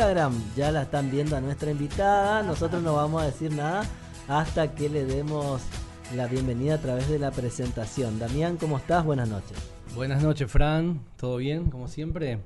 Instagram 0.00 0.32
ya 0.56 0.72
la 0.72 0.82
están 0.84 1.10
viendo 1.10 1.36
a 1.36 1.42
nuestra 1.42 1.70
invitada. 1.70 2.42
Nosotros 2.42 2.82
no 2.82 2.94
vamos 2.94 3.22
a 3.22 3.26
decir 3.26 3.52
nada 3.52 3.82
hasta 4.28 4.74
que 4.74 4.88
le 4.88 5.04
demos 5.04 5.60
la 6.16 6.26
bienvenida 6.26 6.76
a 6.76 6.78
través 6.78 7.06
de 7.10 7.18
la 7.18 7.30
presentación. 7.30 8.18
Damián, 8.18 8.56
¿cómo 8.56 8.78
estás? 8.78 9.04
Buenas 9.04 9.28
noches. 9.28 9.58
Buenas 9.94 10.22
noches, 10.22 10.50
Fran. 10.50 11.02
¿Todo 11.18 11.36
bien, 11.36 11.70
como 11.70 11.86
siempre? 11.86 12.38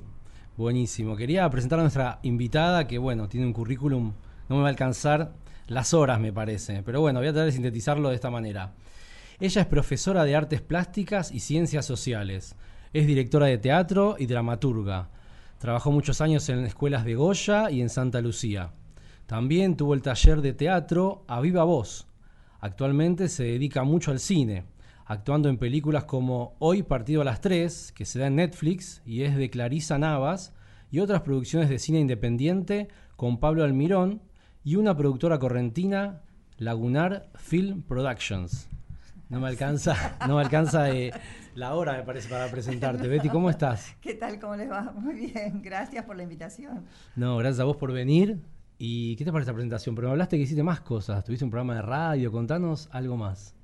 Buenísimo. 0.57 1.15
Quería 1.15 1.49
presentar 1.49 1.79
a 1.79 1.83
nuestra 1.83 2.19
invitada, 2.25 2.89
que 2.89 2.99
bueno, 2.99 3.29
tiene 3.29 3.47
un 3.47 3.53
currículum, 3.53 4.15
no 4.49 4.57
me 4.57 4.63
va 4.63 4.67
a 4.67 4.71
alcanzar 4.71 5.35
las 5.69 5.95
horas, 5.95 6.19
me 6.19 6.33
parece. 6.33 6.83
Pero 6.83 7.03
bueno, 7.03 7.21
voy 7.21 7.29
a 7.29 7.33
tratar 7.33 7.47
de 7.47 7.53
sintetizarlo 7.53 8.09
de 8.09 8.17
esta 8.17 8.31
manera. 8.31 8.73
Ella 9.39 9.61
es 9.61 9.67
profesora 9.69 10.25
de 10.25 10.35
artes 10.35 10.61
plásticas 10.61 11.31
y 11.31 11.39
ciencias 11.39 11.87
sociales. 11.87 12.57
Es 12.93 13.07
directora 13.07 13.47
de 13.47 13.59
teatro 13.59 14.17
y 14.19 14.27
dramaturga. 14.27 15.11
Trabajó 15.65 15.91
muchos 15.91 16.21
años 16.21 16.47
en 16.51 16.63
escuelas 16.67 17.07
de 17.07 17.15
Goya 17.15 17.71
y 17.71 17.81
en 17.81 17.89
Santa 17.89 18.21
Lucía. 18.21 18.75
También 19.25 19.79
tuvo 19.79 19.95
el 19.95 20.03
taller 20.03 20.43
de 20.43 20.53
teatro 20.53 21.25
A 21.27 21.41
Viva 21.41 21.65
Voz. 21.65 22.07
Actualmente 22.61 23.31
se 23.31 23.45
dedica 23.45 23.83
mucho 23.83 24.11
al 24.11 24.21
cine, 24.21 24.67
actuando 25.07 25.49
en 25.49 25.57
películas 25.57 26.05
como 26.05 26.55
Hoy 26.59 26.83
Partido 26.83 27.23
a 27.23 27.25
las 27.25 27.41
3, 27.41 27.93
que 27.93 28.05
se 28.05 28.19
da 28.19 28.27
en 28.27 28.37
Netflix 28.37 29.01
y 29.07 29.23
es 29.23 29.37
de 29.37 29.49
Clarisa 29.49 29.99
Navas, 29.99 30.53
y 30.91 31.01
otras 31.01 31.23
producciones 31.23 31.71
de 31.71 31.79
cine 31.79 31.99
independiente 31.99 32.89
con 33.17 33.41
Pablo 33.41 33.65
Almirón 33.65 34.21
y 34.65 34.77
una 34.77 34.95
productora 34.95 35.39
correntina, 35.39 36.21
Lagunar 36.59 37.31
Film 37.37 37.81
Productions. 37.81 38.69
No 39.35 39.41
me 39.41 39.49
alcanza, 39.49 40.17
no 40.29 40.37
me 40.37 40.43
alcanza 40.43 40.91
eh, 40.91 41.13
la 41.57 41.75
hora, 41.75 41.95
me 41.95 42.05
parece, 42.05 42.29
para 42.29 42.49
presentarte. 42.49 43.09
Betty, 43.09 43.29
¿cómo 43.29 43.51
estás? 43.51 43.97
¿Qué 44.01 44.15
tal? 44.15 44.39
¿Cómo 44.39 44.55
les 44.55 44.71
va? 44.71 44.93
Muy 44.93 45.27
bien, 45.27 45.61
gracias 45.61 46.05
por 46.05 46.15
la 46.15 46.23
invitación. 46.23 46.87
No, 47.17 47.37
gracias 47.39 47.59
a 47.59 47.65
vos 47.65 47.77
por 47.77 47.93
venir. 47.93 48.39
¿Y 48.79 49.17
qué 49.17 49.25
te 49.25 49.33
parece 49.33 49.51
la 49.51 49.55
presentación? 49.55 49.97
Pero 49.97 50.07
me 50.07 50.13
hablaste 50.13 50.37
que 50.37 50.45
hiciste 50.45 50.63
más 50.63 50.83
cosas, 50.83 51.25
tuviste 51.25 51.45
un 51.45 51.51
programa 51.51 51.75
de 51.75 51.83
radio, 51.83 52.31
contanos 52.31 52.89
algo 52.93 53.17
más. 53.17 53.57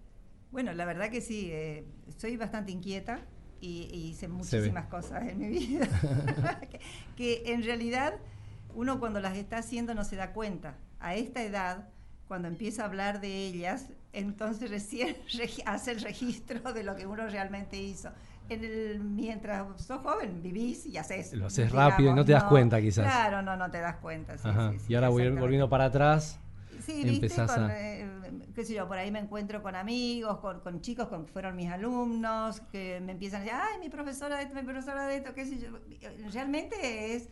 Bueno, 0.51 0.73
la 0.73 0.85
verdad 0.85 1.09
que 1.09 1.21
sí, 1.21 1.51
eh, 1.53 1.87
soy 2.17 2.37
bastante 2.37 2.73
inquieta 2.73 3.21
y, 3.61 3.83
hice 3.93 4.27
muchísimas 4.27 4.87
cosas 4.87 5.29
en 5.29 5.39
mi 5.39 5.51
vida, 5.51 5.87
que, 7.17 7.45
en 7.47 7.63
realidad 7.63 8.15
uno 8.75 8.99
cuando 8.99 9.21
las 9.21 9.37
está 9.37 9.59
haciendo 9.59 9.95
no 9.95 10.03
se 10.03 10.17
da 10.17 10.33
cuenta. 10.33 10.79
A 10.99 11.15
esta 11.15 11.45
edad, 11.45 11.89
cuando 12.31 12.47
empieza 12.47 12.83
a 12.83 12.85
hablar 12.85 13.21
de 13.21 13.45
ellas, 13.45 13.89
entonces 14.13 14.71
recién 14.71 15.17
hace 15.67 15.91
el 15.91 16.01
registro 16.01 16.73
de 16.73 16.85
lo 16.85 16.95
que 16.95 17.05
uno 17.05 17.27
realmente 17.27 17.77
hizo. 17.77 18.11
En 18.49 18.63
el, 18.63 19.01
mientras 19.01 19.83
sos 19.83 20.01
joven, 20.01 20.41
vivís 20.41 20.87
y 20.87 20.97
haces. 20.97 21.33
Lo 21.33 21.47
haces 21.47 21.73
rápido 21.73 22.13
y 22.13 22.15
no 22.15 22.25
te 22.25 22.31
das 22.31 22.45
cuenta, 22.45 22.81
quizás. 22.81 23.05
Claro, 23.05 23.43
no, 23.43 23.57
no 23.57 23.69
te 23.69 23.81
das 23.81 23.97
cuenta. 23.97 24.37
y 24.87 24.95
ahora 24.95 25.09
volviendo 25.09 25.69
para 25.69 25.87
atrás. 25.87 26.39
Sí, 26.81 27.03
viste, 27.03 27.29
con, 27.35 27.69
eh, 27.69 28.09
qué 28.55 28.65
sé 28.65 28.75
yo, 28.75 28.87
por 28.87 28.97
ahí 28.97 29.11
me 29.11 29.19
encuentro 29.19 29.61
con 29.61 29.75
amigos, 29.75 30.39
con, 30.39 30.81
chicos 30.83 31.09
que 31.09 31.33
fueron 31.33 31.57
mis 31.57 31.69
alumnos, 31.69 32.61
que 32.71 33.01
me 33.05 33.11
empiezan 33.11 33.41
a 33.41 33.45
decir, 33.45 33.59
ay, 33.61 33.81
mi 33.81 33.89
profesora 33.89 34.37
de 34.37 34.45
esto, 34.45 34.55
mi 34.55 34.63
profesora 34.63 35.09
de 35.09 35.17
esto, 35.17 35.35
qué 35.35 35.47
sé 35.47 35.59
yo. 35.59 35.71
Realmente 36.33 37.17
es, 37.17 37.29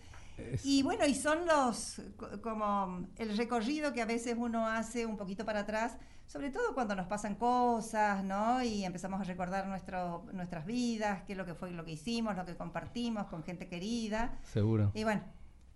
Y 0.64 0.83
bueno, 0.83 1.06
y 1.06 1.14
son 1.14 1.47
los, 1.47 2.00
como 2.42 3.06
el 3.17 3.36
recorrido 3.36 3.92
que 3.92 4.03
a 4.03 4.06
veces 4.06 4.36
uno 4.39 4.67
hace 4.67 5.06
un 5.06 5.17
poquito 5.17 5.44
para 5.44 5.61
atrás, 5.61 5.97
sobre 6.27 6.50
todo 6.50 6.75
cuando 6.75 6.94
nos 6.94 7.06
pasan 7.06 7.34
cosas, 7.34 8.22
¿no? 8.25 8.62
Y 8.62 8.84
empezamos 8.84 9.20
a 9.20 9.25
recordar 9.25 9.66
nuestro, 9.66 10.27
nuestras 10.33 10.66
vidas, 10.66 11.22
qué 11.27 11.33
es 11.33 11.39
lo 11.39 11.44
que 11.44 11.55
fue 11.55 11.70
lo 11.70 11.84
que 11.84 11.92
hicimos, 11.92 12.36
lo 12.36 12.44
que 12.44 12.55
compartimos 12.55 13.27
con 13.27 13.42
gente 13.42 13.69
querida. 13.69 14.39
Seguro. 14.44 14.91
Y 14.94 15.05
bueno, 15.05 15.22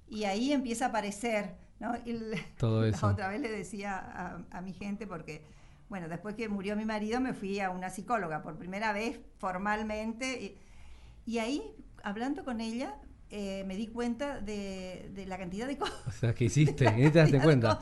y 0.08 0.24
ahí 0.24 0.52
empieza 0.52 0.86
a 0.86 0.88
aparecer 0.88 1.56
¿no? 1.82 1.94
Todo 2.58 2.84
eso. 2.84 3.06
La 3.06 3.12
otra 3.12 3.28
vez 3.28 3.40
le 3.40 3.50
decía 3.50 4.44
a, 4.50 4.60
mi 4.62 4.72
gente, 4.72 5.06
porque, 5.06 5.44
bueno, 5.88 6.08
después 6.08 6.34
que 6.36 6.48
murió 6.48 6.76
mi 6.76 6.84
marido 6.84 7.20
me 7.20 7.34
fui 7.34 7.60
a 7.60 7.70
una 7.70 7.90
psicóloga 7.90 8.42
por 8.42 8.56
primera 8.56 8.92
vez 8.92 9.20
formalmente. 9.38 10.56
Y, 11.26 11.38
ahí, 11.38 11.62
hablando 12.02 12.44
con 12.44 12.60
ella, 12.60 12.94
eh, 13.34 13.64
me 13.66 13.76
di 13.76 13.86
cuenta 13.86 14.40
de, 14.40 15.24
la 15.26 15.38
cantidad 15.38 15.66
de 15.66 15.78
cosas. 15.78 16.06
O 16.06 16.12
sea, 16.12 16.34
que 16.34 16.44
hiciste, 16.44 16.84
y 16.98 17.08
te 17.08 17.18
das 17.26 17.42
cuenta. 17.42 17.80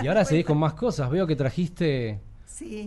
y 0.00 0.06
ahora 0.06 0.24
seguís 0.24 0.46
con 0.46 0.56
más 0.56 0.74
cosas. 0.74 1.10
Veo 1.10 1.26
que 1.26 1.34
trajiste 1.34 2.20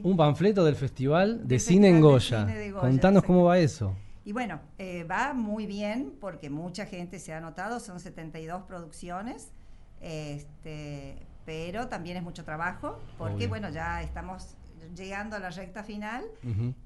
un 0.04 0.16
panfleto 0.16 0.64
del 0.64 0.78
Festival 0.78 1.46
de, 1.46 1.60
Cine 1.60 1.90
en 1.90 2.00
Goya. 2.00 2.48
Contanos 2.80 3.24
cómo 3.24 3.44
va 3.44 3.60
eso. 3.60 3.94
Y 4.24 4.32
bueno, 4.32 4.62
eh, 4.78 5.04
va 5.04 5.34
muy 5.34 5.66
bien 5.66 6.14
porque 6.22 6.50
mucha 6.50 6.86
gente 6.86 7.20
se 7.20 7.34
ha 7.34 7.42
notado, 7.42 7.82
son 7.82 8.00
72 8.00 8.64
producciones. 8.64 9.52
Este, 10.00 11.28
pero 11.46 11.90
también 11.90 12.16
es 12.16 12.24
mucho 12.24 12.46
trabajo, 12.46 13.02
porque 13.18 13.48
bueno, 13.48 13.70
ya 13.70 14.02
estamos 14.02 14.56
llegando 14.96 15.36
a 15.36 15.40
la 15.40 15.50
recta 15.50 15.84
final 15.84 16.24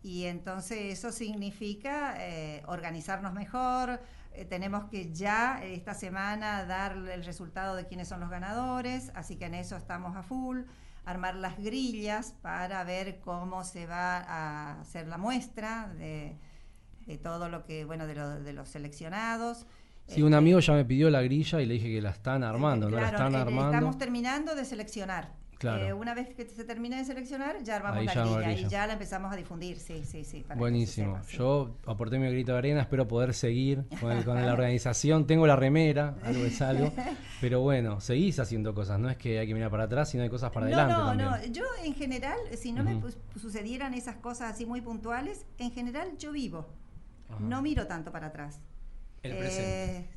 y 0.02 0.24
entonces 0.24 0.80
eso 0.94 1.12
significa 1.12 2.16
eh, 2.18 2.64
organizarnos 2.66 3.34
mejor. 3.34 4.00
Eh, 4.34 4.46
tenemos 4.46 4.86
que 4.86 5.14
ya 5.14 5.62
esta 5.64 5.94
semana 5.94 6.66
dar 6.66 6.96
el 6.96 7.26
resultado 7.26 7.76
de 7.76 7.86
quiénes 7.86 8.08
son 8.08 8.22
los 8.22 8.30
ganadores, 8.30 9.12
así 9.14 9.36
que 9.36 9.46
en 9.46 9.56
eso 9.56 9.76
estamos 9.76 10.16
a 10.16 10.24
full. 10.24 10.62
Armar 11.04 11.36
las 11.36 11.58
grillas 11.58 12.36
para 12.42 12.84
ver 12.84 13.20
cómo 13.20 13.64
se 13.64 13.88
va 13.88 14.18
a 14.18 14.82
hacer 14.82 15.08
la 15.08 15.18
muestra 15.18 15.92
de, 15.98 16.38
todo 17.22 17.50
lo 17.50 17.66
que, 17.66 17.86
bueno, 17.86 18.08
de, 18.08 18.14
de 18.14 18.54
los 18.54 18.70
seleccionados. 18.70 19.66
Sí, 20.08 20.22
un 20.22 20.34
amigo 20.34 20.60
ya 20.60 20.74
me 20.74 20.86
pidió 20.86 21.10
la 21.10 21.22
grilla 21.22 21.62
y 21.62 21.66
le 21.66 21.76
dije 21.76 21.88
que 21.88 22.02
la 22.02 22.12
están 22.12 22.44
armando, 22.44 22.90
¿no? 22.90 22.98
La 22.98 23.10
están 23.10 23.36
armando. 23.36 23.74
Estamos 23.74 23.98
terminando 23.98 24.56
de 24.56 24.66
seleccionar. 24.66 25.41
Claro. 25.62 25.86
Eh, 25.86 25.94
una 25.94 26.16
vez 26.16 26.34
que 26.34 26.44
se 26.50 26.64
termine 26.64 26.98
de 26.98 27.06
seleccionar, 27.06 27.62
ya 27.62 27.76
armamos 27.76 28.04
la 28.04 28.14
grilla, 28.14 28.52
y 28.54 28.68
ya 28.68 28.88
la 28.88 28.94
empezamos 28.94 29.32
a 29.32 29.36
difundir, 29.36 29.78
sí, 29.78 30.04
sí, 30.04 30.24
sí. 30.24 30.44
Buenísimo. 30.56 31.22
Yo 31.30 31.78
aporté 31.86 32.18
mi 32.18 32.28
grito 32.32 32.54
de 32.54 32.58
arena, 32.58 32.82
espero 32.82 33.08
poder 33.08 33.36
seguir 33.36 33.86
con, 34.00 34.10
la 34.26 34.54
organización. 34.54 35.28
Tengo 35.28 35.46
la 35.46 35.56
remera, 35.56 36.16
algo 36.24 36.46
es 36.46 36.60
algo. 36.64 36.92
pero 37.42 37.62
bueno, 37.62 38.02
seguís 38.02 38.40
haciendo 38.40 38.74
cosas, 38.74 39.00
no 39.00 39.08
es 39.08 39.18
que 39.18 39.38
hay 39.38 39.46
que 39.46 39.54
mirar 39.54 39.70
para 39.70 39.84
atrás, 39.84 40.10
sino 40.10 40.24
hay 40.24 40.30
cosas 40.30 40.50
para 40.50 40.66
adelante. 40.66 40.94
No, 40.94 41.14
no, 41.14 41.38
no. 41.38 41.46
Yo 41.46 41.64
en 41.84 41.94
general, 41.94 42.40
si 42.58 42.72
no 42.72 42.84
me 42.84 43.00
sucedieran 43.40 43.94
esas 43.94 44.16
cosas 44.16 44.56
así 44.56 44.66
muy 44.66 44.82
puntuales, 44.82 45.46
en 45.60 45.72
general 45.72 46.18
yo 46.18 46.32
vivo. 46.32 46.66
No 47.40 47.62
miro 47.62 47.86
tanto 47.86 48.12
para 48.12 48.28
atrás. 48.28 48.60
El 49.22 49.38
presente. 49.38 50.10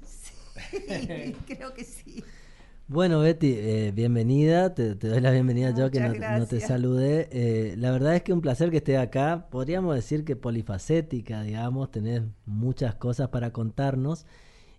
Eh, 0.72 1.36
sí, 1.36 1.36
creo 1.46 1.74
que 1.74 1.84
sí. 1.84 2.24
Bueno, 2.86 3.20
Betty, 3.20 3.54
eh, 3.56 3.92
bienvenida. 3.94 4.74
Te, 4.74 4.94
doy 4.94 5.20
la 5.22 5.30
bienvenida 5.30 5.70
yo 5.70 5.90
que 5.90 6.00
no, 6.00 6.46
te 6.46 6.60
saludé. 6.60 7.28
Eh, 7.32 7.76
la 7.78 7.90
verdad 7.90 8.14
es 8.14 8.22
que 8.22 8.34
un 8.34 8.42
placer 8.42 8.70
que 8.70 8.76
estés 8.76 8.98
acá. 8.98 9.46
Podríamos 9.50 9.94
decir 9.94 10.22
que 10.24 10.36
polifacética, 10.36 11.42
digamos, 11.42 11.90
tenés 11.90 12.22
muchas 12.44 12.94
cosas 12.94 13.28
para 13.30 13.52
contarnos 13.52 14.26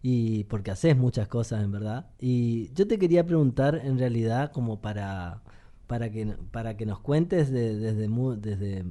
y 0.03 0.43
porque 0.45 0.69
haces 0.69 0.95
muchas 0.95 1.27
cosas 1.27 1.63
en 1.63 1.71
verdad. 1.71 2.05
Y 2.19 2.71
yo 2.75 2.87
te 2.87 2.99
quería 2.99 3.25
preguntar 3.25 3.81
en 3.83 3.97
realidad 3.97 4.51
como 4.51 4.81
para, 4.81 5.41
para, 5.87 6.11
que, 6.11 6.27
para 6.51 6.77
que 6.77 6.85
nos 6.85 6.99
cuentes 6.99 7.49
desde, 7.51 8.07
desde 8.37 8.85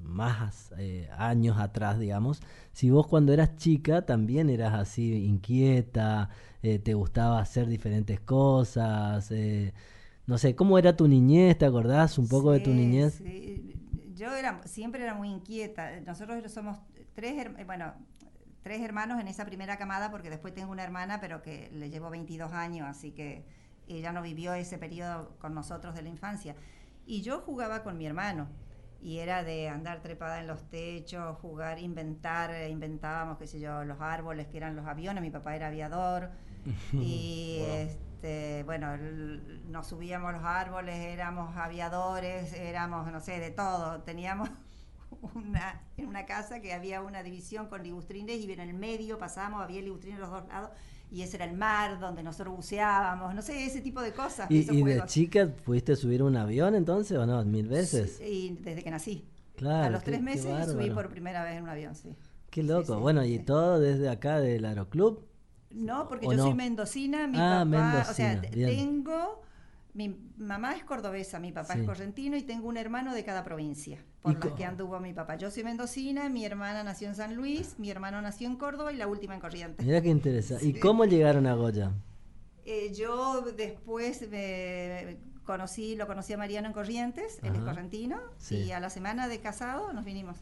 más 0.00 0.72
eh, 0.78 1.08
años 1.16 1.58
atrás, 1.58 1.98
digamos, 1.98 2.40
si 2.72 2.90
vos 2.90 3.06
cuando 3.08 3.32
eras 3.32 3.56
chica 3.56 4.06
también 4.06 4.48
eras 4.48 4.74
así 4.74 5.24
inquieta, 5.24 6.30
eh, 6.62 6.78
te 6.78 6.94
gustaba 6.94 7.40
hacer 7.40 7.66
diferentes 7.66 8.20
cosas, 8.20 9.30
eh, 9.30 9.72
no 10.26 10.38
sé, 10.38 10.54
¿cómo 10.54 10.78
era 10.78 10.96
tu 10.96 11.08
niñez? 11.08 11.58
¿Te 11.58 11.64
acordás 11.64 12.18
un 12.18 12.28
poco 12.28 12.52
de 12.52 12.60
tu 12.60 12.70
niñez? 12.70 13.14
Sí. 13.14 13.74
Yo 14.14 14.34
era, 14.36 14.60
siempre 14.66 15.02
era 15.02 15.14
muy 15.14 15.30
inquieta. 15.30 15.98
Nosotros 16.02 16.52
somos 16.52 16.78
tres, 17.14 17.48
bueno, 17.66 17.94
tres 18.62 18.82
hermanos 18.82 19.20
en 19.20 19.28
esa 19.28 19.44
primera 19.46 19.78
camada, 19.78 20.10
porque 20.10 20.30
después 20.30 20.54
tengo 20.54 20.70
una 20.70 20.84
hermana, 20.84 21.20
pero 21.20 21.42
que 21.42 21.70
le 21.72 21.90
llevo 21.90 22.10
22 22.10 22.52
años, 22.52 22.86
así 22.86 23.12
que 23.12 23.44
ella 23.88 24.12
no 24.12 24.22
vivió 24.22 24.52
ese 24.52 24.78
periodo 24.78 25.36
con 25.38 25.54
nosotros 25.54 25.94
de 25.94 26.02
la 26.02 26.10
infancia. 26.10 26.54
Y 27.06 27.22
yo 27.22 27.40
jugaba 27.40 27.82
con 27.82 27.96
mi 27.96 28.06
hermano 28.06 28.46
y 29.02 29.18
era 29.18 29.42
de 29.42 29.68
andar 29.68 30.00
trepada 30.02 30.38
en 30.40 30.46
los 30.46 30.68
techos, 30.68 31.38
jugar, 31.38 31.78
inventar, 31.78 32.68
inventábamos, 32.68 33.38
qué 33.38 33.46
sé 33.46 33.58
yo, 33.58 33.84
los 33.84 34.00
árboles 34.00 34.46
que 34.48 34.58
eran 34.58 34.76
los 34.76 34.86
aviones, 34.86 35.22
mi 35.22 35.30
papá 35.30 35.56
era 35.56 35.68
aviador 35.68 36.30
y 36.92 37.58
este, 37.60 38.62
bueno, 38.64 38.96
nos 39.68 39.86
subíamos 39.86 40.32
los 40.32 40.42
árboles, 40.44 40.96
éramos 40.96 41.56
aviadores, 41.56 42.52
éramos, 42.52 43.10
no 43.10 43.20
sé, 43.20 43.38
de 43.38 43.50
todo, 43.50 44.02
teníamos 44.02 44.50
una, 45.34 45.82
en 45.96 46.06
una 46.06 46.26
casa 46.26 46.60
que 46.60 46.72
había 46.72 47.00
una 47.00 47.22
división 47.22 47.68
con 47.68 47.82
ligustrines 47.82 48.40
y 48.40 48.52
en 48.52 48.60
el 48.60 48.74
medio 48.74 49.18
pasábamos, 49.18 49.62
había 49.62 49.80
ligustrines 49.80 50.20
los 50.20 50.30
dos 50.30 50.46
lados 50.48 50.70
y 51.10 51.22
ese 51.22 51.36
era 51.36 51.44
el 51.44 51.56
mar 51.56 51.98
donde 51.98 52.22
nosotros 52.22 52.54
buceábamos, 52.54 53.34
no 53.34 53.42
sé, 53.42 53.66
ese 53.66 53.80
tipo 53.80 54.00
de 54.00 54.12
cosas. 54.12 54.50
¿Y, 54.50 54.62
de 54.62 55.02
chica 55.06 55.48
pudiste 55.64 55.96
subir 55.96 56.22
un 56.22 56.36
avión 56.36 56.74
entonces 56.74 57.18
o 57.18 57.26
no? 57.26 57.44
¿Mil 57.44 57.66
veces? 57.66 58.18
Sí, 58.18 58.56
desde 58.60 58.84
que 58.84 58.90
nací. 58.90 59.24
Claro. 59.56 59.86
A 59.86 59.90
los 59.90 60.04
tres 60.04 60.22
meses 60.22 60.70
subí 60.70 60.90
por 60.90 61.08
primera 61.08 61.42
vez 61.42 61.56
en 61.56 61.64
un 61.64 61.68
avión, 61.68 61.94
sí. 61.94 62.14
Qué 62.50 62.62
loco. 62.62 62.98
bueno, 62.98 63.24
y 63.24 63.38
todo 63.38 63.78
desde 63.80 64.08
acá 64.08 64.40
del 64.40 64.64
Aeroclub. 64.64 65.29
No, 65.70 66.08
porque 66.08 66.26
yo 66.26 66.36
soy 66.36 66.54
mendocina, 66.54 67.26
mi 67.26 67.38
ah, 67.38 67.64
papá, 67.64 68.10
o 68.10 68.14
sea, 68.14 68.40
tengo 68.40 69.42
mi 69.92 70.16
mamá 70.38 70.76
es 70.76 70.84
cordobesa, 70.84 71.38
mi 71.40 71.52
papá 71.52 71.74
es 71.74 71.84
correntino 71.84 72.36
y 72.36 72.42
tengo 72.42 72.68
un 72.68 72.76
hermano 72.76 73.14
de 73.14 73.24
cada 73.24 73.42
provincia 73.44 73.98
por 74.22 74.44
la 74.44 74.54
que 74.54 74.64
anduvo 74.64 75.00
mi 75.00 75.12
papá. 75.12 75.36
Yo 75.36 75.50
soy 75.50 75.64
mendocina, 75.64 76.28
mi 76.28 76.44
hermana 76.44 76.84
nació 76.84 77.08
en 77.08 77.14
San 77.14 77.34
Luis, 77.34 77.76
mi 77.78 77.90
hermano 77.90 78.20
nació 78.22 78.48
en 78.48 78.56
Córdoba 78.56 78.92
y 78.92 78.96
la 78.96 79.06
última 79.06 79.34
en 79.34 79.40
Corrientes. 79.40 79.84
Mira 79.84 80.00
qué 80.00 80.08
interesante. 80.08 80.64
¿Y 80.64 80.78
cómo 80.78 81.06
llegaron 81.06 81.46
a 81.46 81.54
Goya? 81.54 81.92
Eh, 82.64 82.92
yo 82.94 83.42
después 83.56 84.28
me 84.30 85.18
conocí, 85.44 85.96
lo 85.96 86.06
conocí 86.06 86.34
a 86.34 86.36
Mariano 86.36 86.68
en 86.68 86.74
Corrientes, 86.74 87.40
él 87.42 87.56
es 87.56 87.62
correntino, 87.62 88.20
y 88.50 88.70
a 88.70 88.78
la 88.78 88.90
semana 88.90 89.26
de 89.26 89.40
casado 89.40 89.92
nos 89.92 90.04
vinimos. 90.04 90.38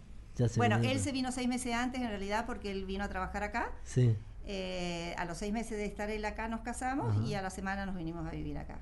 bueno, 0.56 0.76
él 0.82 0.98
se 1.00 1.12
vino 1.12 1.32
seis 1.32 1.48
meses 1.48 1.72
antes 1.72 2.02
en 2.02 2.08
realidad 2.08 2.44
porque 2.44 2.70
él 2.70 2.84
vino 2.84 3.04
a 3.04 3.08
trabajar 3.08 3.44
acá. 3.44 3.72
Sí. 3.84 4.14
Eh, 4.50 5.14
a 5.18 5.26
los 5.26 5.36
seis 5.36 5.52
meses 5.52 5.76
de 5.76 5.84
estar 5.84 6.08
él 6.08 6.24
acá 6.24 6.48
nos 6.48 6.60
casamos 6.60 7.14
y 7.28 7.34
a 7.34 7.42
la 7.42 7.50
semana 7.50 7.84
nos 7.84 7.94
vinimos 7.94 8.26
a 8.26 8.30
vivir 8.30 8.56
acá, 8.56 8.78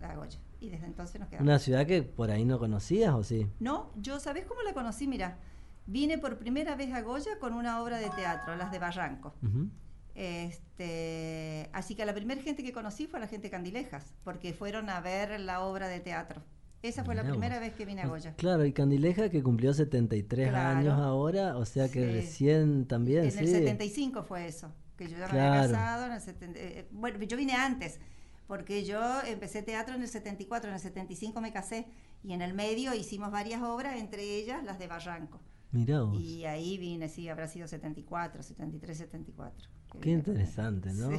a, 0.00 0.14
Goya. 0.14 0.38
Y 0.58 0.70
desde 0.70 0.86
entonces 0.86 1.20
nos 1.20 1.28
quedamos. 1.28 1.46
¿Una 1.46 1.58
ciudad 1.58 1.86
que 1.86 2.02
por 2.02 2.30
ahí 2.30 2.46
no 2.46 2.58
conocías 2.58 3.12
o 3.12 3.22
sí? 3.22 3.46
No, 3.60 3.90
yo, 3.96 4.18
¿sabés 4.20 4.46
cómo 4.46 4.62
la 4.62 4.72
conocí? 4.72 5.06
Mira, 5.06 5.36
vine 5.86 6.16
por 6.16 6.38
primera 6.38 6.76
vez 6.76 6.94
a 6.94 7.02
Goya 7.02 7.38
con 7.38 7.52
una 7.52 7.82
obra 7.82 7.98
de 7.98 8.08
teatro, 8.08 8.56
las 8.56 8.72
de 8.72 8.78
Barranco. 8.78 9.34
este, 10.14 11.68
así 11.74 11.94
que 11.94 12.06
la 12.06 12.14
primera 12.14 12.40
gente 12.40 12.62
que 12.62 12.72
conocí 12.72 13.06
fue 13.06 13.20
la 13.20 13.26
gente 13.26 13.48
de 13.48 13.50
Candilejas, 13.50 14.14
porque 14.24 14.54
fueron 14.54 14.88
a 14.88 15.02
ver 15.02 15.38
la 15.40 15.60
obra 15.60 15.88
de 15.88 16.00
teatro. 16.00 16.40
Esa 16.80 17.04
fue 17.04 17.14
la 17.14 17.22
primera 17.22 17.60
vez 17.60 17.74
que 17.74 17.84
vine 17.84 18.00
a 18.00 18.06
ah, 18.06 18.08
Goya. 18.08 18.34
Claro, 18.36 18.64
y 18.64 18.72
Candileja 18.72 19.28
que 19.28 19.42
cumplió 19.42 19.74
73 19.74 20.54
años 20.54 20.98
ahora, 20.98 21.58
o 21.58 21.66
sea 21.66 21.90
que 21.90 22.06
recién 22.06 22.86
también. 22.86 23.24
En 23.24 23.38
el 23.38 23.46
75 23.46 24.22
fue 24.22 24.46
eso 24.46 24.72
yo 25.08 25.18
ya 25.18 25.28
me 25.28 25.40
había 25.40 25.62
casado 25.62 26.06
en 26.06 26.12
el 26.12 26.20
eh, 26.20 26.52
eh, 26.56 26.88
bueno, 26.92 27.18
yo 27.22 27.36
vine 27.36 27.54
antes, 27.54 28.00
porque 28.46 28.84
yo 28.84 29.00
empecé 29.22 29.62
teatro 29.62 29.94
en 29.94 30.02
el 30.02 30.08
74, 30.08 30.68
en 30.68 30.74
el 30.74 30.80
75 30.80 31.40
me 31.40 31.52
casé, 31.52 31.86
y 32.22 32.32
en 32.32 32.42
el 32.42 32.54
medio 32.54 32.94
hicimos 32.94 33.30
varias 33.30 33.62
obras, 33.62 33.96
entre 33.96 34.22
ellas 34.22 34.62
las 34.64 34.78
de 34.78 34.86
Barranco. 34.86 35.40
Mirá 35.72 36.04
Y 36.12 36.44
ahí 36.44 36.76
vine, 36.76 37.08
sí, 37.08 37.28
habrá 37.28 37.48
sido 37.48 37.66
74, 37.66 38.42
73, 38.42 38.98
74. 38.98 39.68
Qué 40.00 40.10
interesante, 40.10 40.92
¿no? 40.92 41.10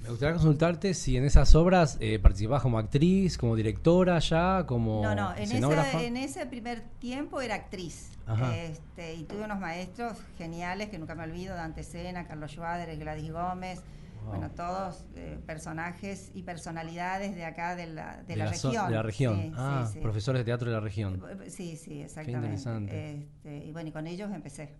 Me 0.00 0.10
gustaría 0.10 0.34
consultarte 0.34 0.94
si 0.94 1.16
en 1.16 1.24
esas 1.24 1.54
obras 1.54 1.98
eh, 2.00 2.18
participabas 2.18 2.62
como 2.62 2.78
actriz, 2.78 3.36
como 3.36 3.56
directora 3.56 4.18
ya, 4.20 4.64
como 4.66 5.02
No, 5.02 5.14
no, 5.14 5.34
en, 5.36 5.42
ese, 5.42 6.06
en 6.06 6.16
ese 6.16 6.46
primer 6.46 6.82
tiempo 6.98 7.40
era 7.40 7.56
actriz. 7.56 8.10
Este, 8.54 9.14
y 9.14 9.24
tuve 9.24 9.44
unos 9.44 9.58
maestros 9.58 10.16
geniales 10.36 10.90
que 10.90 10.98
nunca 10.98 11.14
me 11.14 11.24
olvido, 11.24 11.54
Dante 11.54 11.82
Sena, 11.82 12.26
Carlos 12.26 12.52
Schwader, 12.52 12.96
Gladys 12.98 13.32
Gómez, 13.32 13.82
bueno, 14.26 14.50
todos 14.50 15.04
eh, 15.16 15.38
personajes 15.46 16.30
y 16.34 16.42
personalidades 16.42 17.34
de 17.34 17.44
acá 17.44 17.74
de 17.74 17.86
la, 17.86 18.22
de, 18.26 18.36
la, 18.36 18.46
región. 18.46 18.88
De 18.88 18.94
la 18.94 19.02
región. 19.02 19.52
ah, 19.56 19.90
profesores 20.02 20.40
de 20.40 20.44
teatro 20.44 20.68
de 20.68 20.74
la 20.74 20.80
región. 20.80 21.22
Eh, 21.44 21.50
sí, 21.50 21.76
sí, 21.76 22.02
exactamente. 22.02 22.32
Qué 22.32 22.54
interesante. 22.54 23.14
Este, 23.14 23.64
y 23.64 23.72
bueno, 23.72 23.88
y 23.88 23.92
con 23.92 24.06
ellos 24.06 24.30
empecé. 24.32 24.74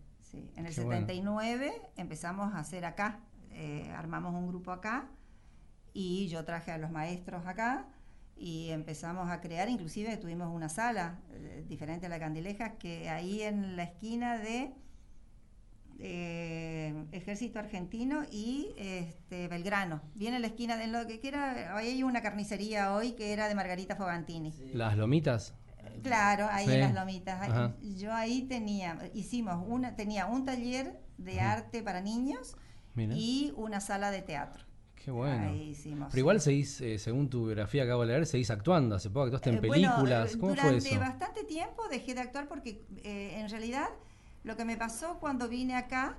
En 0.56 0.66
el 0.66 0.72
79 0.72 1.72
empezamos 1.96 2.54
a 2.54 2.58
hacer 2.58 2.84
acá, 2.84 3.20
eh, 3.52 3.90
armamos 3.96 4.34
un 4.34 4.48
grupo 4.48 4.70
acá 4.72 5.08
y 5.92 6.28
yo 6.28 6.44
traje 6.44 6.70
a 6.70 6.78
los 6.78 6.90
maestros 6.90 7.46
acá 7.46 7.88
y 8.36 8.70
empezamos 8.70 9.30
a 9.30 9.40
crear, 9.40 9.68
inclusive 9.68 10.16
tuvimos 10.16 10.54
una 10.54 10.68
sala 10.68 11.18
eh, 11.32 11.64
diferente 11.68 12.06
a 12.06 12.08
la 12.08 12.20
Candilejas, 12.20 12.72
que 12.78 13.08
ahí 13.08 13.42
en 13.42 13.76
la 13.76 13.84
esquina 13.84 14.38
de 14.38 14.72
eh, 15.98 16.94
Ejército 17.10 17.58
Argentino 17.58 18.22
y 18.30 18.72
este, 18.76 19.48
Belgrano, 19.48 20.00
bien 20.14 20.34
en 20.34 20.42
la 20.42 20.46
esquina 20.48 20.76
de 20.76 20.86
lo 20.86 21.06
que, 21.06 21.20
era, 21.24 21.76
ahí 21.76 21.88
hay 21.88 22.02
una 22.04 22.22
carnicería 22.22 22.94
hoy 22.94 23.12
que 23.12 23.32
era 23.32 23.48
de 23.48 23.56
Margarita 23.56 23.96
Fogantini. 23.96 24.54
¿Las 24.72 24.96
lomitas? 24.96 25.54
Claro, 26.02 26.48
ahí 26.50 26.70
en 26.70 26.80
las 26.80 26.94
lomitas. 26.94 27.72
yo 27.96 28.12
ahí 28.12 28.42
tenía, 28.42 28.98
hicimos 29.14 29.64
una, 29.66 29.96
tenía 29.96 30.26
un 30.26 30.44
taller 30.44 31.00
de 31.18 31.40
arte 31.40 31.82
para 31.82 32.00
niños 32.00 32.54
y 32.96 33.52
una 33.56 33.80
sala 33.80 34.10
de 34.10 34.22
teatro. 34.22 34.64
Qué 34.94 35.10
bueno. 35.12 35.52
Pero 36.10 36.18
igual 36.18 36.40
seguís, 36.40 36.80
eh, 36.80 36.98
según 36.98 37.30
tu 37.30 37.46
biografía 37.46 37.84
acabo 37.84 38.02
de 38.02 38.08
leer, 38.08 38.26
seguís 38.26 38.50
actuando. 38.50 38.96
Hace 38.96 39.08
poco 39.08 39.22
actuaste 39.22 39.50
en 39.50 39.56
eh, 39.56 39.60
películas. 39.60 40.36
¿Cómo 40.36 40.54
fue 40.54 40.76
eso? 40.76 40.88
Durante 40.88 40.98
bastante 40.98 41.44
tiempo 41.44 41.82
dejé 41.88 42.14
de 42.14 42.20
actuar 42.20 42.48
porque 42.48 42.84
eh, 43.04 43.38
en 43.38 43.48
realidad 43.48 43.88
lo 44.44 44.56
que 44.56 44.64
me 44.64 44.76
pasó 44.76 45.18
cuando 45.18 45.48
vine 45.48 45.76
acá 45.76 46.16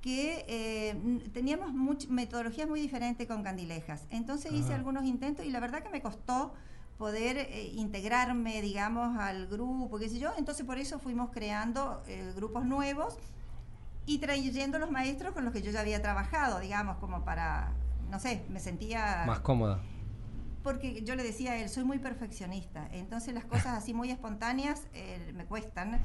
que 0.00 0.96
teníamos 1.32 1.72
metodologías 2.08 2.68
muy 2.68 2.80
diferentes 2.80 3.26
con 3.26 3.42
Candilejas. 3.42 4.06
Entonces 4.10 4.52
hice 4.52 4.72
algunos 4.72 5.04
intentos 5.04 5.44
y 5.44 5.50
la 5.50 5.58
verdad 5.58 5.82
que 5.82 5.88
me 5.88 6.00
costó 6.00 6.54
poder 6.98 7.48
integrarme, 7.74 8.62
digamos, 8.62 9.18
al 9.18 9.46
grupo, 9.46 9.98
qué 9.98 10.08
sé 10.08 10.18
yo. 10.18 10.32
Entonces 10.38 10.64
por 10.64 10.78
eso 10.78 10.98
fuimos 10.98 11.30
creando 11.30 12.02
grupos 12.34 12.64
nuevos 12.64 13.18
y 14.06 14.18
trayendo 14.18 14.78
los 14.78 14.90
maestros 14.90 15.34
con 15.34 15.44
los 15.44 15.52
que 15.52 15.62
yo 15.62 15.70
ya 15.70 15.80
había 15.80 16.00
trabajado, 16.00 16.60
digamos, 16.60 16.96
como 16.98 17.24
para 17.24 17.74
no 18.10 18.20
sé, 18.20 18.44
me 18.48 18.60
sentía... 18.60 19.24
Más 19.26 19.40
cómoda. 19.40 19.80
Porque 20.62 21.02
yo 21.02 21.14
le 21.14 21.22
decía 21.22 21.52
a 21.52 21.56
él, 21.56 21.68
soy 21.68 21.84
muy 21.84 21.98
perfeccionista, 21.98 22.88
entonces 22.92 23.32
las 23.34 23.44
cosas 23.44 23.78
así 23.78 23.94
muy 23.94 24.10
espontáneas 24.10 24.88
eh, 24.94 25.32
me 25.34 25.44
cuestan 25.44 26.00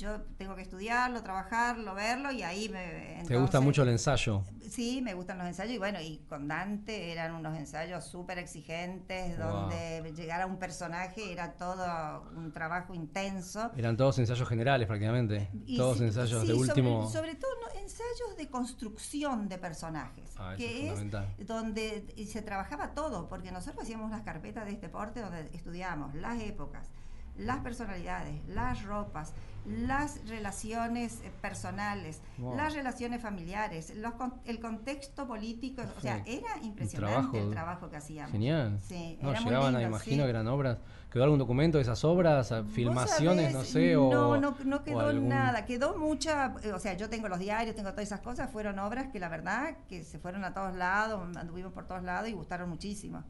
yo 0.00 0.22
tengo 0.38 0.56
que 0.56 0.62
estudiarlo, 0.62 1.22
trabajarlo, 1.22 1.94
verlo 1.94 2.32
y 2.32 2.42
ahí 2.42 2.70
me... 2.70 3.22
¿Te 3.26 3.36
gusta 3.36 3.60
mucho 3.60 3.82
el 3.82 3.90
ensayo? 3.90 4.42
Sí, 4.68 5.02
me 5.02 5.12
gustan 5.12 5.36
los 5.36 5.46
ensayos 5.46 5.74
y 5.74 5.78
bueno, 5.78 6.00
y 6.00 6.18
con 6.28 6.48
Dante 6.48 7.12
eran 7.12 7.34
unos 7.34 7.56
ensayos 7.58 8.04
súper 8.04 8.38
exigentes 8.38 9.38
donde 9.38 10.12
llegar 10.16 10.40
a 10.40 10.46
un 10.46 10.58
personaje 10.58 11.32
era 11.32 11.52
todo 11.52 12.30
un 12.34 12.50
trabajo 12.50 12.94
intenso. 12.94 13.70
Eran 13.76 13.96
todos 13.96 14.18
ensayos 14.18 14.48
generales 14.48 14.86
prácticamente, 14.86 15.50
todos 15.76 16.00
ensayos 16.00 16.46
de 16.46 16.54
último... 16.54 17.08
Sobre, 17.10 17.34
todo 17.34 17.50
ensayos 17.78 18.36
de 18.38 18.48
construcción 18.48 19.48
de 19.48 19.58
personajes, 19.58 20.32
ah, 20.38 20.54
que 20.56 20.92
es, 20.92 21.46
donde 21.46 22.06
se 22.26 22.40
trabajaba 22.40 22.94
todo, 22.94 23.28
porque 23.28 23.52
nosotros 23.52 23.82
hacíamos 23.82 24.10
las 24.10 24.22
carpetas 24.22 24.64
de 24.64 24.72
este 24.72 24.86
deporte 24.86 25.20
donde 25.20 25.50
estudiábamos 25.52 26.14
las 26.14 26.40
épocas, 26.40 26.88
las 27.36 27.58
personalidades, 27.58 28.40
las 28.48 28.82
ropas, 28.84 29.32
las 29.70 30.26
relaciones 30.28 31.20
eh, 31.24 31.30
personales, 31.40 32.20
las 32.56 32.74
relaciones 32.74 33.22
familiares, 33.22 33.92
el 34.44 34.60
contexto 34.60 35.26
político, 35.26 35.82
o 35.96 36.00
sea, 36.00 36.22
era 36.26 36.58
impresionante 36.62 37.40
el 37.40 37.50
trabajo 37.50 37.90
que 37.90 37.96
hacíamos. 37.96 38.32
Genial. 38.32 38.78
no, 39.20 39.34
llegaban, 39.34 39.76
a, 39.76 39.82
imagino 39.82 40.24
que 40.24 40.30
eran 40.30 40.48
obras 40.48 40.78
¿Quedó 41.10 41.24
algún 41.24 41.40
documento 41.40 41.78
de 41.78 41.82
esas 41.82 42.04
obras? 42.04 42.54
¿Filmaciones? 42.72 43.52
No 43.52 43.64
sé. 43.64 43.94
No, 43.94 44.36
no, 44.36 44.54
no 44.64 44.84
quedó 44.84 45.12
nada. 45.12 45.64
Quedó 45.64 45.98
mucha. 45.98 46.54
Eh, 46.62 46.72
o 46.72 46.78
sea, 46.78 46.96
yo 46.96 47.08
tengo 47.08 47.28
los 47.28 47.40
diarios, 47.40 47.74
tengo 47.74 47.90
todas 47.90 48.04
esas 48.04 48.20
cosas. 48.20 48.48
Fueron 48.50 48.78
obras 48.78 49.08
que 49.08 49.18
la 49.18 49.28
verdad 49.28 49.76
que 49.88 50.04
se 50.04 50.20
fueron 50.20 50.44
a 50.44 50.54
todos 50.54 50.76
lados, 50.76 51.20
anduvimos 51.36 51.72
por 51.72 51.86
todos 51.86 52.04
lados 52.04 52.28
y 52.28 52.32
gustaron 52.32 52.68
muchísimo. 52.68 53.24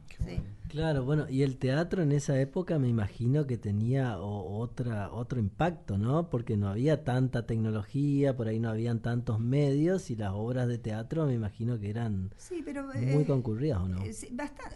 Claro, 0.67 1.03
bueno, 1.03 1.27
y 1.27 1.41
el 1.41 1.57
teatro 1.57 2.03
en 2.03 2.11
esa 2.11 2.39
época 2.39 2.77
me 2.77 2.87
imagino 2.87 3.47
que 3.47 3.57
tenía 3.57 4.19
otra, 4.19 5.11
otro 5.11 5.39
impacto, 5.39 5.97
¿no? 5.97 6.29
Porque 6.31 6.57
no 6.57 6.69
había 6.69 7.03
tanta 7.03 7.45
tecnología, 7.45 8.35
por 8.35 8.47
ahí 8.47 8.59
no 8.59 8.69
habían 8.69 9.01
tantos 9.01 9.39
medios 9.39 10.09
y 10.09 10.15
las 10.15 10.31
obras 10.31 10.67
de 10.67 10.77
teatro 10.79 11.27
me 11.27 11.33
imagino 11.33 11.79
que 11.79 11.89
eran 11.89 12.33
muy 12.49 13.23
eh, 13.23 13.27
concurridas, 13.27 13.81
¿o 13.81 13.87
no? 13.87 14.01
Eh, 14.03 14.15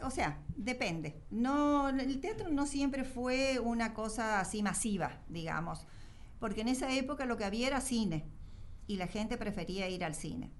o 0.03 0.11
sea, 0.11 0.43
depende. 0.55 1.23
No, 1.31 1.89
el 1.89 2.19
teatro 2.19 2.49
no 2.49 2.67
siempre 2.67 3.03
fue 3.03 3.59
una 3.59 3.93
cosa 3.93 4.39
así 4.39 4.61
masiva, 4.61 5.21
digamos, 5.29 5.87
porque 6.39 6.61
en 6.61 6.67
esa 6.67 6.93
época 6.93 7.25
lo 7.25 7.37
que 7.37 7.45
había 7.45 7.67
era 7.67 7.81
cine 7.81 8.25
y 8.85 8.97
la 8.97 9.07
gente 9.07 9.37
prefería 9.37 9.89
ir 9.89 10.03
al 10.03 10.13
cine. 10.13 10.51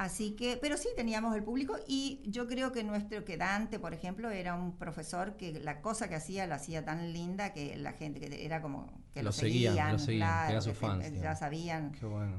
Así 0.00 0.30
que, 0.30 0.56
pero 0.56 0.78
sí 0.78 0.88
teníamos 0.96 1.36
el 1.36 1.44
público 1.44 1.76
y 1.86 2.22
yo 2.24 2.46
creo 2.46 2.72
que 2.72 2.82
nuestro 2.82 3.22
que 3.22 3.36
Dante, 3.36 3.78
por 3.78 3.92
ejemplo, 3.92 4.30
era 4.30 4.54
un 4.54 4.78
profesor 4.78 5.36
que 5.36 5.60
la 5.60 5.82
cosa 5.82 6.08
que 6.08 6.14
hacía 6.14 6.46
la 6.46 6.54
hacía 6.54 6.82
tan 6.86 7.12
linda 7.12 7.52
que 7.52 7.76
la 7.76 7.92
gente 7.92 8.18
que 8.18 8.46
era 8.46 8.62
como 8.62 8.90
que 9.12 9.22
lo, 9.22 9.30
seguían, 9.30 9.98
ya 11.20 11.36
sabían 11.36 11.92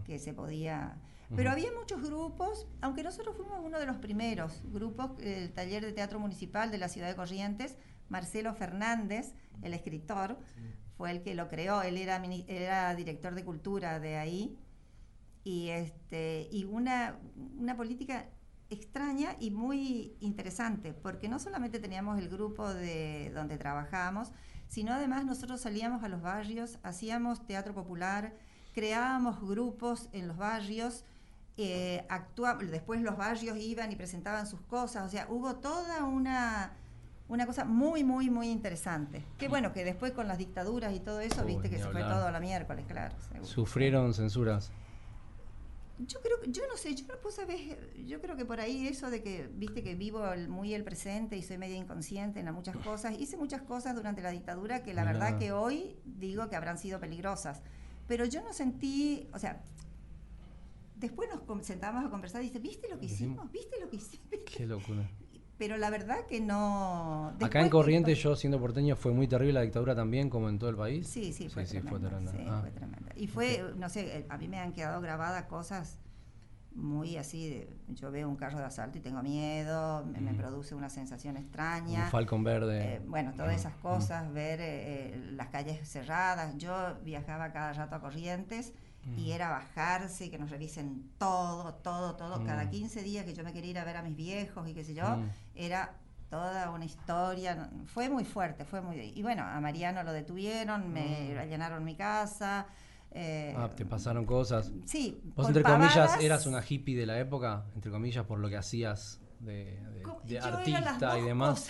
que 0.05 0.17
se 0.17 0.33
podía. 0.33 0.97
Pero 1.35 1.51
había 1.51 1.69
muchos 1.79 2.01
grupos, 2.01 2.65
aunque 2.81 3.03
nosotros 3.03 3.35
fuimos 3.37 3.59
uno 3.63 3.79
de 3.79 3.85
los 3.85 3.97
primeros 3.97 4.63
grupos, 4.63 5.11
el 5.21 5.53
taller 5.53 5.85
de 5.85 5.93
teatro 5.93 6.19
municipal 6.19 6.71
de 6.71 6.79
la 6.79 6.89
ciudad 6.89 7.09
de 7.09 7.15
Corrientes, 7.15 7.77
Marcelo 8.09 8.55
Fernández, 8.55 9.35
el 9.61 9.75
escritor, 9.75 10.39
fue 10.97 11.11
el 11.11 11.21
que 11.21 11.35
lo 11.35 11.47
creó, 11.47 11.83
él 11.83 11.97
era, 11.97 12.19
era 12.47 12.95
director 12.95 13.35
de 13.35 13.45
cultura 13.45 13.99
de 13.99 14.17
ahí, 14.17 14.57
y, 15.43 15.69
este, 15.69 16.47
y 16.51 16.65
una, 16.65 17.17
una 17.57 17.75
política 17.75 18.27
extraña 18.69 19.35
y 19.39 19.51
muy 19.51 20.15
interesante, 20.21 20.93
porque 20.93 21.27
no 21.27 21.39
solamente 21.39 21.79
teníamos 21.79 22.19
el 22.19 22.29
grupo 22.29 22.73
de 22.73 23.31
donde 23.33 23.57
trabajábamos, 23.57 24.31
sino 24.67 24.93
además 24.93 25.25
nosotros 25.25 25.59
salíamos 25.59 26.03
a 26.03 26.07
los 26.07 26.21
barrios, 26.21 26.79
hacíamos 26.83 27.45
teatro 27.45 27.73
popular, 27.73 28.33
creábamos 28.73 29.41
grupos 29.41 30.07
en 30.13 30.29
los 30.29 30.37
barrios, 30.37 31.03
eh, 31.57 32.07
después 32.71 33.01
los 33.01 33.17
barrios 33.17 33.57
iban 33.57 33.91
y 33.91 33.97
presentaban 33.97 34.47
sus 34.47 34.61
cosas, 34.61 35.05
o 35.05 35.09
sea, 35.09 35.27
hubo 35.29 35.55
toda 35.55 36.05
una 36.05 36.73
una 37.31 37.45
cosa 37.45 37.63
muy, 37.63 38.03
muy, 38.03 38.29
muy 38.29 38.49
interesante. 38.49 39.23
Qué 39.37 39.47
bueno 39.47 39.71
que 39.71 39.85
después 39.85 40.11
con 40.11 40.27
las 40.27 40.37
dictaduras 40.37 40.93
y 40.93 40.99
todo 40.99 41.21
eso, 41.21 41.45
viste 41.45 41.69
que 41.69 41.77
se 41.77 41.87
fue 41.87 42.01
todo 42.01 42.27
a 42.27 42.31
la 42.31 42.41
miércoles, 42.41 42.85
claro. 42.87 43.15
¿Sufrieron 43.43 44.13
censuras? 44.13 44.69
Yo 46.07 46.19
creo 46.21 46.37
yo 46.47 46.63
no 46.67 46.77
sé, 46.77 46.95
yo 46.95 47.05
no 47.07 47.15
puedo 47.21 47.35
saber, 47.35 47.93
yo 48.05 48.19
creo 48.21 48.35
que 48.35 48.45
por 48.45 48.59
ahí 48.59 48.87
eso 48.87 49.09
de 49.11 49.21
que, 49.21 49.47
viste 49.53 49.83
que 49.83 49.95
vivo 49.95 50.23
muy 50.49 50.73
el 50.73 50.83
presente 50.83 51.37
y 51.37 51.43
soy 51.43 51.57
media 51.57 51.75
inconsciente 51.75 52.39
en 52.39 52.51
muchas 52.53 52.75
cosas, 52.77 53.19
hice 53.19 53.37
muchas 53.37 53.61
cosas 53.61 53.95
durante 53.95 54.21
la 54.21 54.31
dictadura 54.31 54.83
que 54.83 54.93
la 54.93 55.03
verdad 55.03 55.37
que 55.37 55.51
hoy 55.51 55.95
digo 56.03 56.49
que 56.49 56.55
habrán 56.55 56.77
sido 56.77 56.99
peligrosas, 56.99 57.61
pero 58.07 58.25
yo 58.25 58.41
no 58.41 58.51
sentí, 58.51 59.29
o 59.31 59.39
sea, 59.39 59.63
después 60.95 61.29
nos 61.29 61.65
sentábamos 61.65 62.05
a 62.05 62.09
conversar 62.09 62.41
y 62.41 62.45
dice, 62.45 62.59
¿viste 62.59 62.89
lo 62.89 62.99
que 62.99 63.05
hicimos? 63.05 63.51
¿Viste 63.51 63.79
lo 63.79 63.89
que 63.89 63.97
hicimos? 63.97 64.27
Qué 64.45 64.65
locura 64.65 65.07
pero 65.61 65.77
la 65.77 65.91
verdad 65.91 66.25
que 66.27 66.41
no... 66.41 67.33
Acá 67.39 67.61
en 67.61 67.69
Corrientes, 67.69 68.17
yo 68.17 68.35
siendo 68.35 68.59
porteño, 68.59 68.95
fue 68.95 69.11
muy 69.11 69.27
terrible 69.27 69.53
la 69.53 69.61
dictadura 69.61 69.93
también, 69.93 70.27
como 70.27 70.49
en 70.49 70.57
todo 70.57 70.71
el 70.71 70.75
país. 70.75 71.07
Sí, 71.07 71.31
sí, 71.33 71.49
fue, 71.49 71.65
tremenda, 71.65 72.33
ah. 72.49 72.61
fue 72.61 72.71
tremenda. 72.71 73.11
Y 73.15 73.27
fue, 73.27 73.63
no 73.77 73.87
sé, 73.87 74.17
eh, 74.17 74.25
a 74.27 74.39
mí 74.39 74.47
me 74.47 74.57
han 74.57 74.73
quedado 74.73 74.99
grabadas 75.01 75.45
cosas 75.45 75.99
muy 76.73 77.15
así, 77.17 77.47
de, 77.47 77.69
yo 77.89 78.09
veo 78.09 78.27
un 78.27 78.37
carro 78.37 78.57
de 78.57 78.65
asalto 78.65 78.97
y 78.97 79.01
tengo 79.01 79.21
miedo, 79.21 80.03
me, 80.03 80.33
produce 80.33 80.73
una 80.73 80.89
sensación 80.89 81.37
extraña. 81.37 82.05
Un 82.05 82.09
falcón 82.09 82.43
verde. 82.43 82.95
Eh, 82.95 83.01
bueno, 83.05 83.33
todas 83.37 83.55
esas 83.55 83.75
cosas, 83.75 84.33
ver 84.33 84.57
eh, 84.63 85.29
las 85.33 85.49
calles 85.49 85.87
cerradas. 85.87 86.57
Yo 86.57 86.97
viajaba 87.03 87.51
cada 87.51 87.73
rato 87.73 87.93
a 87.93 87.99
Corrientes 87.99 88.73
y 89.17 89.29
mm. 89.29 89.31
era 89.31 89.49
bajarse 89.49 90.29
que 90.29 90.37
nos 90.37 90.49
revisen 90.49 91.09
todo, 91.17 91.73
todo, 91.75 92.15
todo. 92.15 92.43
Cada 92.43 92.69
15 92.69 93.01
mm. 93.01 93.03
días 93.03 93.25
que 93.25 93.33
yo 93.33 93.43
me 93.43 93.53
quería 93.53 93.71
ir 93.71 93.79
a 93.79 93.83
ver 93.83 93.97
a 93.97 94.03
mis 94.03 94.15
viejos 94.15 94.67
y 94.67 94.73
qué 94.73 94.83
sé 94.83 94.93
yo, 94.93 95.17
mm. 95.17 95.29
era 95.55 95.95
toda 96.29 96.69
una 96.69 96.85
historia. 96.85 97.69
Fue 97.87 98.09
muy 98.09 98.23
fuerte, 98.23 98.63
fue 98.63 98.81
muy... 98.81 98.99
Y 98.99 99.21
bueno, 99.21 99.43
a 99.43 99.59
Mariano 99.59 100.03
lo 100.03 100.13
detuvieron, 100.13 100.93
me 100.93 101.33
llenaron 101.47 101.83
mi 101.83 101.95
casa. 101.95 102.67
Eh, 103.11 103.53
ah, 103.57 103.69
te 103.75 103.85
pasaron 103.85 104.25
cosas. 104.25 104.71
Sí. 104.85 105.19
Vos, 105.35 105.47
entre 105.47 105.63
comillas, 105.63 106.21
eras 106.21 106.45
una 106.45 106.63
hippie 106.67 106.95
de 106.95 107.05
la 107.05 107.19
época, 107.19 107.65
entre 107.75 107.91
comillas, 107.91 108.25
por 108.25 108.39
lo 108.39 108.49
que 108.49 108.55
hacías 108.55 109.19
de, 109.39 109.79
artista 110.41 111.17
y 111.19 111.23
demás. 111.23 111.69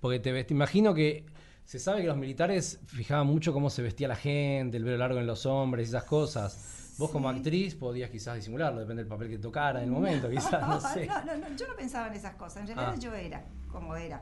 Porque 0.00 0.18
te, 0.18 0.44
te 0.44 0.54
imagino 0.54 0.94
que 0.94 1.26
se 1.70 1.78
sabe 1.78 2.00
que 2.00 2.08
los 2.08 2.16
militares 2.16 2.80
fijaban 2.88 3.28
mucho 3.28 3.52
cómo 3.52 3.70
se 3.70 3.80
vestía 3.80 4.08
la 4.08 4.16
gente, 4.16 4.76
el 4.76 4.82
velo 4.82 4.96
largo 4.96 5.20
en 5.20 5.26
los 5.28 5.46
hombres 5.46 5.90
esas 5.90 6.02
cosas. 6.02 6.96
Vos 6.98 7.12
como 7.12 7.28
actriz 7.28 7.76
podías 7.76 8.10
quizás 8.10 8.34
disimularlo, 8.34 8.80
depende 8.80 9.04
del 9.04 9.08
papel 9.08 9.28
que 9.28 9.38
tocara 9.38 9.78
en 9.78 9.84
el 9.84 9.92
momento, 9.92 10.28
quizás, 10.28 10.66
no, 10.66 10.80
sé. 10.92 11.06
No, 11.06 11.36
no, 11.36 11.56
yo 11.56 11.68
no 11.68 11.76
pensaba 11.76 12.08
en 12.08 12.14
esas 12.14 12.34
cosas, 12.34 12.62
en 12.62 12.66
realidad 12.66 12.94
ah. 12.96 12.98
yo 12.98 13.14
era 13.14 13.44
como 13.70 13.94
era. 13.94 14.20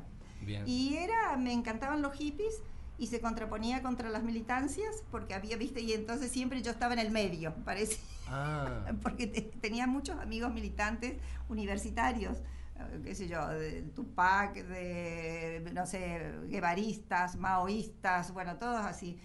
Y 0.66 0.96
era, 0.96 1.38
me 1.38 1.54
encantaban 1.54 2.02
los 2.02 2.12
hippies 2.16 2.60
y 2.98 3.06
se 3.06 3.18
contraponía 3.22 3.80
contra 3.80 4.10
las 4.10 4.24
militancias 4.24 5.02
porque 5.10 5.32
había, 5.32 5.56
viste, 5.56 5.80
y 5.80 5.94
entonces 5.94 6.30
siempre 6.30 6.60
yo 6.60 6.72
estaba 6.72 6.92
en 6.92 6.98
el 6.98 7.10
medio, 7.10 7.54
parece. 7.64 7.98
Ah. 8.28 8.92
porque 9.02 9.26
tenía 9.26 9.86
muchos 9.86 10.18
amigos 10.18 10.52
militantes 10.52 11.14
universitarios. 11.48 12.36
Eh, 12.78 13.00
qué 13.04 13.14
sé 13.14 13.28
yo, 13.28 13.46
de 13.48 13.82
Tupac, 13.94 14.54
de, 14.54 15.68
no 15.72 15.86
sé, 15.86 16.32
guevaristas, 16.48 17.36
maoístas, 17.36 18.32
bueno, 18.32 18.56
todos 18.56 18.84
así. 18.84 19.18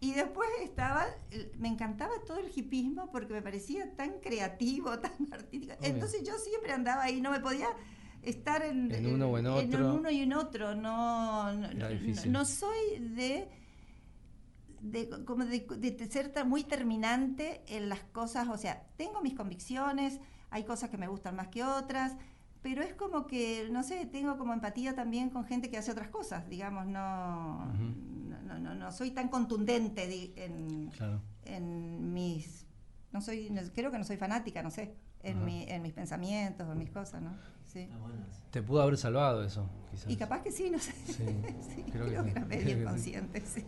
Y 0.00 0.14
después 0.14 0.48
estaba, 0.62 1.06
me 1.58 1.68
encantaba 1.68 2.12
todo 2.26 2.38
el 2.38 2.50
hipismo 2.54 3.10
porque 3.10 3.32
me 3.34 3.42
parecía 3.42 3.94
tan 3.94 4.20
creativo, 4.20 4.98
tan 5.00 5.12
artístico. 5.32 5.74
Entonces 5.80 6.22
yo 6.24 6.36
siempre 6.38 6.72
andaba 6.72 7.04
ahí, 7.04 7.20
no 7.20 7.30
me 7.30 7.40
podía 7.40 7.68
estar 8.22 8.62
en, 8.62 9.06
uno 9.06 9.28
o 9.28 9.38
en 9.38 9.46
otro. 9.46 9.62
En 9.62 9.84
uno 9.84 10.10
y 10.10 10.20
en 10.22 10.32
otro. 10.32 10.74
No, 10.74 11.52
no, 11.52 12.44
soy 12.44 12.98
de, 12.98 13.48
de, 14.80 15.08
como 15.24 15.44
de, 15.44 15.60
de, 15.60 16.10
ser 16.10 16.32
muy 16.46 16.64
terminante 16.64 17.62
en 17.68 17.88
las 17.88 18.00
cosas. 18.00 18.48
O 18.48 18.58
sea, 18.58 18.84
tengo 18.96 19.22
mis 19.22 19.34
convicciones, 19.34 20.18
hay 20.50 20.64
cosas 20.64 20.90
que 20.90 20.98
me 20.98 21.06
gustan 21.06 21.36
más 21.36 21.48
que 21.48 21.62
otras 21.62 22.16
pero 22.62 22.82
es 22.82 22.94
como 22.94 23.26
que, 23.26 23.68
no 23.70 23.82
sé, 23.82 24.06
tengo 24.06 24.38
como 24.38 24.52
empatía 24.52 24.94
también 24.94 25.30
con 25.30 25.44
gente 25.44 25.68
que 25.68 25.78
hace 25.78 25.90
otras 25.90 26.08
cosas, 26.08 26.48
digamos, 26.48 26.86
no, 26.86 27.66
no, 28.46 28.74
no, 28.74 28.92
soy 28.92 29.10
tan 29.10 29.28
contundente 29.28 30.32
en, 30.36 30.90
en 31.44 32.12
mis, 32.12 32.66
no 33.10 33.20
soy, 33.20 33.52
creo 33.74 33.90
que 33.90 33.98
no 33.98 34.04
soy 34.04 34.16
fanática, 34.16 34.62
no 34.62 34.70
sé, 34.70 34.94
en, 35.22 35.44
mi, 35.44 35.64
en 35.68 35.82
mis 35.82 35.92
pensamientos, 35.92 36.70
en 36.70 36.78
mis 36.78 36.90
cosas, 36.90 37.20
¿no? 37.20 37.32
Sí. 37.66 37.88
Te 38.50 38.62
pudo 38.62 38.82
haber 38.82 38.96
salvado 38.96 39.42
eso, 39.42 39.68
quizás. 39.90 40.10
Y 40.10 40.16
capaz 40.16 40.42
que 40.42 40.52
sí, 40.52 40.70
no 40.70 40.78
sé. 40.78 40.92
Sí, 40.92 41.84
creo, 41.92 42.24
que, 42.24 42.30
era 42.30 42.44
medio 42.44 42.78
inconsciente, 42.78 43.40
sí. 43.40 43.64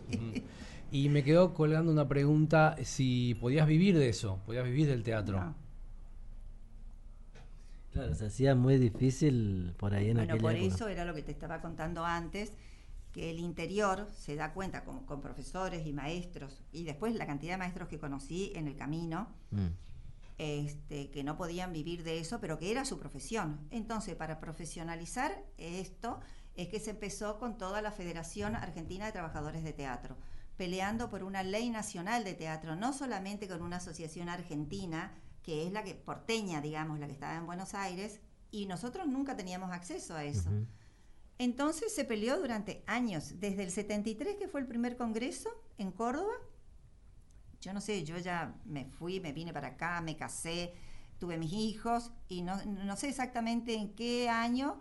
Y 0.91 1.09
me 1.09 1.23
quedó 1.23 1.53
colgando 1.53 1.91
una 1.91 2.07
pregunta, 2.07 2.75
si 2.83 3.35
podías 3.35 3.67
vivir 3.67 3.97
de 3.97 4.09
eso, 4.09 4.39
podías 4.45 4.63
vivir 4.63 4.87
del 4.87 5.03
teatro. 5.03 5.55
Claro, 7.95 8.13
se 8.13 8.25
hacía 8.25 8.55
muy 8.55 8.77
difícil 8.77 9.73
por 9.77 9.93
ahí 9.93 10.09
en 10.09 10.17
bueno, 10.17 10.37
por 10.37 10.53
eso 10.53 10.89
era 10.89 11.05
lo 11.05 11.13
que 11.13 11.23
te 11.23 11.31
estaba 11.31 11.61
contando 11.61 12.03
antes, 12.03 12.51
que 13.13 13.29
el 13.29 13.39
interior 13.39 14.09
se 14.17 14.35
da 14.35 14.51
cuenta 14.51 14.83
con, 14.83 15.05
con, 15.05 15.21
profesores 15.21 15.87
y 15.87 15.93
maestros, 15.93 16.61
y 16.73 16.83
después 16.83 17.15
la 17.15 17.25
cantidad 17.25 17.53
de 17.53 17.57
maestros 17.59 17.87
que 17.87 17.97
conocí 17.97 18.51
en 18.53 18.67
el 18.67 18.75
camino, 18.75 19.29
mm. 19.51 19.67
este, 20.37 21.09
que 21.09 21.23
no 21.23 21.37
podían 21.37 21.71
vivir 21.71 22.03
de 22.03 22.19
eso, 22.19 22.41
pero 22.41 22.59
que 22.59 22.69
era 22.69 22.83
su 22.83 22.99
profesión. 22.99 23.65
Entonces, 23.71 24.15
para 24.15 24.41
profesionalizar 24.41 25.45
esto, 25.57 26.19
es 26.55 26.67
que 26.67 26.81
se 26.81 26.89
empezó 26.89 27.39
con 27.39 27.57
toda 27.57 27.81
la 27.81 27.93
Federación 27.93 28.57
Argentina 28.57 29.05
de 29.05 29.13
Trabajadores 29.13 29.63
de 29.63 29.71
Teatro, 29.71 30.17
peleando 30.57 31.09
por 31.09 31.23
una 31.23 31.43
ley 31.43 31.69
nacional 31.69 32.25
de 32.25 32.33
teatro, 32.33 32.75
no 32.75 32.91
solamente 32.91 33.47
con 33.47 33.61
una 33.61 33.77
asociación 33.77 34.27
argentina, 34.27 35.13
que 35.45 35.67
es 35.67 35.71
la 35.71 35.83
que 35.83 35.93
porteña, 35.93 36.59
digamos, 36.59 36.99
la 36.99 37.05
que 37.05 37.13
estaba 37.13 37.35
en 37.35 37.45
Buenos 37.45 37.75
Aires, 37.75 38.19
y 38.49 38.65
nosotros 38.65 39.07
nunca 39.07 39.35
teníamos 39.35 39.71
acceso 39.71 40.15
a 40.15 40.23
eso. 40.23 40.49
Entonces 41.37 41.93
se 41.93 42.03
peleó 42.03 42.39
durante 42.39 42.83
años, 42.87 43.39
desde 43.39 43.61
el 43.61 43.69
73 43.69 44.37
que 44.37 44.47
fue 44.47 44.61
el 44.61 44.65
primer 44.65 44.97
congreso 44.97 45.49
en 45.77 45.91
Córdoba. 45.91 46.33
Yo 47.61 47.73
no 47.73 47.81
sé, 47.81 48.03
yo 48.03 48.17
ya 48.17 48.55
me 48.65 48.85
fui, 48.85 49.19
me 49.19 49.33
vine 49.33 49.53
para 49.53 49.69
acá, 49.69 50.01
me 50.01 50.17
casé, 50.17 50.73
tuve 51.19 51.37
mis 51.37 51.53
hijos 51.53 52.11
y 52.27 52.41
no, 52.41 52.63
no 52.65 52.95
sé 52.95 53.09
exactamente 53.09 53.75
en 53.75 53.93
qué 53.93 54.29
año 54.29 54.79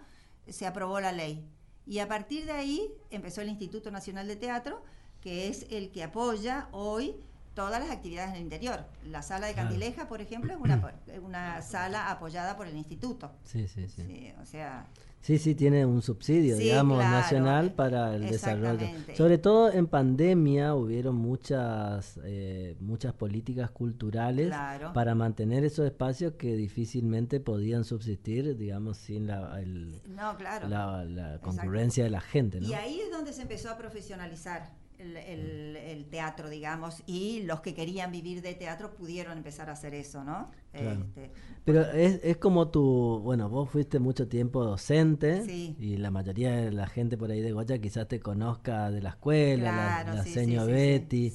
se 0.48 0.66
aprobó 0.66 0.98
la 0.98 1.12
ley. 1.12 1.46
Y 1.84 1.98
a 1.98 2.08
partir 2.08 2.46
de 2.46 2.52
ahí 2.52 2.90
empezó 3.10 3.42
el 3.42 3.50
Instituto 3.50 3.90
Nacional 3.90 4.28
de 4.28 4.36
Teatro, 4.36 4.82
que 5.20 5.48
es 5.48 5.66
el 5.68 5.92
que 5.92 6.04
apoya 6.04 6.68
hoy 6.72 7.16
todas 7.54 7.80
las 7.80 7.90
actividades 7.90 8.30
en 8.30 8.36
el 8.36 8.42
interior. 8.42 8.84
La 9.06 9.22
sala 9.22 9.46
de 9.46 9.54
Candileja, 9.54 10.08
por 10.08 10.20
ejemplo, 10.20 10.52
es 10.52 10.60
una, 10.60 10.94
una 11.22 11.62
sala 11.62 12.10
apoyada 12.10 12.56
por 12.56 12.66
el 12.66 12.76
instituto. 12.76 13.32
Sí, 13.44 13.68
sí, 13.68 13.88
sí. 13.88 14.02
sí 14.06 14.32
o 14.40 14.44
sea, 14.44 14.86
Sí, 15.24 15.38
sí, 15.38 15.54
tiene 15.54 15.86
un 15.86 16.02
subsidio, 16.02 16.54
digamos, 16.58 16.98
nacional 16.98 17.72
para 17.72 18.14
el 18.14 18.28
desarrollo. 18.28 18.86
Sobre 19.14 19.38
todo 19.38 19.72
en 19.72 19.86
pandemia 19.86 20.74
hubieron 20.74 21.16
muchas 21.16 22.20
eh, 22.24 22.76
muchas 22.78 23.14
políticas 23.14 23.70
culturales 23.70 24.52
para 24.92 25.14
mantener 25.14 25.64
esos 25.64 25.86
espacios 25.86 26.34
que 26.34 26.54
difícilmente 26.56 27.40
podían 27.40 27.84
subsistir, 27.84 28.54
digamos, 28.58 28.98
sin 28.98 29.26
la, 29.26 29.58
la, 30.06 31.38
concurrencia 31.40 32.04
de 32.04 32.10
la 32.10 32.20
gente. 32.20 32.58
Y 32.60 32.74
ahí 32.74 33.00
es 33.00 33.10
donde 33.10 33.32
se 33.32 33.40
empezó 33.40 33.70
a 33.70 33.78
profesionalizar 33.78 34.74
el, 34.98 36.06
teatro, 36.10 36.48
digamos, 36.48 37.02
y 37.06 37.42
los 37.42 37.60
que 37.60 37.74
querían 37.74 38.12
vivir 38.12 38.42
de 38.42 38.54
teatro 38.54 38.94
pudieron 38.94 39.38
empezar 39.38 39.68
a 39.68 39.72
hacer 39.72 39.94
eso, 39.94 40.22
¿no? 40.24 40.50
Este, 40.72 41.32
Pero 41.64 41.82
es, 41.92 42.20
es 42.22 42.36
como 42.36 42.68
tu, 42.68 43.20
bueno, 43.22 43.48
vos 43.48 43.70
fuiste 43.70 43.98
mucho 43.98 44.28
tiempo 44.28 44.64
docente 44.64 45.44
y 45.78 45.96
la 45.96 46.10
mayoría 46.10 46.52
de 46.52 46.72
la 46.72 46.86
gente 46.86 47.16
por 47.16 47.30
ahí 47.30 47.40
de 47.40 47.52
Goya 47.52 47.78
quizás 47.78 48.06
te 48.08 48.20
conozca 48.20 48.90
de 48.90 49.02
la 49.02 49.10
escuela, 49.10 50.04
la, 50.04 50.24
señora 50.24 50.66
Betty 50.66 51.32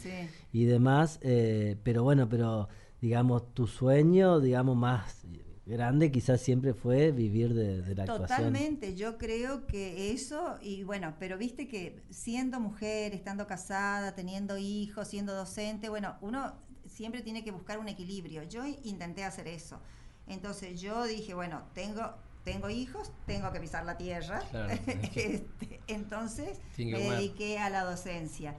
y 0.52 0.64
demás, 0.66 1.20
eh, 1.22 1.78
pero 1.84 2.04
bueno, 2.04 2.28
pero 2.30 2.70
digamos, 3.02 3.54
tu 3.54 3.68
sueño, 3.68 4.40
digamos, 4.40 4.76
más 4.76 5.26
grande 5.70 6.12
quizás 6.12 6.42
siempre 6.42 6.74
fue 6.74 7.12
vivir 7.12 7.54
de, 7.54 7.96
la 7.96 8.04
actuación. 8.04 8.28
Totalmente, 8.28 8.96
yo 8.96 9.18
creo 9.18 9.66
que 9.68 10.12
eso, 10.12 10.58
y 10.62 10.84
bueno, 10.84 11.16
pero 11.20 11.38
viste 11.38 11.68
que 11.68 12.02
siendo 12.10 12.60
mujer, 12.60 13.14
estando 13.14 13.48
casada, 13.48 14.16
teniendo 14.16 14.58
hijos, 14.58 15.08
siendo 15.08 15.34
docente, 15.34 15.88
bueno, 15.88 16.18
uno 16.22 16.54
siempre 16.86 17.22
tiene 17.22 17.44
que 17.44 17.52
buscar 17.52 17.80
un 17.80 17.88
equilibrio. 17.88 18.44
Yo 18.44 18.66
intenté 18.84 19.24
hacer 19.24 19.48
eso. 19.48 19.80
Entonces 20.28 20.82
yo 20.82 21.06
dije, 21.06 21.34
bueno, 21.34 21.64
tengo 21.74 22.14
tengo 22.44 22.70
hijos, 22.70 23.12
tengo 23.26 23.52
que 23.52 23.60
pisar 23.60 23.86
la 23.86 23.98
tierra. 23.98 24.42
Este, 25.16 25.80
entonces 25.88 26.60
me 26.78 27.00
dediqué 27.00 27.60
a 27.60 27.70
la 27.70 27.84
docencia. 27.84 28.56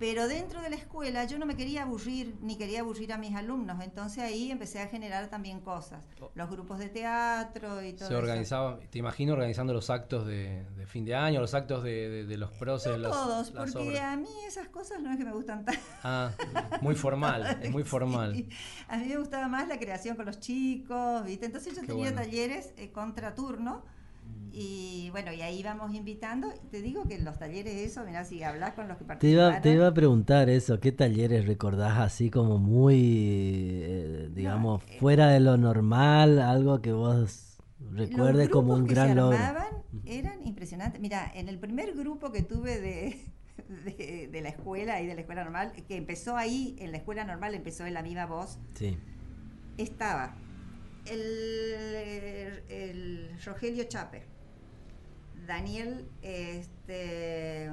Pero 0.00 0.28
dentro 0.28 0.62
de 0.62 0.70
la 0.70 0.76
escuela 0.76 1.24
yo 1.24 1.38
no 1.38 1.44
me 1.44 1.56
quería 1.56 1.82
aburrir, 1.82 2.34
ni 2.40 2.56
quería 2.56 2.80
aburrir 2.80 3.12
a 3.12 3.18
mis 3.18 3.34
alumnos, 3.36 3.84
entonces 3.84 4.24
ahí 4.24 4.50
empecé 4.50 4.80
a 4.80 4.86
generar 4.86 5.28
también 5.28 5.60
cosas, 5.60 6.08
oh. 6.22 6.30
los 6.34 6.48
grupos 6.48 6.78
de 6.78 6.88
teatro 6.88 7.82
y 7.82 7.92
todo 7.92 8.08
Se 8.08 8.14
organizaba, 8.14 8.80
te 8.88 8.98
imagino 8.98 9.34
organizando 9.34 9.74
los 9.74 9.90
actos 9.90 10.26
de, 10.26 10.64
fin 10.86 11.04
de 11.04 11.14
año, 11.14 11.38
los 11.42 11.52
actos 11.52 11.84
de, 11.84 12.24
los 12.38 12.50
próceres. 12.52 12.98
No 12.98 13.10
todos, 13.10 13.50
porque 13.50 14.00
a 14.00 14.16
mí 14.16 14.30
esas 14.48 14.68
cosas 14.68 15.02
no 15.02 15.12
es 15.12 15.18
que 15.18 15.24
me 15.26 15.32
gustan 15.32 15.66
tanto. 15.66 15.82
Ah, 16.02 16.30
muy 16.80 16.94
formal, 16.94 17.58
es 17.62 17.70
muy 17.70 17.84
formal. 17.84 18.46
A 18.88 18.96
mí 18.96 19.04
me 19.06 19.18
gustaba 19.18 19.48
más 19.48 19.68
la 19.68 19.78
creación 19.78 20.16
con 20.16 20.24
los 20.24 20.40
chicos, 20.40 21.26
¿viste? 21.26 21.44
Entonces 21.44 21.76
yo 21.76 21.84
tenía 21.84 22.14
talleres 22.14 22.72
eh, 22.78 22.90
contraturno 22.90 23.84
y 24.52 25.10
bueno, 25.10 25.32
y 25.32 25.42
ahí 25.42 25.62
vamos 25.62 25.94
invitando. 25.94 26.52
Te 26.70 26.82
digo 26.82 27.06
que 27.06 27.14
en 27.14 27.24
los 27.24 27.38
talleres 27.38 27.74
eso, 27.74 28.04
mira, 28.04 28.24
si 28.24 28.42
hablas 28.42 28.74
con 28.74 28.88
los 28.88 28.96
que 28.98 29.04
participaron. 29.04 29.62
Te 29.62 29.72
iba, 29.72 29.86
a 29.86 29.94
preguntar 29.94 30.50
eso, 30.50 30.80
¿qué 30.80 30.92
talleres 30.92 31.46
recordás 31.46 31.98
así 31.98 32.30
como 32.30 32.58
muy, 32.58 33.80
eh, 33.82 34.30
digamos, 34.34 34.82
eh, 34.82 34.96
fuera 34.98 35.28
de 35.28 35.40
lo 35.40 35.56
normal, 35.56 36.40
algo 36.40 36.82
que 36.82 36.92
vos 36.92 37.58
recuerdes 37.92 38.48
como 38.48 38.74
un 38.74 38.86
gran 38.86 39.16
logro? 39.16 39.38
Eran 40.04 40.46
impresionantes. 40.46 41.00
Mira, 41.00 41.30
en 41.34 41.48
el 41.48 41.58
primer 41.58 41.94
grupo 41.94 42.32
que 42.32 42.42
tuve 42.42 42.80
de, 43.84 44.28
de, 44.30 44.40
la 44.42 44.48
escuela 44.48 45.00
y 45.00 45.06
de 45.06 45.14
la 45.14 45.20
escuela 45.20 45.44
normal, 45.44 45.72
que 45.72 45.96
empezó 45.96 46.36
ahí, 46.36 46.76
en 46.80 46.90
la 46.90 46.98
escuela 46.98 47.24
normal 47.24 47.54
empezó 47.54 47.86
en 47.86 47.94
la 47.94 48.02
misma 48.02 48.26
voz, 48.26 48.58
sí. 48.74 48.98
estaba 49.78 50.34
el, 51.10 52.62
el 52.68 53.40
Rogelio 53.44 53.84
Chape, 53.84 54.22
Daniel, 55.46 56.08
este... 56.22 57.70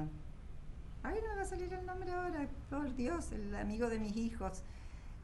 Ay, 1.02 1.20
no 1.22 1.28
me 1.30 1.36
va 1.36 1.42
a 1.42 1.44
salir 1.44 1.72
el 1.72 1.86
nombre 1.86 2.10
ahora, 2.10 2.48
por 2.68 2.94
Dios, 2.96 3.32
el 3.32 3.54
amigo 3.54 3.88
de 3.88 3.98
mis 3.98 4.16
hijos. 4.16 4.62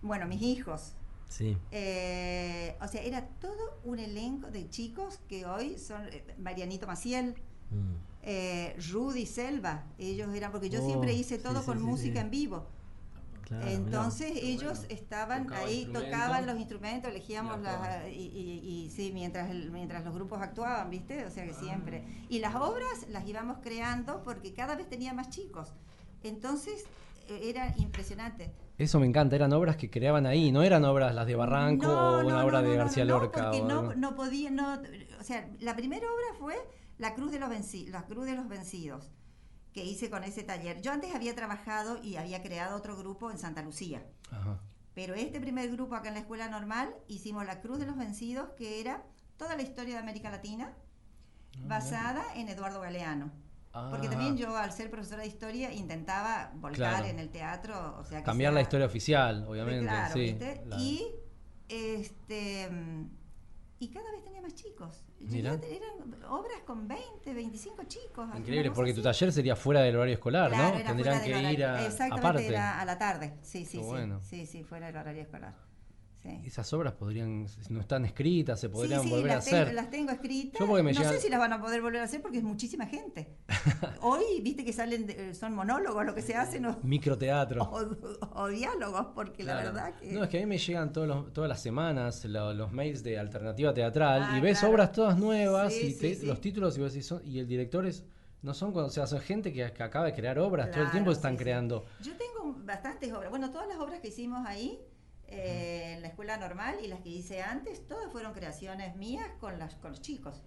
Bueno, 0.03 0.27
mis 0.27 0.41
hijos. 0.41 0.95
Sí. 1.29 1.57
Eh, 1.73 2.77
o 2.81 2.87
sea, 2.87 3.03
era 3.03 3.27
todo 3.41 3.81
un 3.85 3.99
elenco 3.99 4.51
de 4.51 4.69
chicos 4.69 5.19
que 5.29 5.47
hoy 5.47 5.79
son 5.79 6.07
eh, 6.09 6.25
Marianito 6.39 6.87
Maciel, 6.87 7.35
mm. 7.71 7.95
eh, 8.23 8.77
Rudy 8.93 9.27
Selva. 9.27 9.85
Ellos 9.99 10.33
eran, 10.35 10.53
porque 10.53 10.71
yo 10.71 10.81
siempre 10.81 11.11
oh, 11.11 11.17
hice 11.17 11.39
todo 11.39 11.65
con 11.65 11.83
música 11.83 12.21
en 12.21 12.31
vivo. 12.31 12.67
Entonces 13.51 14.33
ellos 14.35 14.87
estaban 14.89 15.53
ahí, 15.53 15.89
tocaban 15.93 16.47
los 16.47 16.59
instrumentos, 16.59 17.11
elegíamos 17.11 17.61
las, 17.61 18.09
y, 18.09 18.91
sí, 18.95 19.11
mientras, 19.13 19.53
mientras 19.71 20.05
los 20.05 20.15
grupos 20.15 20.41
actuaban, 20.41 20.91
¿viste? 20.91 21.25
O 21.25 21.31
sea 21.31 21.45
que 21.45 21.53
ah. 21.53 21.61
siempre. 21.61 22.05
Y 22.29 22.39
las 22.39 22.55
obras 22.55 23.07
las 23.09 23.27
íbamos 23.27 23.59
creando 23.63 24.23
porque 24.23 24.55
cada 24.55 24.77
vez 24.77 24.89
tenía 24.89 25.13
más 25.13 25.31
chicos. 25.31 25.75
Entonces 26.23 26.85
e, 27.29 27.51
era 27.51 27.75
impresionante. 27.77 28.53
Eso 28.79 28.99
me 28.99 29.07
encanta, 29.07 29.37
eran 29.37 29.53
obras 29.53 29.77
que 29.77 29.91
creaban 29.91 30.27
ahí, 30.27 30.51
no 30.51 30.63
eran 30.63 30.85
obras 30.85 31.15
las 31.15 31.27
de 31.27 31.37
Barranco 31.37 31.87
o 31.87 32.27
una 32.27 32.45
obra 32.45 32.63
de 32.63 32.77
García 32.77 33.05
Lorca. 33.05 33.51
Porque 33.51 33.63
no, 33.63 33.95
no 33.95 34.15
podía, 34.17 34.51
no, 34.51 34.81
o 35.21 35.25
sea, 35.25 35.49
la 35.61 35.77
primera 35.77 36.07
obra 36.07 36.39
fue 36.39 36.57
La 36.99 37.15
Cruz 37.15 37.31
de 37.31 37.39
los, 37.39 37.49
venci, 37.49 37.87
la 37.87 38.05
Cruz 38.05 38.27
de 38.27 38.35
los 38.35 38.49
Vencidos 38.49 39.11
que 39.75 39.85
hice 39.85 40.09
con 40.09 40.23
ese 40.23 40.45
taller. 40.45 40.81
Yo 40.81 40.93
antes 40.93 41.15
había 41.15 41.35
trabajado 41.35 42.01
y 42.01 42.17
había 42.17 42.43
creado 42.43 42.77
otro 42.77 42.97
grupo 42.97 43.33
en 43.33 43.39
Santa 43.39 43.61
Lucía. 43.61 44.07
Pero 44.95 45.15
este 45.15 45.41
primer 45.41 45.69
grupo 45.73 45.97
acá 45.97 46.09
en 46.09 46.15
la 46.15 46.21
escuela 46.21 46.49
normal 46.49 46.95
hicimos 47.09 47.45
la 47.45 47.61
Cruz 47.61 47.81
de 47.81 47.87
los 47.87 47.97
Vencidos, 47.97 48.51
que 48.57 48.81
era 48.81 49.03
toda 49.37 49.57
la 49.57 49.63
historia 49.63 49.95
de 49.95 50.01
América 50.01 50.31
Latina, 50.31 50.73
ah, 50.73 51.59
basada 51.67 52.23
en 52.37 52.49
Eduardo 52.49 52.81
Galeano. 52.81 53.33
Porque 53.91 54.09
también 54.09 54.37
yo, 54.37 54.57
al 54.57 54.71
ser 54.73 54.89
profesora 54.89 55.23
de 55.23 55.29
historia, 55.29 55.73
intentaba 55.73 56.53
volcar 56.55 57.07
en 57.07 57.19
el 57.19 57.31
teatro, 57.31 57.97
o 57.99 58.05
sea, 58.05 58.23
cambiar 58.23 58.53
la 58.53 58.61
historia 58.61 58.87
oficial, 58.87 59.45
obviamente. 59.49 59.91
sí, 60.13 60.39
Y 60.79 61.05
este 61.69 62.71
y 63.85 63.89
cada 63.89 64.11
vez 64.13 64.25
tenía 64.25 64.41
más 64.41 64.55
chicos. 64.55 65.05
eran 65.21 66.25
obras 66.29 66.63
con 66.65 66.89
20, 66.89 67.35
25 67.35 67.85
chicos. 67.85 68.29
Increíble, 68.35 68.71
porque 68.71 68.95
tu 68.95 69.03
taller 69.03 69.31
sería 69.31 69.57
fuera 69.57 69.81
del 69.81 69.97
horario 69.97 70.15
escolar, 70.15 70.51
¿no? 70.51 70.73
Tendrían 70.83 71.23
que 71.23 71.53
ir 71.53 71.65
a, 71.65 71.87
Exactamente, 71.87 72.49
Era 72.49 72.81
a 72.81 72.85
la 72.85 72.99
tarde. 72.99 73.35
Sí, 73.43 73.67
sí, 73.67 73.83
sí. 73.83 74.13
Sí, 74.23 74.47
sí, 74.47 74.65
fuera 74.65 74.87
del 74.87 74.97
horario 74.97 75.23
escolar. 75.23 75.55
Esas 76.45 76.73
obras 76.73 76.95
podrían, 76.95 77.47
no 77.69 77.81
están 77.81 78.05
escritas, 78.05 78.59
se 78.59 78.71
podrían 78.71 79.09
volver 79.09 79.33
a 79.33 79.39
hacer. 79.39 79.75
las 79.75 79.91
tengo 79.91 80.11
escritas. 80.11 80.61
no 80.67 80.93
sé 80.93 81.21
si 81.21 81.29
las 81.29 81.39
van 81.39 81.53
a 81.53 81.61
poder 81.61 81.83
volver 81.83 82.01
a 82.01 82.05
hacer 82.05 82.23
porque 82.23 82.39
es 82.39 82.45
muchísima 82.45 82.87
gente. 82.87 83.37
Hoy, 84.01 84.41
viste 84.43 84.65
que 84.65 84.73
salen, 84.73 85.35
son 85.35 85.55
monólogos 85.55 86.05
lo 86.07 86.15
que 86.15 86.23
se 86.23 86.35
hacen. 86.35 86.65
O, 86.67 86.79
Microteatro. 86.83 87.71
O, 88.33 88.49
diálogos, 88.49 89.09
porque 89.15 89.43
la 89.43 89.57
verdad 89.57 89.95
que. 89.97 90.13
No, 90.13 90.25
es 90.25 90.31
que 90.31 90.39
a 90.39 90.41
mí 90.41 90.47
me 90.47 90.59
llegan 90.59 90.93
todos 90.93 91.33
todas 91.33 91.49
las 91.49 91.61
semanas 91.61 92.25
los 92.25 92.73
mails 92.73 93.03
de 93.03 93.19
alternativa 93.19 93.75
teatral 93.75 94.35
y 94.35 94.39
ah, 94.39 94.41
ves 94.41 94.63
obras 94.65 94.93
todas 94.93 95.19
nuevas 95.19 95.75
y 95.75 96.25
los 96.25 96.41
títulos 96.41 96.79
y, 96.79 97.31
y 97.31 97.39
el 97.39 97.47
director 97.47 97.87
es 97.87 98.05
no 98.45 98.53
son 98.53 98.73
cuando 98.73 98.89
o 98.89 99.07
sea, 99.07 99.21
gente 99.21 99.53
que, 99.53 99.65
acaba 99.65 100.05
de 100.05 100.13
crear 100.13 100.39
obras, 100.39 100.71
todo 100.71 100.85
el 100.85 100.91
tiempo 100.91 101.11
están 101.11 101.37
creando. 101.37 101.87
Yo 102.03 102.13
tengo 102.15 102.55
bastantes 102.65 103.11
obras. 103.13 103.31
Bueno, 103.31 103.51
todas 103.51 103.67
las 103.67 103.79
obras 103.79 104.01
que 104.01 104.09
hicimos 104.09 104.47
ahí 104.47 104.79
eh, 105.29 105.95
en 105.95 106.03
la 106.03 106.09
escuela 106.09 106.37
normal 106.37 106.77
y 106.83 106.89
las 106.89 107.01
que 107.01 107.09
hice 107.09 107.43
antes, 107.43 107.87
todas 107.87 108.11
fueron 108.13 108.33
creaciones 108.33 108.97
mías 108.97 109.29
con, 109.41 109.59
las, 109.59 109.75
con 109.77 109.91
los 109.91 110.01
chicos. 110.01 110.43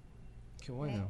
Qué 0.63 0.71
bueno. 0.71 1.09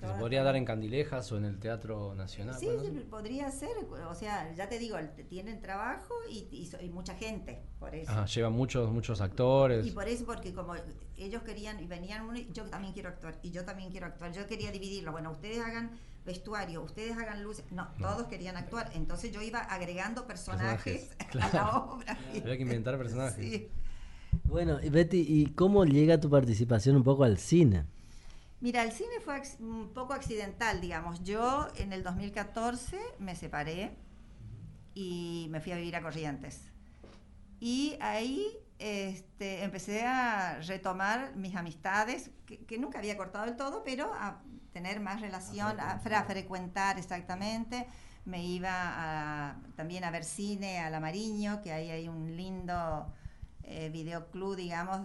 se 0.00 0.06
podría 0.18 0.42
dar 0.42 0.56
en 0.56 0.64
Candilejas 0.64 1.30
o 1.32 1.36
en 1.36 1.44
el 1.44 1.58
Teatro 1.58 2.14
Nacional. 2.14 2.56
Sí, 2.58 2.68
podría 3.10 3.50
ser. 3.50 3.76
O 4.08 4.14
sea, 4.14 4.52
ya 4.54 4.68
te 4.68 4.78
digo, 4.78 4.96
tienen 5.28 5.60
trabajo 5.60 6.14
y, 6.30 6.70
mucha 6.92 7.14
gente, 7.14 7.62
por 7.78 7.94
eso. 7.94 8.10
Ah, 8.14 8.26
llevan 8.26 8.52
muchos, 8.52 8.90
muchos 8.90 9.20
actores. 9.20 9.86
Y 9.86 9.90
por 9.90 10.08
eso, 10.08 10.24
porque 10.24 10.52
como 10.52 10.74
ellos 11.16 11.42
querían 11.42 11.80
y 11.80 11.86
venían, 11.86 12.28
yo 12.52 12.64
también 12.64 12.92
quiero 12.92 13.08
actuar 13.08 13.38
y 13.42 13.50
yo 13.50 13.64
también 13.64 13.90
quiero 13.90 14.06
actuar. 14.06 14.32
Yo 14.32 14.46
quería 14.46 14.70
dividirlo. 14.70 15.12
Bueno, 15.12 15.30
ustedes 15.30 15.58
hagan 15.58 15.92
vestuario, 16.28 16.82
ustedes 16.82 17.16
hagan 17.16 17.42
luces. 17.42 17.64
No, 17.72 17.88
todos 17.98 18.28
querían 18.28 18.56
actuar. 18.56 18.90
Entonces 18.94 19.32
yo 19.32 19.42
iba 19.42 19.58
agregando 19.58 20.26
personajes, 20.26 21.16
a 21.40 21.48
la 21.52 21.76
obra. 21.78 22.16
Había 22.30 22.56
que 22.56 22.62
inventar 22.62 22.96
personajes. 22.96 23.62
Bueno, 24.44 24.78
y 24.80 24.90
Betty, 24.90 25.24
¿y 25.26 25.46
cómo 25.46 25.84
llega 25.84 26.20
tu 26.20 26.30
participación 26.30 26.94
un 26.96 27.02
poco 27.02 27.24
al 27.24 27.38
cine? 27.38 27.86
Mira, 28.60 28.82
el 28.82 28.92
cine 28.92 29.20
fue 29.24 29.40
un 29.60 29.88
poco 29.94 30.12
accidental, 30.12 30.80
digamos. 30.80 31.24
Yo 31.24 31.68
en 31.76 31.92
el 31.92 32.02
2014 32.02 32.98
me 33.18 33.34
separé 33.34 33.96
y 34.94 35.48
me 35.50 35.60
fui 35.60 35.72
a 35.72 35.76
vivir 35.76 35.96
a 35.96 36.02
Corrientes. 36.02 36.70
Y 37.60 37.96
ahí 38.00 38.46
este, 38.78 39.64
empecé 39.64 40.04
a 40.04 40.60
retomar 40.60 41.34
mis 41.36 41.56
amistades, 41.56 42.30
que, 42.46 42.58
que, 42.58 42.78
nunca 42.78 42.98
había 42.98 43.16
cortado 43.16 43.46
del 43.46 43.56
todo, 43.56 43.82
pero 43.84 44.12
a 44.14 44.42
tener 44.72 45.00
más 45.00 45.20
relación, 45.20 45.78
a, 45.80 45.98
frecuentar 45.98 46.98
exactamente. 46.98 47.86
Me 48.24 48.44
iba 48.44 49.56
también 49.76 50.04
a 50.04 50.10
ver 50.10 50.24
cine 50.24 50.80
a 50.80 50.90
La 50.90 51.00
Mariño, 51.00 51.62
que 51.62 51.72
ahí 51.72 51.90
hay 51.90 52.08
un 52.08 52.36
lindo 52.36 53.12
eh, 53.62 53.88
videoclub, 53.90 54.56
digamos, 54.56 55.00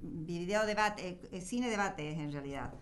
video 0.00 0.66
debate, 0.66 1.20
eh, 1.32 1.40
cine 1.40 1.70
debate 1.70 2.12
en 2.12 2.32
realidad. 2.32 2.72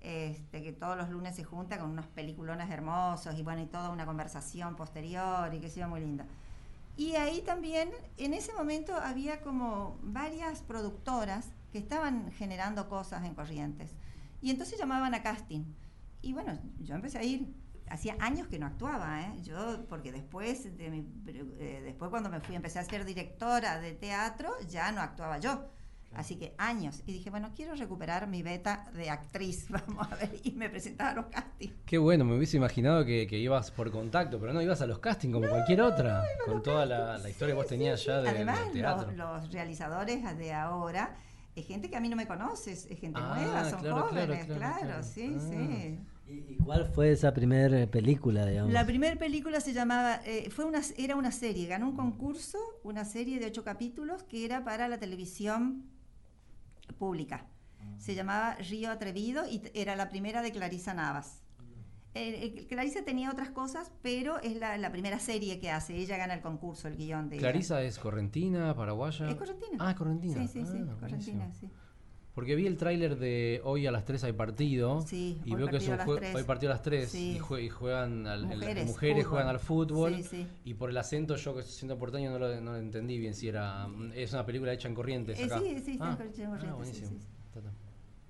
Este, 0.00 0.62
que 0.62 0.72
todos 0.72 0.98
los 0.98 1.08
lunes 1.08 1.34
se 1.34 1.44
junta 1.44 1.78
con 1.78 1.88
unos 1.88 2.06
peliculones 2.08 2.70
hermosos 2.70 3.38
y 3.38 3.42
bueno, 3.42 3.62
y 3.62 3.66
toda 3.66 3.88
una 3.88 4.04
conversación 4.04 4.76
posterior 4.76 5.52
y 5.54 5.60
que 5.60 5.70
sea 5.70 5.88
muy 5.88 6.00
linda. 6.00 6.26
Y 6.96 7.16
ahí 7.16 7.40
también, 7.40 7.90
en 8.18 8.34
ese 8.34 8.52
momento 8.52 8.94
había 8.94 9.40
como 9.40 9.98
varias 10.02 10.60
productoras 10.60 11.48
que 11.72 11.78
estaban 11.78 12.30
generando 12.32 12.88
cosas 12.88 13.24
en 13.24 13.34
Corrientes. 13.34 13.90
Y 14.44 14.50
entonces 14.50 14.78
llamaban 14.78 15.14
a 15.14 15.22
casting. 15.22 15.64
Y 16.20 16.34
bueno, 16.34 16.58
yo 16.78 16.94
empecé 16.94 17.16
a 17.16 17.22
ir. 17.22 17.54
Hacía 17.88 18.14
años 18.20 18.46
que 18.46 18.58
no 18.58 18.66
actuaba, 18.66 19.22
¿eh? 19.22 19.40
Yo, 19.42 19.86
porque 19.88 20.12
después, 20.12 20.76
de 20.76 20.90
mi, 20.90 21.06
eh, 21.26 21.80
después 21.82 22.10
cuando 22.10 22.28
me 22.28 22.40
fui, 22.40 22.54
empecé 22.54 22.78
a 22.78 22.84
ser 22.84 23.06
directora 23.06 23.80
de 23.80 23.92
teatro, 23.92 24.50
ya 24.68 24.92
no 24.92 25.00
actuaba 25.00 25.38
yo. 25.38 25.70
Así 26.12 26.36
que 26.36 26.54
años. 26.58 27.02
Y 27.06 27.14
dije, 27.14 27.30
bueno, 27.30 27.52
quiero 27.56 27.74
recuperar 27.74 28.26
mi 28.26 28.42
beta 28.42 28.84
de 28.92 29.08
actriz, 29.08 29.66
vamos 29.70 30.12
a 30.12 30.16
ver. 30.16 30.38
Y 30.44 30.52
me 30.52 30.68
presentaba 30.68 31.12
a 31.12 31.14
los 31.14 31.26
castings. 31.26 31.72
Qué 31.86 31.96
bueno, 31.96 32.26
me 32.26 32.36
hubiese 32.36 32.58
imaginado 32.58 33.02
que, 33.06 33.26
ibas 33.38 33.70
por 33.70 33.90
contacto, 33.90 34.38
pero 34.38 34.52
no, 34.52 34.60
ibas 34.60 34.82
a 34.82 34.86
los 34.86 34.98
castings 34.98 35.32
como 35.32 35.48
cualquier 35.48 35.80
otra, 35.80 36.22
con 36.44 36.62
toda 36.62 36.84
la, 36.84 37.16
historia 37.30 37.54
que 37.54 37.60
vos 37.62 37.66
tenías 37.66 38.04
ya 38.04 38.20
de, 38.20 38.28
Además, 38.28 38.70
teatro. 38.72 39.10
Los, 39.12 39.44
los 39.44 39.52
realizadores 39.52 40.36
de 40.36 40.52
ahora 40.52 41.16
es 41.54 41.66
gente 41.66 41.88
que 41.88 41.96
a 41.96 42.00
mí 42.00 42.08
no 42.08 42.16
me 42.16 42.26
conoces, 42.26 42.86
es 42.90 42.98
gente 42.98 43.20
ah, 43.22 43.34
nueva, 43.36 43.70
son 43.70 43.80
jóvenes, 43.80 44.46
claro, 44.46 45.02
sí, 45.02 45.36
ah. 45.36 45.40
sí. 45.40 45.98
¿Y 46.26 46.56
cuál 46.56 46.86
fue 46.86 47.12
esa 47.12 47.34
primera 47.34 47.82
eh, 47.82 47.86
película, 47.86 48.46
digamos? 48.46 48.72
La 48.72 48.86
primera 48.86 49.16
película 49.16 49.60
se 49.60 49.72
llamaba, 49.74 50.20
eh, 50.24 50.48
fue 50.50 50.64
una, 50.64 50.80
era 50.96 51.16
una 51.16 51.30
serie, 51.30 51.66
ganó 51.66 51.90
un 51.90 51.96
concurso, 51.96 52.58
una 52.82 53.04
serie 53.04 53.38
de 53.38 53.46
ocho 53.46 53.62
capítulos 53.62 54.22
que 54.22 54.44
era 54.44 54.64
para 54.64 54.88
la 54.88 54.98
televisión 54.98 55.84
pública. 56.98 57.46
Se 57.98 58.14
llamaba 58.14 58.54
Río 58.54 58.90
Atrevido 58.90 59.46
y 59.46 59.62
era 59.74 59.94
la 59.94 60.08
primera 60.08 60.40
de 60.40 60.52
Clarisa 60.52 60.94
Navas. 60.94 61.43
Eh, 62.16 62.66
Clarisa 62.68 63.04
tenía 63.04 63.30
otras 63.30 63.50
cosas, 63.50 63.90
pero 64.02 64.40
es 64.40 64.56
la, 64.56 64.92
primera 64.92 65.18
serie 65.18 65.58
que 65.58 65.70
hace. 65.70 65.96
Ella 65.96 66.16
gana 66.16 66.34
el 66.34 66.40
concurso, 66.40 66.86
el 66.86 66.96
guion 66.96 67.28
de. 67.28 67.38
¿Clarisa 67.38 67.82
es 67.82 67.98
correntina, 67.98 68.74
paraguaya? 68.74 69.28
Es 69.28 69.34
correntina. 69.34 69.76
Ah, 69.80 69.90
es 69.90 69.96
correntina. 69.96 70.34
Sí, 70.34 70.48
sí, 70.48 70.64
sí, 70.64 70.78
ah, 70.88 70.96
correntina, 71.00 71.52
sí. 71.52 71.68
Porque 72.34 72.56
vi 72.56 72.66
el 72.66 72.76
tráiler 72.76 73.16
de 73.16 73.60
hoy 73.62 73.86
a 73.86 73.92
las 73.92 74.04
3 74.04 74.24
hay 74.24 74.32
partido. 74.32 75.02
Sí, 75.02 75.40
y 75.44 75.54
veo 75.54 75.68
que 75.68 75.76
es 75.76 75.86
un 75.86 76.00
hoy 76.00 76.42
partido 76.42 76.72
a 76.72 76.74
las 76.74 76.82
3 76.82 77.14
y, 77.14 77.38
juegan 77.38 78.26
al, 78.26 78.46
mujeres, 78.46 78.86
mujeres 78.86 79.26
juegan 79.26 79.48
al 79.48 79.60
fútbol. 79.60 80.16
Y 80.64 80.74
por 80.74 80.90
el 80.90 80.96
acento, 80.96 81.36
yo 81.36 81.54
que 81.54 81.62
siendo 81.62 81.96
porteño 81.96 82.30
no 82.30 82.38
lo, 82.40 82.60
no 82.60 82.76
entendí 82.76 83.18
bien 83.18 83.34
si 83.34 83.48
era. 83.48 83.88
Es 84.14 84.32
una 84.32 84.44
película 84.44 84.72
hecha 84.72 84.88
en 84.88 84.94
Corrientes. 84.94 85.38
Eh, 85.38 85.48
sí, 85.48 85.80
sí, 85.84 85.92
está 85.92 86.06
ah, 86.06 86.10
en 86.10 86.16
Corrientes. 86.16 86.48
Ah, 86.68 86.74
buenísimo. 86.74 87.10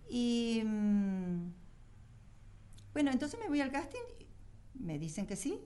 Y. 0.08 0.62
Mm, 0.64 1.63
bueno, 2.94 3.10
entonces 3.10 3.38
me 3.38 3.48
voy 3.48 3.60
al 3.60 3.70
casting. 3.70 4.00
Me 4.74 4.98
dicen 4.98 5.26
que 5.26 5.36
sí. 5.36 5.60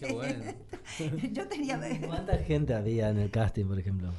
Qué 0.00 0.12
bueno. 0.12 0.44
yo 1.32 1.46
tenía. 1.46 1.80
¿Cuánta 2.06 2.38
gente 2.38 2.74
había 2.74 3.10
en 3.10 3.18
el 3.18 3.30
casting, 3.30 3.66
por 3.66 3.78
ejemplo? 3.78 4.12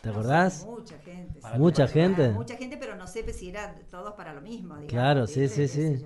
¿Te 0.00 0.10
acordás? 0.10 0.64
mucha 0.64 0.98
gente. 0.98 1.40
mucha 1.58 1.88
gente. 1.88 2.28
Mucha 2.30 2.56
gente, 2.56 2.76
pero 2.76 2.94
no 2.94 3.06
sé 3.06 3.30
si 3.32 3.48
era 3.48 3.74
todos 3.90 4.14
para 4.14 4.32
lo 4.32 4.40
mismo. 4.40 4.74
Digamos, 4.74 4.92
claro, 4.92 5.26
sí, 5.26 5.48
sí, 5.48 5.66
sí. 5.66 6.04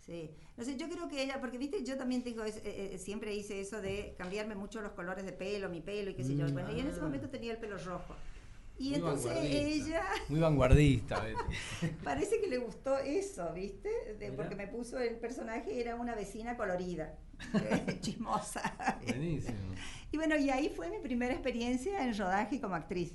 sí. 0.00 0.30
No 0.56 0.64
sé, 0.64 0.76
yo 0.76 0.88
creo 0.88 1.08
que 1.08 1.22
ella, 1.22 1.40
porque 1.40 1.58
viste, 1.58 1.84
yo 1.84 1.96
también 1.96 2.24
tengo, 2.24 2.44
eh, 2.44 2.52
eh, 2.64 2.98
siempre 2.98 3.34
hice 3.34 3.60
eso 3.60 3.80
de 3.80 4.14
cambiarme 4.18 4.54
mucho 4.54 4.80
los 4.80 4.92
colores 4.92 5.24
de 5.24 5.32
pelo, 5.32 5.68
mi 5.68 5.80
pelo 5.80 6.10
y 6.10 6.14
qué 6.14 6.24
sé 6.24 6.34
yo. 6.36 6.46
Mm. 6.46 6.52
Bueno, 6.52 6.72
y 6.72 6.80
en 6.80 6.88
ese 6.88 7.00
momento 7.00 7.28
tenía 7.28 7.52
el 7.52 7.58
pelo 7.58 7.76
rojo. 7.78 8.14
Y 8.78 8.94
entonces 8.94 9.32
ella... 9.42 10.04
Muy 10.28 10.40
vanguardista. 10.40 11.24
parece 12.04 12.40
que 12.40 12.46
le 12.46 12.58
gustó 12.58 12.96
eso, 12.98 13.52
¿viste? 13.52 13.90
porque 14.36 14.54
me 14.54 14.68
puso 14.68 14.98
el 14.98 15.16
personaje, 15.16 15.80
era 15.80 15.96
una 15.96 16.14
vecina 16.14 16.56
colorida, 16.56 17.16
chismosa. 18.00 18.98
Buenísimo. 19.04 19.56
Y 20.12 20.16
bueno, 20.16 20.36
y 20.36 20.50
ahí 20.50 20.72
fue 20.74 20.90
mi 20.90 20.98
primera 20.98 21.34
experiencia 21.34 22.04
en 22.04 22.16
rodaje 22.16 22.60
como 22.60 22.76
actriz. 22.76 23.14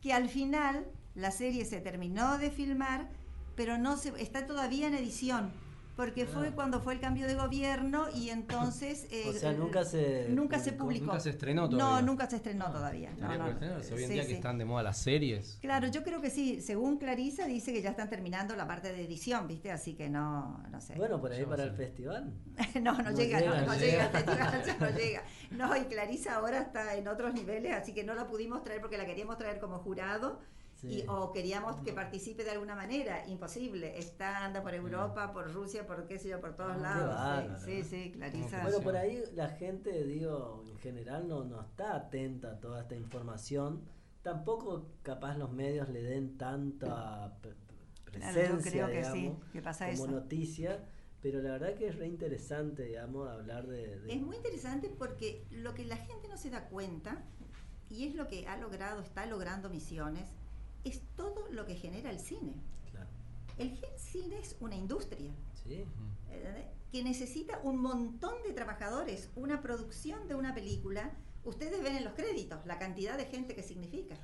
Que 0.00 0.12
al 0.12 0.28
final 0.28 0.86
la 1.14 1.30
serie 1.30 1.64
se 1.64 1.80
terminó 1.80 2.38
de 2.38 2.50
filmar, 2.50 3.10
pero 3.56 3.78
no 3.78 3.96
se, 3.96 4.10
está 4.22 4.46
todavía 4.46 4.86
en 4.86 4.94
edición 4.94 5.52
porque 6.00 6.24
fue 6.24 6.48
ah. 6.48 6.52
cuando 6.54 6.80
fue 6.80 6.94
el 6.94 7.00
cambio 7.00 7.26
de 7.26 7.34
gobierno 7.34 8.06
y 8.14 8.30
entonces... 8.30 9.06
o 9.28 9.32
sea, 9.34 9.52
nunca 9.52 9.84
se... 9.84 10.30
Nunca 10.30 10.58
se 10.58 10.72
publicó. 10.72 11.04
Nunca 11.04 11.20
se 11.20 11.28
estrenó 11.28 11.68
todavía. 11.68 12.00
No, 12.00 12.00
nunca 12.00 12.26
se 12.26 12.36
estrenó 12.36 12.64
ah, 12.68 12.72
todavía. 12.72 13.10
No, 13.18 13.36
no, 13.36 13.44
Hoy 13.44 14.04
en 14.04 14.10
día 14.10 14.26
que 14.26 14.32
están 14.32 14.56
de 14.56 14.64
moda 14.64 14.82
las 14.82 14.96
series. 14.96 15.58
Claro, 15.60 15.88
yo 15.88 16.02
creo 16.02 16.22
que 16.22 16.30
sí. 16.30 16.62
Según 16.62 16.96
Clarisa 16.96 17.44
dice 17.44 17.74
que 17.74 17.82
ya 17.82 17.90
están 17.90 18.08
terminando 18.08 18.56
la 18.56 18.66
parte 18.66 18.94
de 18.94 19.04
edición, 19.04 19.46
¿viste? 19.46 19.70
Así 19.70 19.92
que 19.92 20.08
no, 20.08 20.62
no 20.70 20.80
sé. 20.80 20.94
Bueno, 20.94 21.20
por 21.20 21.32
ahí 21.32 21.44
para 21.44 21.64
el 21.64 21.72
festival. 21.72 22.32
no, 22.80 22.94
no, 22.94 23.10
llega, 23.10 23.40
no, 23.40 23.66
no 23.66 23.74
llega, 23.74 24.06
el 24.06 24.10
festival, 24.10 24.64
ya 24.64 24.76
no 24.78 24.90
llega. 24.98 25.22
No, 25.50 25.76
y 25.76 25.84
Clarisa 25.84 26.36
ahora 26.36 26.62
está 26.62 26.94
en 26.94 27.08
otros 27.08 27.34
niveles, 27.34 27.74
así 27.74 27.92
que 27.92 28.04
no 28.04 28.14
la 28.14 28.26
pudimos 28.26 28.64
traer 28.64 28.80
porque 28.80 28.96
la 28.96 29.04
queríamos 29.04 29.36
traer 29.36 29.60
como 29.60 29.80
jurado 29.80 30.40
o 31.08 31.32
queríamos 31.32 31.76
que 31.76 31.92
participe 31.92 32.44
de 32.44 32.50
alguna 32.50 32.74
manera, 32.74 33.26
imposible. 33.28 33.98
Está, 33.98 34.44
anda 34.44 34.62
por 34.62 34.74
Europa, 34.74 35.32
por 35.32 35.52
Rusia, 35.52 35.86
por 35.86 36.06
qué 36.06 36.18
sé 36.18 36.28
yo, 36.30 36.40
por 36.40 36.54
todos 36.56 36.80
lados. 36.80 37.62
sí, 37.64 37.82
sí, 37.82 38.12
Clarisa. 38.12 38.62
Bueno, 38.62 38.80
por 38.80 38.96
ahí 38.96 39.22
la 39.34 39.48
gente, 39.48 40.04
digo, 40.04 40.64
en 40.66 40.78
general 40.78 41.28
no, 41.28 41.44
no 41.44 41.60
está 41.60 41.96
atenta 41.96 42.52
a 42.52 42.60
toda 42.60 42.82
esta 42.82 42.96
información. 42.96 43.82
Tampoco 44.22 44.86
capaz 45.02 45.36
los 45.36 45.50
medios 45.50 45.88
le 45.88 46.02
den 46.02 46.36
tanta 46.36 47.38
presencia, 48.04 48.70
creo 48.70 48.86
que 48.88 49.04
sí, 49.04 49.32
que 49.52 49.62
pasa 49.62 49.90
como 49.92 50.06
noticia. 50.08 50.84
Pero 51.22 51.42
la 51.42 51.50
verdad 51.50 51.74
que 51.74 51.88
es 51.88 51.96
re 51.96 52.06
interesante, 52.06 52.84
digamos, 52.84 53.28
hablar 53.28 53.66
de, 53.66 54.00
Es 54.08 54.22
muy 54.22 54.36
interesante 54.36 54.88
porque 54.88 55.44
lo 55.50 55.74
que 55.74 55.84
la 55.84 55.96
gente 55.96 56.28
no 56.28 56.38
se 56.38 56.48
da 56.48 56.68
cuenta, 56.68 57.22
y 57.90 58.06
es 58.06 58.14
lo 58.14 58.26
que 58.26 58.46
ha 58.46 58.56
logrado, 58.56 59.02
está 59.02 59.26
logrando 59.26 59.68
Misiones, 59.68 60.30
es 60.84 61.02
todo 61.16 61.48
lo 61.50 61.66
que 61.66 61.74
genera 61.74 62.10
el 62.10 62.18
cine. 62.18 62.54
El 63.58 63.78
cine 63.96 64.38
es 64.38 64.56
una 64.60 64.74
industria 64.74 65.30
que 66.90 67.04
necesita 67.04 67.60
un 67.62 67.80
montón 67.80 68.42
de 68.42 68.52
trabajadores, 68.52 69.30
una 69.36 69.60
producción 69.60 70.26
de 70.28 70.34
una 70.34 70.54
película. 70.54 71.12
Ustedes 71.44 71.82
ven 71.82 71.96
en 71.96 72.04
los 72.04 72.14
créditos 72.14 72.64
la 72.66 72.78
cantidad 72.78 73.16
de 73.16 73.26
gente 73.26 73.54
que 73.54 73.62
significa. 73.62 74.16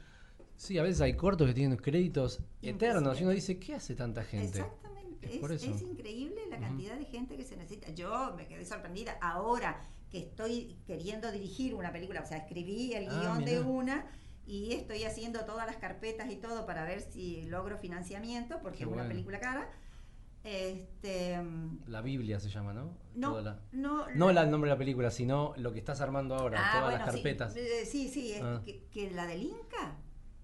Sí, 0.56 0.78
a 0.78 0.82
veces 0.82 1.02
hay 1.02 1.14
cortos 1.16 1.46
que 1.48 1.54
tienen 1.54 1.76
créditos 1.76 2.40
eternos 2.62 3.20
y 3.20 3.24
uno 3.24 3.32
dice, 3.32 3.58
¿qué 3.58 3.74
hace 3.74 3.94
tanta 3.94 4.24
gente? 4.24 4.58
Exactamente, 4.58 5.54
es, 5.54 5.82
increíble 5.82 6.40
la 6.48 6.58
cantidad 6.58 6.96
de 6.96 7.04
gente 7.04 7.36
que 7.36 7.44
se 7.44 7.56
necesita. 7.56 7.90
Yo 7.90 8.34
me 8.36 8.46
quedé 8.46 8.64
sorprendida 8.64 9.18
ahora 9.20 9.84
que 10.10 10.18
estoy 10.18 10.76
queriendo 10.86 11.30
dirigir 11.30 11.74
una 11.74 11.92
película, 11.92 12.22
o 12.22 12.26
sea, 12.26 12.38
escribí 12.38 12.94
el 12.94 13.08
ah, 13.10 13.20
guion 13.20 13.44
de 13.44 13.60
una 13.60 14.06
y 14.46 14.72
estoy 14.72 15.04
haciendo 15.04 15.44
todas 15.44 15.66
las 15.66 15.76
carpetas 15.76 16.30
y 16.30 16.36
todo 16.36 16.66
para 16.66 16.84
ver 16.84 17.00
si 17.00 17.42
logro 17.46 17.78
financiamiento, 17.78 18.60
porque 18.62 18.84
es 18.84 18.88
una 18.88 19.06
película 19.06 19.40
cara. 19.40 19.68
Este, 20.44 21.36
la 21.86 22.00
Biblia 22.02 22.38
se 22.38 22.48
llama, 22.50 22.72
¿no? 22.72 22.96
No, 23.16 23.40
no, 23.72 24.06
no 24.14 24.30
el 24.30 24.50
nombre 24.50 24.70
de 24.70 24.76
la 24.76 24.78
película, 24.78 25.10
sino 25.10 25.52
lo 25.56 25.72
que 25.72 25.80
estás 25.80 26.00
armando 26.00 26.36
ahora, 26.36 26.60
ah, 26.62 26.78
todas 26.78 26.94
las 26.94 27.10
carpetas. 27.10 27.52
Sí, 27.52 27.60
eh, 27.60 27.84
sí, 27.84 28.08
sí 28.08 28.34
ah. 28.40 28.62
que, 28.64 28.84
que, 28.84 29.10
la 29.10 29.26
del 29.26 29.42
Inca 29.42 29.96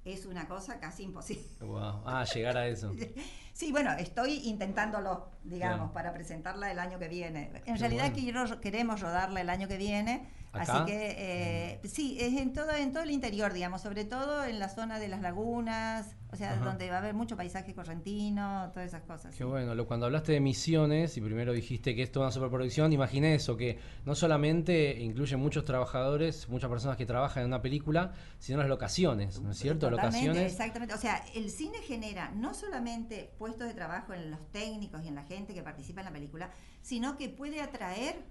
es 0.05 0.27
una 0.27 0.49
cosa 0.49 0.81
casi 0.81 1.05
imposible. 1.05 1.45
Wow. 1.61 2.03
Ah, 2.05 2.25
llegar 2.25 2.57
a 2.57 2.67
eso. 2.67 2.93
sí, 3.53 3.71
bueno, 3.71 3.93
estoy 3.93 4.49
intentándolo, 4.49 5.31
digamos, 5.45 5.93
para 5.93 6.13
presentarla 6.13 6.73
el 6.73 6.81
año 6.81 6.99
que 6.99 7.07
viene. 7.07 7.53
En 7.67 7.79
realidad 7.79 8.13
queremos 8.61 9.01
rodarla 9.01 9.41
el 9.41 9.51
año 9.51 9.69
que 9.69 9.77
viene 9.77 10.29
Así 10.53 10.85
que 10.87 11.15
eh, 11.19 11.81
sí, 11.85 12.19
es 12.21 12.39
en 12.39 12.53
todo, 12.53 12.71
en 12.73 12.93
todo 12.93 13.03
el 13.03 13.11
interior, 13.11 13.53
digamos, 13.53 13.81
sobre 13.81 14.05
todo 14.05 14.45
en 14.45 14.59
la 14.59 14.69
zona 14.69 14.99
de 14.99 15.09
las 15.09 15.23
lagunas, 15.23 16.15
o 16.31 16.37
sea, 16.37 16.57
donde 16.57 16.89
va 16.89 16.97
a 16.97 16.99
haber 16.99 17.15
mucho 17.15 17.37
paisaje 17.37 17.75
correntino, 17.75 18.71
todas 18.73 18.89
esas 18.89 19.03
cosas. 19.03 19.35
Qué 19.35 19.45
bueno, 19.45 19.87
cuando 19.87 20.07
hablaste 20.07 20.33
de 20.33 20.41
misiones 20.41 21.17
y 21.17 21.21
primero 21.21 21.53
dijiste 21.53 21.95
que 21.95 22.03
es 22.03 22.13
toda 22.13 22.27
una 22.27 22.33
superproducción, 22.33 22.93
imaginé 22.93 23.35
eso, 23.35 23.57
que 23.57 23.79
no 24.05 24.15
solamente 24.15 24.99
incluye 25.01 25.37
muchos 25.37 25.65
trabajadores, 25.65 26.49
muchas 26.49 26.71
personas 26.71 26.97
que 26.97 27.07
trabajan 27.07 27.43
en 27.43 27.49
una 27.49 27.61
película, 27.61 28.13
sino 28.39 28.59
las 28.59 28.69
locaciones, 28.69 29.41
¿no 29.41 29.51
es 29.53 29.59
cierto? 29.59 29.91
locaciones. 29.91 30.53
Exactamente, 30.53 30.95
o 30.95 30.99
sea, 30.99 31.23
el 31.35 31.51
cine 31.51 31.79
genera 31.79 32.31
no 32.31 32.55
solamente 32.55 33.33
puestos 33.39 33.67
de 33.67 33.75
trabajo 33.75 34.15
en 34.15 34.31
los 34.31 34.51
técnicos 34.53 35.05
y 35.05 35.09
en 35.09 35.15
la 35.15 35.25
gente 35.25 35.55
que 35.55 35.63
participa 35.63 36.01
en 36.01 36.07
la 36.07 36.13
película, 36.13 36.51
sino 36.81 37.17
que 37.17 37.29
puede 37.29 37.61
atraer 37.61 38.25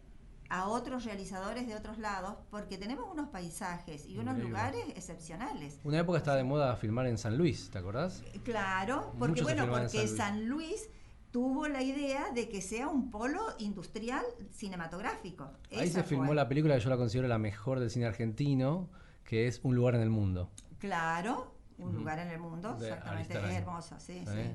a 0.51 0.67
otros 0.67 1.05
realizadores 1.05 1.65
de 1.65 1.75
otros 1.75 1.97
lados, 1.97 2.35
porque 2.49 2.77
tenemos 2.77 3.05
unos 3.09 3.29
paisajes 3.29 4.05
y 4.05 4.17
unos 4.17 4.37
lugares 4.37 4.83
excepcionales. 4.89 5.79
Una 5.85 5.99
época 5.99 6.17
estaba 6.17 6.35
de 6.35 6.43
moda 6.43 6.75
filmar 6.75 7.07
en 7.07 7.17
San 7.17 7.37
Luis, 7.37 7.69
¿te 7.71 7.77
acordás? 7.77 8.21
Claro, 8.43 9.13
porque 9.17 9.43
bueno, 9.43 9.65
porque 9.69 10.07
San 10.09 10.47
Luis. 10.49 10.89
tuvo 11.31 11.69
la 11.69 11.81
idea 11.81 12.31
de 12.35 12.49
que 12.49 12.61
sea 12.61 12.89
un 12.89 13.09
polo 13.09 13.39
industrial 13.59 14.25
cinematográfico. 14.51 15.49
Ahí 15.71 15.89
se 15.89 16.03
filmó 16.03 16.33
la 16.33 16.49
película 16.49 16.75
que 16.75 16.81
yo 16.81 16.89
la 16.89 16.97
considero 16.97 17.29
la 17.29 17.37
mejor 17.37 17.79
del 17.79 17.89
cine 17.89 18.05
argentino, 18.05 18.89
que 19.23 19.47
es 19.47 19.61
Un 19.63 19.73
lugar 19.75 19.95
en 19.95 20.01
el 20.01 20.09
mundo. 20.09 20.51
Claro, 20.79 21.55
Un 21.77 21.95
lugar 21.95 22.19
en 22.19 22.27
el 22.27 22.39
mundo, 22.39 22.75
exactamente, 22.77 23.37
es 23.37 23.55
hermosa, 23.55 24.01
sí, 24.01 24.25
sí. 24.27 24.51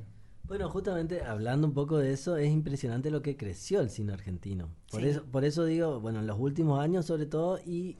Bueno, 0.47 0.71
justamente 0.71 1.23
hablando 1.23 1.67
un 1.67 1.75
poco 1.75 1.99
de 1.99 2.13
eso, 2.13 2.37
es 2.37 2.51
impresionante 2.51 3.11
lo 3.11 3.23
que 3.23 3.37
creció 3.37 3.81
el 3.81 3.91
cine 3.91 4.13
argentino. 4.13 4.69
Por, 4.91 5.05
eso, 5.05 5.25
por 5.25 5.45
eso 5.45 5.65
digo, 5.65 6.01
bueno, 6.01 6.21
en 6.21 6.27
los 6.27 6.39
últimos 6.39 6.81
años 6.81 7.07
sobre 7.07 7.27
todo, 7.27 7.59
y 7.65 7.97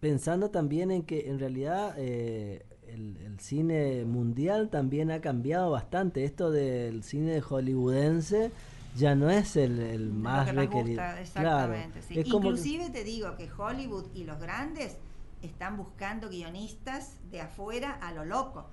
pensando 0.00 0.50
también 0.50 0.90
en 0.90 1.02
que 1.02 1.28
en 1.28 1.38
realidad 1.38 1.94
eh, 1.98 2.64
el, 2.88 3.38
cine 3.38 4.04
mundial 4.04 4.68
también 4.68 5.10
ha 5.10 5.20
cambiado 5.20 5.70
bastante. 5.70 6.24
Esto 6.24 6.50
del 6.50 7.02
cine 7.02 7.40
hollywoodense 7.40 8.50
ya 8.96 9.14
no 9.14 9.30
es 9.30 9.56
el, 9.56 10.10
más 10.12 10.54
requerido. 10.54 11.02
exactamente, 11.20 12.00
Inclusive 12.10 12.90
te 12.90 13.04
digo 13.04 13.36
que 13.36 13.50
Hollywood 13.50 14.06
y 14.14 14.24
los 14.24 14.38
grandes 14.38 14.96
están 15.42 15.76
buscando 15.76 16.28
guionistas 16.28 17.16
de 17.30 17.40
afuera 17.40 17.98
a 18.00 18.12
lo 18.12 18.24
loco. 18.24 18.70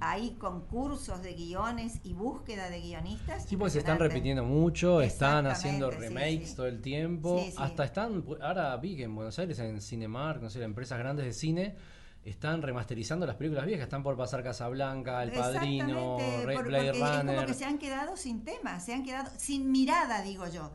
Hay 0.00 0.32
concursos 0.32 1.22
de 1.22 1.34
guiones 1.34 2.00
y 2.04 2.14
búsqueda 2.14 2.70
de 2.70 2.80
guionistas. 2.80 3.44
Sí, 3.44 3.56
pues 3.56 3.74
se 3.74 3.80
están 3.80 3.98
repitiendo 3.98 4.44
mucho, 4.44 5.00
están 5.02 5.46
haciendo 5.46 5.90
remakes 5.90 6.54
todo 6.54 6.66
el 6.66 6.80
tiempo. 6.80 7.44
Hasta 7.56 7.84
están, 7.84 8.24
ahora 8.40 8.76
vi 8.76 8.96
que 8.96 9.04
en 9.04 9.14
Buenos 9.14 9.38
Aires, 9.38 9.58
en 9.58 9.80
Cinemark, 9.80 10.42
no 10.42 10.50
sé, 10.50 10.62
empresas 10.62 10.98
grandes 10.98 11.26
de 11.26 11.32
cine, 11.32 11.76
están 12.24 12.60
remasterizando 12.62 13.24
las 13.24 13.36
películas 13.36 13.66
viejas, 13.66 13.84
están 13.84 14.02
por 14.02 14.16
pasar 14.16 14.42
Casablanca, 14.42 15.22
El 15.22 15.32
Padrino, 15.32 16.18
Ray 16.44 16.56
Blade 16.56 16.92
Runner. 16.92 17.18
Es 17.18 17.34
como 17.36 17.46
que 17.46 17.54
se 17.54 17.64
han 17.64 17.78
quedado 17.78 18.16
sin 18.16 18.44
tema, 18.44 18.80
se 18.80 18.94
han 18.94 19.04
quedado 19.04 19.30
sin 19.36 19.70
mirada, 19.70 20.22
digo 20.22 20.48
yo. 20.48 20.72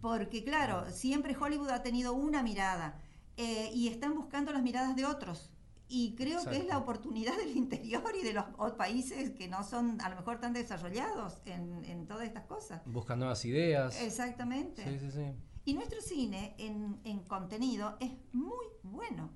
Porque 0.00 0.44
claro, 0.44 0.84
siempre 0.90 1.34
Hollywood 1.34 1.70
ha 1.70 1.82
tenido 1.82 2.12
una 2.12 2.42
mirada 2.42 3.00
eh, 3.36 3.70
y 3.74 3.88
están 3.88 4.14
buscando 4.14 4.52
las 4.52 4.62
miradas 4.62 4.96
de 4.96 5.04
otros. 5.04 5.50
Y 5.86 6.14
creo 6.16 6.42
que 6.44 6.56
es 6.56 6.66
la 6.66 6.78
oportunidad 6.78 7.36
del 7.36 7.56
interior 7.56 8.02
y 8.20 8.24
de 8.24 8.32
los 8.32 8.44
países 8.76 9.30
que 9.30 9.48
no 9.48 9.62
son 9.62 10.00
a 10.00 10.08
lo 10.08 10.16
mejor 10.16 10.40
tan 10.40 10.52
desarrollados 10.52 11.40
en, 11.44 11.84
en 11.84 12.06
todas 12.06 12.26
estas 12.26 12.44
cosas. 12.44 12.82
Buscan 12.86 13.18
nuevas 13.18 13.44
ideas. 13.44 14.00
Exactamente. 14.00 14.82
Sí, 14.82 14.98
sí, 14.98 15.10
sí. 15.10 15.32
Y 15.66 15.74
nuestro 15.74 16.00
cine 16.02 16.54
en, 16.58 17.00
en 17.04 17.20
contenido 17.20 17.96
es 18.00 18.10
muy 18.32 18.66
bueno. 18.82 19.30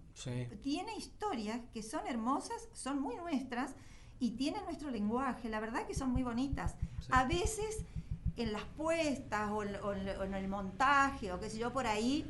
Tiene 0.62 0.96
historias 0.96 1.60
que 1.72 1.82
son 1.82 2.06
hermosas, 2.06 2.68
son 2.72 3.00
muy 3.00 3.16
nuestras 3.16 3.74
y 4.18 4.32
tienen 4.32 4.64
nuestro 4.64 4.90
lenguaje. 4.90 5.48
La 5.48 5.60
verdad 5.60 5.86
que 5.86 5.94
son 5.94 6.10
muy 6.10 6.22
bonitas. 6.22 6.74
A 7.10 7.24
veces 7.24 7.84
en 8.36 8.52
las 8.52 8.64
puestas 8.76 9.50
o, 9.50 9.62
en 9.62 10.34
el 10.34 10.48
montaje 10.48 11.32
o 11.32 11.40
qué 11.40 11.48
sé 11.48 11.58
yo, 11.58 11.72
por 11.72 11.86
ahí 11.86 12.26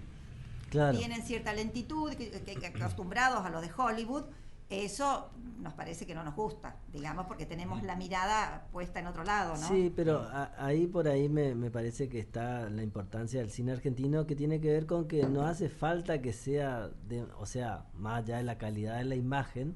tienen 0.70 1.22
cierta 1.22 1.52
lentitud, 1.52 2.12
que, 2.14 2.66
acostumbrados 2.66 3.44
a 3.44 3.50
lo 3.50 3.60
de 3.60 3.70
Hollywood, 3.74 4.24
eso 4.70 5.30
nos 5.60 5.72
parece 5.72 6.06
que 6.06 6.14
no 6.14 6.22
nos 6.22 6.36
gusta, 6.36 6.76
digamos, 6.92 7.26
porque 7.26 7.46
tenemos 7.46 7.82
la 7.82 7.96
mirada 7.96 8.66
puesta 8.70 9.00
en 9.00 9.06
otro 9.06 9.24
lado, 9.24 9.56
¿no? 9.56 9.68
Sí, 9.68 9.92
pero 9.94 10.26
ahí 10.58 10.86
por 10.86 11.08
ahí 11.08 11.28
me, 11.28 11.54
me, 11.54 11.70
parece 11.70 12.08
que 12.08 12.20
está 12.20 12.68
la 12.68 12.82
importancia 12.82 13.40
del 13.40 13.50
cine 13.50 13.72
argentino 13.72 14.26
que 14.26 14.36
tiene 14.36 14.60
que 14.60 14.70
ver 14.70 14.86
con 14.86 15.08
que 15.08 15.26
no 15.26 15.46
hace 15.46 15.68
falta 15.68 16.20
que 16.20 16.32
sea, 16.32 16.90
de, 17.08 17.22
o 17.38 17.46
sea, 17.46 17.86
más 17.94 18.24
allá 18.24 18.36
de 18.36 18.44
la 18.44 18.58
calidad 18.58 18.98
de 18.98 19.04
la 19.04 19.16
imagen, 19.16 19.74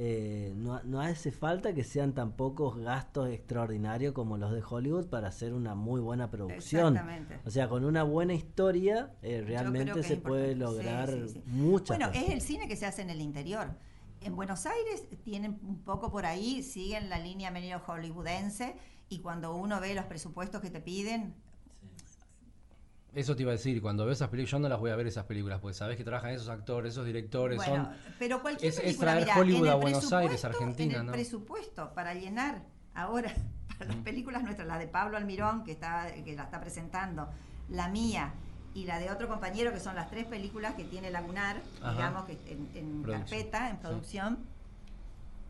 eh, 0.00 0.52
no, 0.54 0.80
no, 0.84 1.00
hace 1.00 1.32
falta 1.32 1.74
que 1.74 1.82
sean 1.82 2.12
tan 2.12 2.30
pocos 2.30 2.78
gastos 2.78 3.30
extraordinarios 3.30 4.14
como 4.14 4.36
los 4.36 4.52
de 4.52 4.62
Hollywood 4.62 5.08
para 5.08 5.26
hacer 5.26 5.52
una 5.52 5.74
muy 5.74 6.00
buena 6.00 6.30
producción. 6.30 6.96
O 7.44 7.50
sea, 7.50 7.68
con 7.68 7.84
una 7.84 8.04
buena 8.04 8.32
historia 8.32 9.12
eh, 9.22 9.42
realmente 9.44 10.04
se 10.04 10.16
puede 10.16 10.54
lograr 10.54 11.10
muchas 11.46 11.98
Bueno, 11.98 12.12
es 12.14 12.28
el 12.30 12.40
cine 12.40 12.68
que 12.68 12.76
se 12.76 12.86
hace 12.86 13.02
en 13.02 13.10
el 13.10 13.20
interior. 13.20 13.74
En 14.20 14.36
Buenos 14.36 14.66
Aires 14.66 15.08
tienen 15.24 15.58
un 15.66 15.82
poco 15.82 16.12
por 16.12 16.26
ahí, 16.26 16.62
siguen 16.62 17.08
la 17.08 17.18
línea 17.18 17.50
medio 17.50 17.80
hollywoodense 17.80 18.76
y 19.08 19.18
cuando 19.18 19.56
uno 19.56 19.80
ve 19.80 19.96
los 19.96 20.04
presupuestos 20.04 20.60
que 20.60 20.70
te 20.70 20.80
piden, 20.80 21.34
eso 23.14 23.34
te 23.34 23.42
iba 23.42 23.52
a 23.52 23.56
decir, 23.56 23.80
cuando 23.80 24.04
veo 24.04 24.12
esas 24.12 24.28
películas, 24.28 24.50
yo 24.52 24.58
no 24.58 24.68
las 24.68 24.78
voy 24.78 24.90
a 24.90 24.96
ver 24.96 25.06
esas 25.06 25.24
películas, 25.24 25.60
porque 25.60 25.74
sabes 25.74 25.96
que 25.96 26.04
trabajan 26.04 26.30
esos 26.30 26.48
actores, 26.48 26.92
esos 26.92 27.06
directores, 27.06 27.62
son... 27.62 27.88
Pero 28.18 28.42
cualquier 28.42 28.72
es, 28.72 28.78
es 28.78 28.98
traer 28.98 29.28
Hollywood 29.36 29.68
a 29.68 29.74
Buenos 29.76 30.12
Aires, 30.12 30.44
Argentina, 30.44 30.98
en 30.98 31.06
el 31.06 31.12
presupuesto 31.12 31.92
para 31.94 32.14
llenar 32.14 32.62
ahora, 32.94 33.32
para 33.78 33.92
las 33.92 34.02
películas 34.02 34.42
nuestras, 34.42 34.68
la 34.68 34.78
de 34.78 34.88
Pablo 34.88 35.16
Almirón, 35.16 35.64
que, 35.64 35.72
está, 35.72 36.12
que 36.24 36.34
la 36.34 36.44
está 36.44 36.60
presentando, 36.60 37.28
la 37.70 37.88
mía 37.88 38.34
y 38.74 38.84
la 38.84 38.98
de 38.98 39.10
otro 39.10 39.28
compañero, 39.28 39.72
que 39.72 39.80
son 39.80 39.96
las 39.96 40.10
tres 40.10 40.26
películas 40.26 40.74
que 40.74 40.84
tiene 40.84 41.10
Lagunar, 41.10 41.60
digamos, 41.90 42.24
que 42.26 42.38
en, 42.74 43.02
carpeta, 43.02 43.70
en 43.70 43.78
producción. 43.78 44.38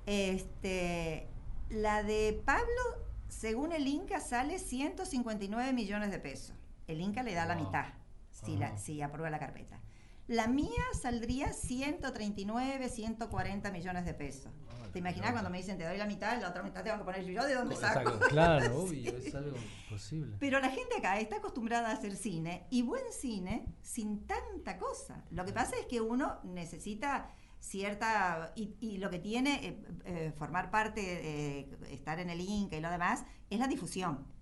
Este, 0.06 1.28
la 1.68 2.02
de 2.02 2.40
Pablo, 2.44 2.64
según 3.28 3.72
el 3.72 3.86
Inca, 3.86 4.20
sale 4.20 4.58
159 4.58 5.72
millones 5.72 6.10
de 6.10 6.18
pesos. 6.18 6.54
El 6.88 7.00
Inca 7.02 7.22
le 7.22 7.34
da 7.34 7.46
la 7.46 7.54
mitad 7.54 7.84
si, 8.30 8.56
la, 8.56 8.76
si 8.76 9.02
aprueba 9.02 9.30
la 9.30 9.38
carpeta. 9.38 9.78
La 10.26 10.46
mía 10.46 10.82
saldría 10.92 11.52
139, 11.52 12.88
140 12.88 13.70
millones 13.70 14.04
de 14.04 14.14
pesos. 14.14 14.52
Ah, 14.68 14.88
¿Te 14.92 14.98
imaginas 14.98 15.32
cuando 15.32 15.48
me 15.48 15.58
dicen 15.58 15.78
te 15.78 15.84
doy 15.84 15.96
la 15.96 16.06
mitad, 16.06 16.40
la 16.40 16.50
otra 16.50 16.62
mitad 16.62 16.82
tengo 16.82 16.98
que 16.98 17.04
poner 17.04 17.24
yo? 17.24 17.44
¿De 17.44 17.54
dónde 17.54 17.76
saco? 17.76 18.18
Claro, 18.28 18.78
obvio, 18.82 19.16
es 19.16 19.34
algo 19.34 19.56
posible. 19.88 20.36
Pero 20.38 20.60
la 20.60 20.68
gente 20.70 20.96
acá 20.98 21.18
está 21.18 21.36
acostumbrada 21.36 21.90
a 21.90 21.92
hacer 21.92 22.16
cine 22.16 22.66
y 22.70 22.82
buen 22.82 23.04
cine 23.10 23.64
sin 23.82 24.26
tanta 24.26 24.78
cosa. 24.78 25.24
Lo 25.30 25.44
que 25.46 25.52
pasa 25.52 25.76
es 25.78 25.86
que 25.86 26.00
uno 26.00 26.40
necesita 26.44 27.30
cierta 27.58 28.52
y, 28.54 28.98
lo 28.98 29.10
que 29.10 29.18
tiene 29.18 29.66
eh, 29.66 29.82
eh, 30.04 30.32
formar 30.36 30.70
parte 30.70 31.00
de 31.00 31.94
estar 31.94 32.20
en 32.20 32.30
el 32.30 32.40
Inca 32.40 32.76
y 32.76 32.80
lo 32.80 32.90
demás 32.90 33.24
es 33.50 33.58
la 33.58 33.66
difusión 33.66 34.37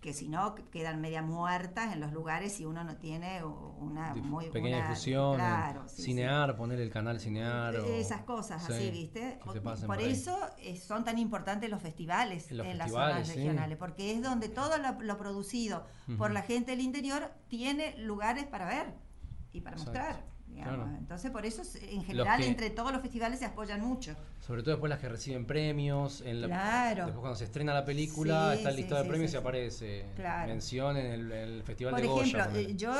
que 0.00 0.14
si 0.14 0.28
no 0.28 0.54
quedan 0.70 1.00
media 1.00 1.22
muertas 1.22 1.92
en 1.92 2.00
los 2.00 2.12
lugares 2.12 2.54
si 2.54 2.64
uno 2.64 2.84
no 2.84 2.96
tiene 2.96 3.44
una 3.44 4.14
muy 4.14 4.48
pequeña 4.48 4.88
difusión, 4.88 5.38
cinear, 5.88 6.56
poner 6.56 6.80
el 6.80 6.90
canal 6.90 7.20
cinear. 7.20 7.74
Esas 7.74 8.22
cosas 8.22 8.68
así, 8.68 8.90
¿viste? 8.90 9.38
Por, 9.86 10.00
eso 10.00 10.38
eh, 10.58 10.76
son 10.76 11.04
tan 11.04 11.18
importantes 11.18 11.68
los 11.68 11.82
festivales 11.82 12.50
en, 12.50 12.78
las 12.78 12.90
zonas 12.90 13.28
regionales, 13.28 13.76
porque 13.76 14.12
es 14.12 14.22
donde 14.22 14.48
todo 14.48 14.76
lo, 14.78 15.18
producido 15.18 15.86
por 16.16 16.30
la 16.30 16.42
gente 16.42 16.70
del 16.70 16.80
interior 16.80 17.30
tiene 17.48 17.96
lugares 17.98 18.46
para 18.46 18.64
ver 18.64 18.94
y 19.52 19.60
para 19.60 19.76
mostrar. 19.76 20.24
Entonces, 20.98 21.30
por 21.30 21.44
eso, 21.44 21.62
en 21.80 22.04
general, 22.04 22.42
entre 22.42 22.70
todos 22.70 22.92
los 22.92 23.00
festivales 23.00 23.38
se 23.38 23.46
apoyan 23.46 23.80
mucho. 23.80 24.14
Sobre 24.40 24.62
todo 24.62 24.72
después 24.72 24.90
las 24.90 24.98
que 24.98 25.08
reciben 25.08 25.46
premios. 25.46 26.20
En 26.22 26.42
claro. 26.42 27.06
Después 27.06 27.20
cuando 27.20 27.36
se 27.36 27.44
estrena 27.44 27.74
la 27.74 27.84
película, 27.84 28.54
está 28.54 28.70
el 28.70 28.76
listado 28.76 29.02
de 29.02 29.08
premios 29.08 29.32
y 29.32 29.36
aparece 29.36 30.06
mención 30.46 30.96
en 30.96 31.32
el, 31.32 31.62
Festival 31.62 31.94
de 31.94 32.06
Goya. 32.06 32.44
Por 32.44 32.56
ejemplo, 32.56 32.76
yo, 32.76 32.94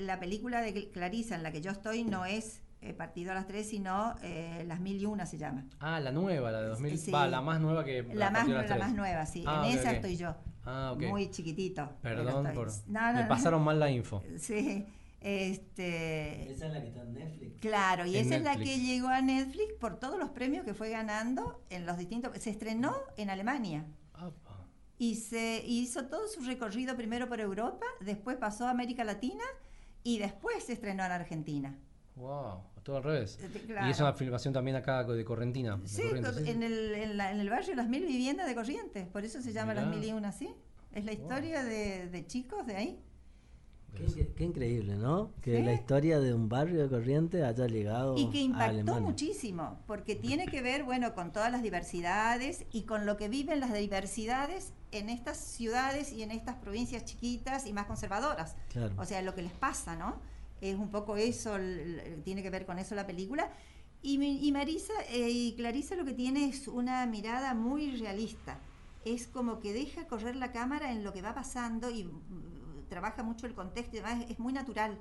la 0.00 0.20
película 0.20 0.60
de 0.60 0.90
Clarisa 0.90 1.34
en 1.34 1.42
la 1.42 1.52
que 1.52 1.60
yo 1.60 1.70
estoy 1.70 2.04
no 2.04 2.24
es 2.24 2.60
eh, 2.82 2.94
Partido 2.94 3.32
a 3.32 3.34
las 3.34 3.46
tres, 3.46 3.68
sino 3.68 4.14
eh, 4.22 4.64
Las 4.66 4.80
Mil 4.80 5.00
y 5.00 5.04
Una 5.04 5.26
se 5.26 5.36
llama. 5.36 5.66
Ah, 5.80 6.00
la 6.00 6.12
nueva, 6.12 6.50
la 6.50 6.62
de 6.62 6.68
2000. 6.68 7.14
Va, 7.14 7.28
la 7.28 7.42
más 7.42 7.60
nueva 7.60 7.84
que 7.84 8.02
La, 8.14 8.30
más, 8.30 8.48
la 8.48 8.76
más 8.76 8.94
nueva, 8.94 9.26
sí. 9.26 9.44
Ah, 9.46 9.64
en 9.66 9.78
esa 9.78 9.92
estoy 9.92 10.16
yo. 10.16 10.34
Ah, 10.64 10.94
Muy 10.98 11.30
chiquitito. 11.30 11.90
Perdón 12.00 12.50
por... 12.54 12.70
me 12.86 13.24
pasaron 13.24 13.62
mal 13.62 13.78
la 13.78 13.90
info. 13.90 14.22
Sí. 14.38 14.86
Este, 15.20 16.50
esa 16.50 16.66
es 16.68 16.72
la 16.72 16.80
que 16.80 16.88
está 16.88 17.02
en 17.02 17.12
Netflix. 17.12 17.60
Claro, 17.60 18.06
y 18.06 18.16
esa 18.16 18.36
es 18.36 18.42
la 18.42 18.56
que 18.56 18.78
llegó 18.78 19.08
a 19.08 19.20
Netflix 19.20 19.74
por 19.78 19.98
todos 19.98 20.18
los 20.18 20.30
premios 20.30 20.64
que 20.64 20.72
fue 20.72 20.88
ganando 20.88 21.62
en 21.68 21.84
los 21.84 21.98
distintos. 21.98 22.36
Se 22.38 22.50
estrenó 22.50 22.94
en 23.16 23.30
Alemania. 23.30 23.84
Y 24.98 25.16
se 25.16 25.62
hizo 25.66 26.06
todo 26.06 26.28
su 26.28 26.42
recorrido 26.42 26.94
primero 26.94 27.26
por 27.26 27.40
Europa, 27.40 27.86
después 28.00 28.36
pasó 28.36 28.66
a 28.66 28.70
América 28.70 29.02
Latina 29.02 29.44
y 30.02 30.18
después 30.18 30.62
se 30.64 30.74
estrenó 30.74 31.04
en 31.04 31.12
Argentina. 31.12 31.78
¡Wow! 32.16 32.64
Todo 32.82 32.98
al 32.98 33.02
revés. 33.02 33.38
Eh, 33.40 33.66
y 33.86 33.90
es 33.90 34.00
una 34.00 34.12
filmación 34.12 34.52
también 34.52 34.76
acá 34.76 35.04
de 35.04 35.24
Correntina. 35.24 35.80
sí, 35.84 36.02
En, 36.44 36.62
el, 36.62 36.94
en, 36.94 37.20
el 37.20 37.50
barrio 37.50 37.74
Las 37.74 37.88
Mil 37.88 38.04
Viviendas 38.04 38.46
de 38.46 38.54
Corrientes, 38.54 39.06
por 39.08 39.24
eso 39.24 39.40
se 39.40 39.52
llama 39.52 39.72
Las 39.72 39.86
Mil 39.86 40.04
y 40.04 40.12
Una, 40.12 40.32
¿sí? 40.32 40.54
Es 40.92 41.04
la 41.04 41.12
historia 41.12 41.62
de, 41.62 42.08
de 42.08 42.26
chicos 42.26 42.66
de 42.66 42.76
ahí. 42.76 43.02
Qué, 44.36 44.44
increíble, 44.44 44.96
¿no? 44.96 45.30
Que 45.42 45.62
la 45.62 45.72
historia 45.72 46.20
de 46.20 46.32
un 46.32 46.48
barrio 46.48 46.82
de 46.82 46.88
Corrientes 46.88 47.42
haya 47.42 47.66
llegado 47.66 48.16
y 48.16 48.30
que 48.30 48.40
impactó 48.40 49.00
muchísimo, 49.00 49.78
porque 49.86 50.14
tiene 50.16 50.46
que 50.46 50.62
ver, 50.62 50.84
bueno, 50.84 51.14
con 51.14 51.32
todas 51.32 51.52
las 51.52 51.62
diversidades 51.62 52.64
y 52.72 52.82
con 52.82 53.06
lo 53.06 53.16
que 53.16 53.28
viven 53.28 53.60
las 53.60 53.74
diversidades 53.74 54.72
en 54.92 55.10
estas 55.10 55.36
ciudades 55.36 56.12
y 56.12 56.22
en 56.22 56.30
estas 56.30 56.56
provincias 56.56 57.04
chiquitas 57.04 57.66
y 57.66 57.72
más 57.72 57.86
conservadoras. 57.86 58.56
O 58.96 59.04
sea, 59.04 59.22
lo 59.22 59.34
que 59.34 59.42
les 59.42 59.52
pasa, 59.52 59.96
¿no? 59.96 60.20
Es 60.60 60.76
un 60.76 60.90
poco 60.90 61.16
eso, 61.16 61.56
tiene 62.24 62.42
que 62.42 62.50
ver 62.50 62.66
con 62.66 62.78
eso 62.78 62.94
la 62.94 63.06
película. 63.06 63.50
Y, 64.02 64.22
y 64.22 64.52
Marisa 64.52 64.94
eh, 65.10 65.28
y 65.30 65.54
Clarisa 65.56 65.94
lo 65.94 66.04
que 66.04 66.14
tiene 66.14 66.48
es 66.48 66.68
una 66.68 67.04
mirada 67.06 67.54
muy 67.54 67.96
realista. 67.96 68.58
Es 69.04 69.26
como 69.26 69.60
que 69.60 69.72
deja 69.72 70.06
correr 70.06 70.36
la 70.36 70.52
cámara 70.52 70.92
en 70.92 71.04
lo 71.04 71.12
que 71.12 71.22
va 71.22 71.34
pasando 71.34 71.90
y 71.90 72.10
trabaja 72.90 73.22
mucho 73.22 73.46
el 73.46 73.54
contexto 73.54 73.96
y 73.96 74.00
demás, 74.00 74.26
es 74.28 74.38
muy 74.38 74.52
natural. 74.52 74.98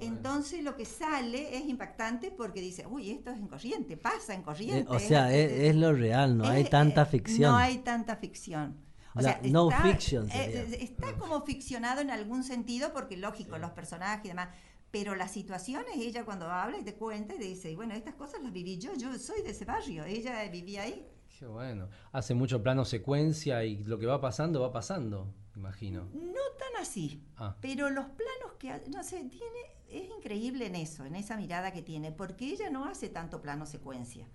Entonces 0.00 0.64
lo 0.64 0.76
que 0.76 0.84
sale 0.84 1.56
es 1.56 1.68
impactante 1.68 2.30
porque 2.30 2.60
dice, 2.60 2.86
uy, 2.86 3.10
esto 3.10 3.30
es 3.30 3.38
en 3.38 3.46
corriente, 3.46 3.96
pasa 3.96 4.34
en 4.34 4.42
corriente. 4.42 4.92
Eh, 4.92 4.96
o 4.96 4.98
sea, 4.98 5.32
es, 5.32 5.74
lo 5.76 5.92
real, 5.92 6.36
no 6.36 6.46
hay 6.46 6.64
tanta 6.64 7.02
eh, 7.02 7.06
ficción. 7.06 7.52
No 7.52 7.56
hay 7.56 7.78
tanta 7.78 8.16
ficción. 8.16 8.76
O 9.14 9.22
sea, 9.22 9.40
no 9.44 9.70
está, 9.70 9.82
fiction. 9.82 10.28
Eh, 10.30 10.78
está 10.80 11.14
como 11.14 11.40
ficcionado 11.42 12.00
en 12.00 12.10
algún 12.10 12.44
sentido 12.44 12.92
porque 12.92 13.16
lógico, 13.16 13.56
los 13.58 13.70
personajes 13.70 14.26
y 14.26 14.28
demás. 14.28 14.48
Pero 14.90 15.14
las 15.14 15.30
situaciones, 15.30 15.96
ella 15.96 16.24
cuando 16.24 16.50
habla 16.50 16.78
y 16.78 16.82
te 16.82 16.94
cuenta 16.94 17.34
y 17.34 17.38
te 17.38 17.44
dice, 17.44 17.74
bueno, 17.76 17.94
estas 17.94 18.14
cosas 18.14 18.42
las 18.42 18.52
viví 18.52 18.78
yo, 18.78 18.94
yo 18.94 19.16
soy 19.18 19.42
de 19.42 19.50
ese 19.50 19.64
barrio, 19.64 20.04
ella 20.04 20.46
vivía 20.50 20.82
ahí. 20.82 21.06
Qué 21.38 21.46
bueno. 21.46 21.88
Hace 22.12 22.34
mucho 22.34 22.62
plano 22.62 22.84
secuencia 22.84 23.64
y 23.64 23.84
lo 23.84 23.98
que 23.98 24.06
va 24.06 24.20
pasando, 24.20 24.60
va 24.60 24.72
pasando 24.72 25.32
imagino. 25.56 26.08
No 26.12 26.42
tan 26.58 26.80
así, 26.80 27.22
ah. 27.38 27.56
pero 27.60 27.90
los 27.90 28.06
planos 28.06 28.52
que, 28.58 28.72
no 28.90 29.02
sé, 29.02 29.24
tiene, 29.24 29.58
es 29.88 30.10
increíble 30.16 30.66
en 30.66 30.76
eso, 30.76 31.04
en 31.04 31.16
esa 31.16 31.36
mirada 31.36 31.72
que 31.72 31.82
tiene, 31.82 32.12
porque 32.12 32.46
ella 32.46 32.70
no 32.70 32.84
hace 32.84 33.08
tanto 33.08 33.40
plano 33.40 33.66
secuencia, 33.66 34.28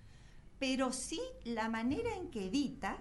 pero 0.59 0.91
sí 0.91 1.21
la 1.45 1.69
manera 1.69 2.15
en 2.15 2.29
que 2.29 2.47
edita 2.47 2.97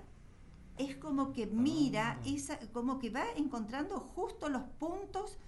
es 0.78 0.96
como 0.96 1.32
que 1.32 1.46
mira, 1.46 2.18
ah. 2.18 2.22
esa, 2.26 2.58
como 2.72 2.98
que 2.98 3.10
va 3.10 3.24
encontrando 3.36 3.98
justo 3.98 4.48
los 4.48 4.62
puntos 4.78 5.38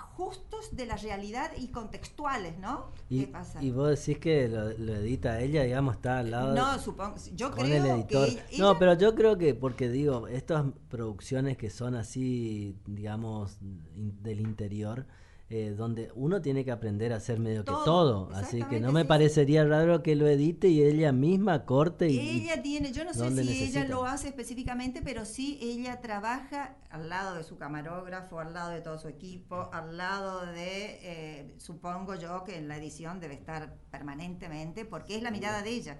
justos 0.00 0.76
de 0.76 0.86
la 0.86 0.96
realidad 0.96 1.50
y 1.56 1.68
contextuales, 1.68 2.58
¿no? 2.58 2.90
Y, 3.08 3.28
y 3.60 3.70
vos 3.70 3.88
decís 3.88 4.18
que 4.18 4.48
lo, 4.48 4.70
edita 4.70 5.40
ella, 5.40 5.62
digamos, 5.62 5.96
está 5.96 6.18
al 6.18 6.30
lado. 6.30 6.54
No, 6.54 6.78
supongo. 6.78 7.16
Yo 7.34 7.50
creo 7.50 8.06
que. 8.06 8.42
no, 8.58 8.78
pero 8.78 8.94
yo 8.94 9.14
creo 9.14 9.38
que, 9.38 9.54
porque 9.54 9.88
digo, 9.88 10.28
estas 10.28 10.66
producciones 10.88 11.56
que 11.56 11.70
son 11.70 11.94
así, 11.94 12.76
digamos, 12.86 13.58
del 13.60 14.40
interior. 14.40 15.06
Eh, 15.52 15.74
donde 15.76 16.12
uno 16.14 16.40
tiene 16.40 16.64
que 16.64 16.70
aprender 16.70 17.12
a 17.12 17.16
hacer 17.16 17.40
medio 17.40 17.64
que 17.64 17.72
todo. 17.72 18.30
Así 18.34 18.62
que 18.62 18.78
no 18.78 18.92
me 18.92 19.04
parecería 19.04 19.64
raro 19.64 20.00
que 20.00 20.14
lo 20.14 20.28
edite 20.28 20.68
y 20.68 20.80
ella 20.80 21.10
misma 21.10 21.64
corte. 21.64 22.08
Y, 22.08 22.20
ella 22.20 22.62
tiene, 22.62 22.92
yo 22.92 23.04
no 23.04 23.12
sé 23.12 23.28
si 23.42 23.64
ella 23.64 23.84
lo 23.84 24.04
hace 24.04 24.28
específicamente, 24.28 25.02
pero 25.02 25.24
sí 25.24 25.58
ella 25.60 26.00
trabaja 26.00 26.76
al 26.88 27.08
lado 27.08 27.34
de 27.34 27.42
su 27.42 27.58
camarógrafo, 27.58 28.38
al 28.38 28.54
lado 28.54 28.70
de 28.70 28.80
todo 28.80 28.96
su 28.96 29.08
equipo, 29.08 29.68
al 29.72 29.96
lado 29.96 30.46
de, 30.46 31.00
eh, 31.02 31.54
supongo 31.58 32.14
yo 32.14 32.44
que 32.44 32.56
en 32.56 32.68
la 32.68 32.76
edición 32.76 33.18
debe 33.18 33.34
estar 33.34 33.74
permanentemente, 33.90 34.84
porque 34.84 35.16
es 35.16 35.22
la 35.24 35.32
mirada 35.32 35.62
de 35.62 35.70
ella, 35.70 35.98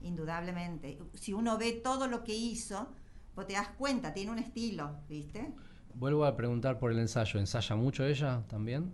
indudablemente. 0.00 0.98
Si 1.12 1.34
uno 1.34 1.58
ve 1.58 1.72
todo 1.72 2.06
lo 2.06 2.24
que 2.24 2.34
hizo, 2.34 2.88
vos 3.36 3.46
te 3.46 3.52
das 3.52 3.68
cuenta, 3.76 4.14
tiene 4.14 4.30
un 4.30 4.38
estilo, 4.38 5.00
¿viste? 5.06 5.52
Vuelvo 5.94 6.24
a 6.24 6.36
preguntar 6.36 6.78
por 6.78 6.90
el 6.90 6.98
ensayo. 6.98 7.38
¿Ensaya 7.38 7.76
mucho 7.76 8.04
ella 8.04 8.42
también? 8.48 8.92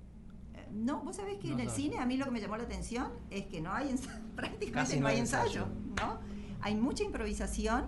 Eh, 0.54 0.66
no, 0.72 1.02
vos 1.02 1.16
sabés 1.16 1.38
que 1.38 1.52
en 1.52 1.60
el 1.60 1.70
cine 1.70 1.98
a 1.98 2.06
mí 2.06 2.16
lo 2.16 2.26
que 2.26 2.30
me 2.30 2.40
llamó 2.40 2.56
la 2.56 2.64
atención 2.64 3.10
es 3.30 3.46
que 3.46 3.60
no 3.60 3.72
hay 3.72 3.94
prácticamente 4.36 5.00
no, 5.00 5.06
hay 5.06 5.18
ensayo, 5.18 5.66
¿no? 5.96 6.18
Hay 6.60 6.74
mucha 6.74 7.02
improvisación, 7.04 7.86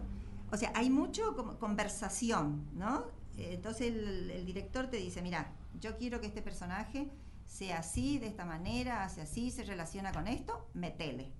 o 0.51 0.57
sea, 0.57 0.73
hay 0.75 0.89
mucho 0.89 1.37
conversación, 1.59 2.65
¿no? 2.75 3.05
Entonces 3.37 3.89
el, 3.89 4.47
director 4.47 4.89
te 4.89 4.97
dice, 4.97 5.23
mira, 5.23 5.53
yo 5.81 5.97
quiero 5.97 6.21
que 6.21 6.27
este 6.27 6.43
personaje 6.43 7.11
sea 7.47 7.79
así, 7.79 8.19
de 8.19 8.27
esta 8.27 8.45
manera, 8.45 9.05
hace 9.05 9.23
así, 9.23 9.51
se 9.51 9.65
relaciona 9.65 10.13
con 10.13 10.27
esto, 10.27 10.69
metele. 10.75 11.33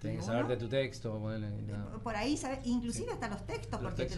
Tienes 0.00 0.20
que 0.20 0.26
saber 0.26 0.46
de 0.46 0.56
tu 0.56 0.68
texto. 0.68 1.20
Por 2.02 2.16
ahí, 2.16 2.36
¿sabes? 2.36 2.60
inclusive 2.64 3.12
hasta 3.12 3.28
los 3.28 3.44
textos, 3.46 3.80
porque 3.80 4.08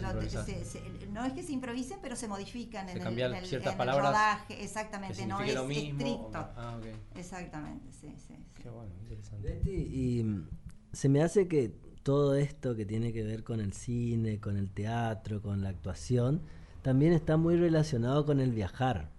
no 1.10 1.24
es 1.24 1.32
que 1.32 1.42
se 1.42 1.52
improvisen, 1.52 1.98
pero 2.00 2.14
se 2.14 2.28
modifican 2.28 2.88
en, 2.88 3.02
el, 3.02 3.46
ciertas 3.46 3.74
palabras 3.74 4.06
rodaje, 4.06 4.62
exactamente, 4.62 5.26
no 5.26 5.40
es 5.40 5.56
estricto. 5.56 6.30
Ah, 6.34 6.78
Exactamente, 7.16 7.92
sí, 7.92 8.14
sí. 8.16 8.34
Qué 8.62 8.70
bueno, 8.70 8.92
interesante. 9.00 9.60
y 9.64 10.22
mm, 10.22 10.48
se 10.92 11.08
me 11.08 11.22
hace 11.22 11.48
que 11.48 11.74
todo 12.02 12.34
esto 12.36 12.76
que 12.76 12.84
tiene 12.84 13.12
que 13.12 13.24
ver 13.24 13.42
con 13.42 13.60
el 13.60 13.72
cine, 13.72 14.38
con 14.38 14.56
el 14.56 14.70
teatro, 14.70 15.42
con 15.42 15.62
la 15.62 15.70
actuación, 15.70 16.42
también 16.82 17.12
está 17.12 17.36
muy 17.36 17.56
relacionado 17.56 18.24
con 18.24 18.40
el 18.40 18.52
viajar. 18.52 19.10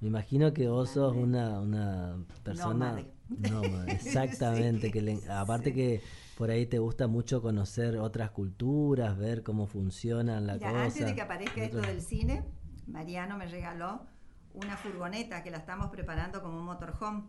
Me 0.00 0.08
imagino 0.08 0.52
que 0.52 0.68
vos 0.68 0.90
sos 0.90 1.16
una, 1.16 1.60
una 1.60 2.16
persona 2.42 3.02
no, 3.28 3.62
exactamente, 3.86 4.90
que 4.90 5.20
aparte 5.30 5.72
que 5.72 6.02
por 6.36 6.50
ahí 6.50 6.66
te 6.66 6.78
gusta 6.78 7.06
mucho 7.06 7.40
conocer 7.42 7.96
otras 7.98 8.30
culturas, 8.30 9.16
ver 9.16 9.42
cómo 9.42 9.66
funcionan 9.66 10.46
la 10.46 10.58
cosa. 10.58 10.84
Antes 10.84 11.06
de 11.06 11.14
que 11.14 11.22
aparezca 11.22 11.64
esto 11.64 11.80
del 11.80 12.00
cine, 12.00 12.44
Mariano 12.86 13.36
me 13.36 13.46
regaló 13.46 14.06
una 14.52 14.76
furgoneta 14.76 15.42
que 15.42 15.50
la 15.50 15.58
estamos 15.58 15.90
preparando 15.90 16.42
como 16.42 16.58
un 16.58 16.64
motorhome, 16.64 17.24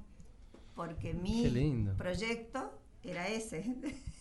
porque 0.75 1.13
mi 1.13 1.87
proyecto 1.97 2.79
era 3.03 3.27
ese. 3.27 3.75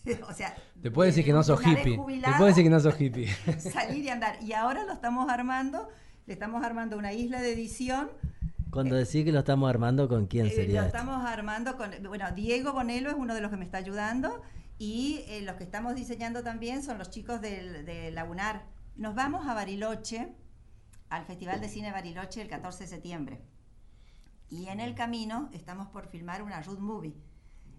o 0.29 0.33
sea, 0.33 0.55
te 0.81 0.91
puedo 0.91 1.07
decir 1.07 1.25
que 1.25 1.33
no 1.33 1.43
sos 1.43 1.59
hippie. 1.61 1.97
Te 1.97 2.31
puedo 2.37 2.45
decir 2.45 2.63
que 2.63 2.69
no 2.69 2.79
sos 2.79 2.99
hippie. 2.99 3.27
salir 3.59 4.03
y 4.05 4.09
andar. 4.09 4.41
Y 4.41 4.53
ahora 4.53 4.85
lo 4.85 4.93
estamos 4.93 5.29
armando, 5.29 5.89
le 6.25 6.33
estamos 6.33 6.63
armando 6.63 6.97
una 6.97 7.13
isla 7.13 7.41
de 7.41 7.53
edición 7.53 8.09
cuando 8.75 8.95
decís 8.95 9.23
que 9.23 9.31
lo 9.31 9.39
estamos 9.39 9.69
armando, 9.69 10.07
¿con 10.07 10.27
quién 10.27 10.47
eh, 10.47 10.51
sería? 10.51 10.81
lo 10.81 10.87
estamos 10.87 11.25
armando 11.25 11.77
con, 11.77 11.91
bueno, 12.07 12.29
Diego 12.33 12.73
Bonelo 12.73 13.09
es 13.09 13.15
uno 13.17 13.33
de 13.33 13.41
los 13.41 13.49
que 13.49 13.57
me 13.57 13.65
está 13.65 13.77
ayudando 13.77 14.41
y 14.77 15.23
eh, 15.27 15.41
los 15.43 15.55
que 15.55 15.63
estamos 15.63 15.95
diseñando 15.95 16.43
también 16.43 16.83
son 16.83 16.97
los 16.97 17.09
chicos 17.09 17.39
del, 17.39 17.85
de 17.85 18.11
Lagunar. 18.11 18.65
Nos 18.97 19.15
vamos 19.15 19.47
a 19.47 19.53
Bariloche, 19.53 20.35
al 21.09 21.25
Festival 21.25 21.61
de 21.61 21.69
Cine 21.69 21.91
Bariloche 21.93 22.41
el 22.41 22.49
14 22.49 22.83
de 22.83 22.89
septiembre. 22.89 23.41
Y 24.49 24.67
en 24.67 24.81
el 24.81 24.93
camino 24.93 25.49
estamos 25.53 25.87
por 25.87 26.07
filmar 26.07 26.43
una 26.43 26.61
road 26.61 26.79
movie. 26.79 27.15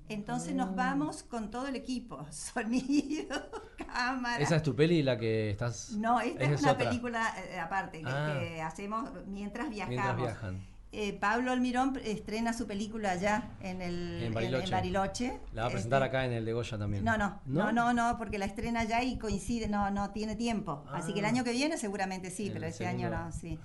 Entonces 0.09 0.55
nos 0.55 0.71
mm. 0.71 0.77
vamos 0.77 1.23
con 1.25 1.51
todo 1.51 1.67
el 1.67 1.77
equipo, 1.77 2.27
sonido, 2.31 3.51
cámara. 3.87 4.43
¿Esa 4.43 4.57
es 4.57 4.63
tu 4.63 4.75
peli 4.75 5.03
la 5.03 5.19
que 5.19 5.51
estás...? 5.51 5.91
No, 5.93 6.21
esta 6.21 6.45
es, 6.45 6.63
una 6.63 6.79
película 6.79 7.35
eh, 7.39 7.59
aparte 7.59 8.01
que, 8.01 8.09
ah. 8.09 8.67
hacemos 8.67 9.11
mientras 9.27 9.69
viajamos. 9.69 9.95
Mientras 9.95 10.17
viajan. 10.17 10.76
Eh, 10.93 11.13
Pablo 11.13 11.53
Almirón 11.53 12.01
estrena 12.05 12.53
su 12.53 12.67
película 12.67 13.11
allá 13.11 13.51
en 13.61 13.83
el 13.83 14.33
Bariloche. 14.33 15.39
La 15.53 15.63
va 15.63 15.69
a 15.69 15.71
presentar 15.71 16.03
este, 16.03 16.09
acá 16.09 16.25
en 16.25 16.33
el 16.33 16.45
de 16.45 16.53
Goya 16.53 16.79
también. 16.79 17.05
No, 17.05 17.19
no, 17.19 17.41
no, 17.45 17.73
no, 17.73 17.93
no, 17.93 18.17
porque 18.17 18.39
la 18.39 18.47
estrena 18.47 18.81
allá 18.81 19.03
y 19.03 19.19
coincide, 19.19 19.69
no, 19.69 19.91
no 19.91 20.11
tiene 20.11 20.37
tiempo. 20.37 20.85
Así 20.91 21.13
que 21.13 21.19
el 21.19 21.27
ah. 21.27 21.29
año 21.29 21.45
que 21.45 21.53
viene 21.53 21.77
seguramente 21.77 22.31
sí, 22.31 22.51
pero 22.53 22.67
este 22.67 22.87
año 22.87 23.11
no, 23.11 23.31
sí. 23.33 23.59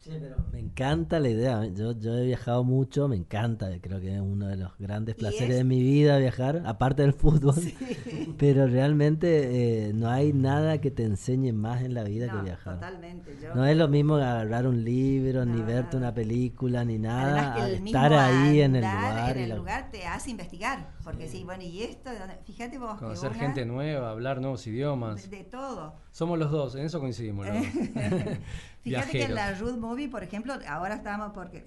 Sí, 0.00 0.16
pero 0.18 0.36
me 0.50 0.60
encanta 0.60 1.20
la 1.20 1.28
idea. 1.28 1.66
Yo, 1.66 1.92
yo 1.92 2.16
he 2.16 2.24
viajado 2.24 2.64
mucho, 2.64 3.06
me 3.06 3.16
encanta. 3.16 3.68
Creo 3.82 4.00
que 4.00 4.14
es 4.14 4.20
uno 4.22 4.46
de 4.46 4.56
los 4.56 4.74
grandes 4.78 5.14
placeres 5.14 5.54
de 5.54 5.62
mi 5.62 5.82
vida 5.82 6.16
viajar, 6.16 6.62
aparte 6.64 7.02
del 7.02 7.12
fútbol. 7.12 7.54
Pero 8.38 8.66
realmente 8.66 9.88
eh, 9.88 9.92
no 9.92 10.08
hay 10.08 10.32
nada 10.32 10.80
que 10.80 10.90
te 10.90 11.04
enseñe 11.04 11.52
más 11.52 11.82
en 11.82 11.92
la 11.92 12.04
vida 12.04 12.30
que 12.30 12.40
viajar. 12.40 12.76
Totalmente. 12.76 13.36
no 13.54 13.66
es 13.66 13.76
lo 13.76 13.88
mismo 13.88 14.14
agarrar 14.14 14.66
un 14.66 14.82
libro, 14.84 15.44
ni 15.44 15.60
verte 15.60 15.98
una 15.98 16.14
película, 16.14 16.82
ni 16.82 16.98
nada. 16.98 17.68
estar 17.68 18.14
ahí 18.14 18.62
en 18.62 18.76
el 18.76 18.84
lugar. 18.84 19.36
En 19.36 19.50
el 19.50 19.58
lugar 19.58 19.90
te 19.90 20.06
hace 20.06 20.30
investigar. 20.30 20.92
Porque 21.04 21.28
sí, 21.28 21.44
bueno, 21.44 21.62
y 21.62 21.82
esto, 21.82 22.10
fíjate 22.46 22.78
vos. 22.78 22.98
Conocer 22.98 23.34
gente 23.34 23.66
nueva, 23.66 24.12
hablar 24.12 24.40
nuevos 24.40 24.66
idiomas. 24.66 25.28
De, 25.28 25.44
todo. 25.44 25.94
Somos 26.10 26.38
los 26.38 26.50
dos, 26.50 26.74
en 26.74 26.84
eso 26.84 27.00
coincidimos. 27.00 27.46
fíjate 28.82 29.10
que 29.10 29.24
en 29.24 29.34
la 29.34 29.54
Ruth 29.54 29.78
Movie, 29.78 30.08
por 30.08 30.22
ejemplo, 30.22 30.54
ahora 30.66 30.96
estamos 30.96 31.32
porque 31.32 31.64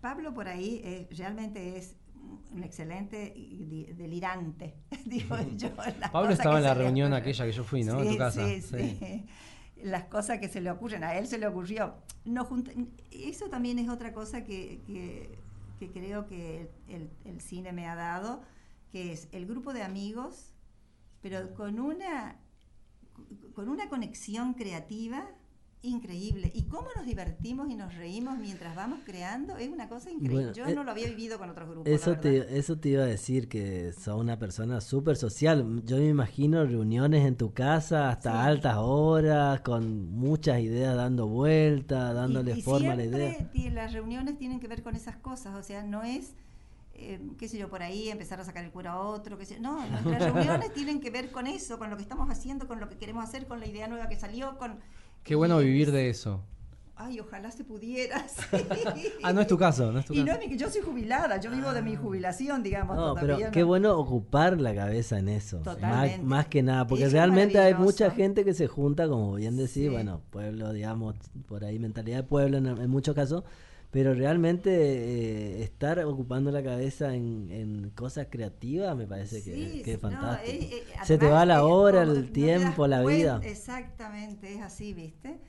Pablo 0.00 0.32
por 0.32 0.48
ahí 0.48 0.80
eh, 0.84 1.08
realmente 1.10 1.76
es 1.76 1.96
un 2.52 2.62
excelente 2.62 3.32
y 3.36 3.92
delirante, 3.92 4.76
digo 5.04 5.36
yo. 5.56 5.70
Pablo 6.12 6.32
estaba 6.32 6.58
en 6.58 6.64
la 6.64 6.74
reunión 6.74 7.12
aquella 7.12 7.44
que 7.44 7.52
yo 7.52 7.64
fui, 7.64 7.84
¿no? 7.84 8.02
en 8.02 8.12
tu 8.12 8.18
casa. 8.18 8.46
Sí, 8.46 8.62
sí. 8.62 9.26
Las 9.82 10.04
cosas 10.04 10.38
que 10.38 10.48
se 10.48 10.60
le 10.60 10.70
ocurren, 10.70 11.04
a 11.04 11.16
él 11.16 11.26
se 11.26 11.38
le 11.38 11.46
ocurrió. 11.46 11.94
No, 12.24 12.46
eso 13.10 13.48
también 13.48 13.78
es 13.78 13.88
otra 13.88 14.12
cosa 14.12 14.44
que, 14.44 14.82
que 14.86 15.38
que 15.80 15.90
creo 15.90 16.26
que 16.26 16.70
el, 16.88 17.40
cine 17.40 17.72
me 17.72 17.88
ha 17.88 17.94
dado, 17.94 18.42
que 18.92 19.12
es 19.12 19.28
el 19.32 19.46
grupo 19.46 19.72
de 19.72 19.82
amigos, 19.82 20.52
pero 21.22 21.54
con 21.54 21.80
una, 21.80 22.36
con 23.54 23.68
una 23.68 23.88
conexión 23.88 24.54
creativa 24.54 25.28
increíble. 25.82 26.50
Y 26.54 26.64
cómo 26.64 26.88
nos 26.94 27.06
divertimos 27.06 27.70
y 27.70 27.74
nos 27.74 27.94
reímos 27.94 28.38
mientras 28.38 28.74
vamos 28.76 29.00
creando 29.04 29.56
es 29.56 29.68
una 29.68 29.88
cosa 29.88 30.10
increíble. 30.10 30.52
Yo 30.54 30.66
eh, 30.66 30.74
no 30.74 30.84
lo 30.84 30.90
había 30.90 31.08
vivido 31.08 31.38
con 31.38 31.50
otros 31.50 31.68
grupos. 31.68 31.90
Eso, 31.90 32.16
te, 32.16 32.58
eso 32.58 32.78
te 32.78 32.90
iba 32.90 33.02
a 33.02 33.06
decir, 33.06 33.48
que 33.48 33.92
sos 33.92 34.20
una 34.20 34.38
persona 34.38 34.80
súper 34.80 35.16
social. 35.16 35.82
Yo 35.84 35.96
me 35.96 36.08
imagino 36.08 36.64
reuniones 36.64 37.26
en 37.26 37.36
tu 37.36 37.52
casa 37.52 38.10
hasta 38.10 38.44
altas 38.44 38.76
horas, 38.78 39.60
con 39.62 40.10
muchas 40.10 40.60
ideas 40.60 40.96
dando 40.96 41.26
vueltas, 41.26 42.14
dándole 42.14 42.62
forma 42.62 42.92
a 42.92 42.96
la 42.96 43.04
idea. 43.04 43.50
Las 43.72 43.92
reuniones 43.92 44.36
tienen 44.36 44.60
que 44.60 44.68
ver 44.68 44.82
con 44.82 44.96
esas 44.96 45.16
cosas, 45.16 45.54
o 45.56 45.62
sea, 45.62 45.82
no 45.82 46.02
es... 46.02 46.34
Eh, 47.02 47.20
qué 47.38 47.48
sé 47.48 47.56
yo, 47.56 47.70
por 47.70 47.82
ahí 47.82 48.10
empezar 48.10 48.38
a 48.40 48.44
sacar 48.44 48.62
el 48.62 48.70
cuero 48.70 48.90
a 48.90 49.00
otro, 49.00 49.38
qué 49.38 49.46
sé 49.46 49.58
No, 49.58 49.82
las 50.04 50.04
reuniones 50.04 50.72
tienen 50.74 51.00
que 51.00 51.10
ver 51.10 51.30
con 51.30 51.46
eso, 51.46 51.78
con 51.78 51.88
lo 51.88 51.96
que 51.96 52.02
estamos 52.02 52.28
haciendo, 52.28 52.68
con 52.68 52.78
lo 52.78 52.88
que 52.88 52.96
queremos 52.98 53.24
hacer, 53.24 53.46
con 53.46 53.58
la 53.58 53.66
idea 53.66 53.88
nueva 53.88 54.08
que 54.08 54.16
salió, 54.16 54.58
con 54.58 54.78
Qué 55.22 55.34
bueno 55.34 55.58
vivir 55.58 55.92
de 55.92 56.10
eso. 56.10 56.42
Ay, 57.02 57.18
ojalá 57.18 57.50
se 57.50 57.64
pudiera. 57.64 58.26
ah, 59.22 59.32
no 59.32 59.40
es 59.40 59.46
tu 59.46 59.56
caso, 59.56 59.90
no 59.90 60.00
es 60.00 60.04
tu 60.04 60.12
y 60.12 60.22
no 60.22 60.32
es 60.32 60.38
mi, 60.46 60.54
yo 60.58 60.68
soy 60.68 60.82
jubilada, 60.82 61.40
yo 61.40 61.50
vivo 61.50 61.72
de 61.72 61.80
mi 61.80 61.94
ah. 61.94 61.98
jubilación, 61.98 62.62
digamos. 62.62 62.94
No, 62.94 63.14
pero 63.14 63.38
qué 63.50 63.62
bueno 63.62 63.96
ocupar 63.96 64.60
la 64.60 64.74
cabeza 64.74 65.18
en 65.18 65.30
eso. 65.30 65.60
Totalmente. 65.60 66.22
Más, 66.22 66.48
que 66.48 66.62
nada, 66.62 66.86
porque 66.86 67.08
realmente 67.08 67.58
hay 67.58 67.72
mucha 67.72 68.10
gente 68.10 68.44
que 68.44 68.52
se 68.52 68.66
junta, 68.66 69.08
como 69.08 69.34
bien 69.36 69.56
decís, 69.56 69.90
bueno, 69.90 70.20
pueblo, 70.28 70.74
digamos, 70.74 71.14
por 71.48 71.64
ahí 71.64 71.78
mentalidad 71.78 72.18
de 72.18 72.22
pueblo 72.24 72.58
en 72.58 72.90
muchos 72.90 73.14
casos, 73.14 73.44
pero 73.90 74.14
realmente 74.14 74.70
eh, 74.70 75.62
estar 75.62 75.98
ocupando 76.04 76.52
la 76.52 76.62
cabeza 76.62 77.14
en, 77.14 77.90
cosas 77.96 78.28
creativas 78.30 78.96
me 78.96 79.06
parece 79.06 79.42
que, 79.42 79.82
es 79.84 80.00
fantástico. 80.00 80.48
Eh, 80.48 80.84
eh, 80.88 80.96
Se 81.04 81.18
te 81.18 81.28
va 81.28 81.44
la 81.44 81.64
hora, 81.64 82.02
el 82.02 82.30
tiempo, 82.30 82.86
la 82.86 83.02
vida. 83.02 83.40
Exactamente, 83.42 84.54
es 84.54 84.62
así, 84.62 84.94
¿viste? 84.94 85.40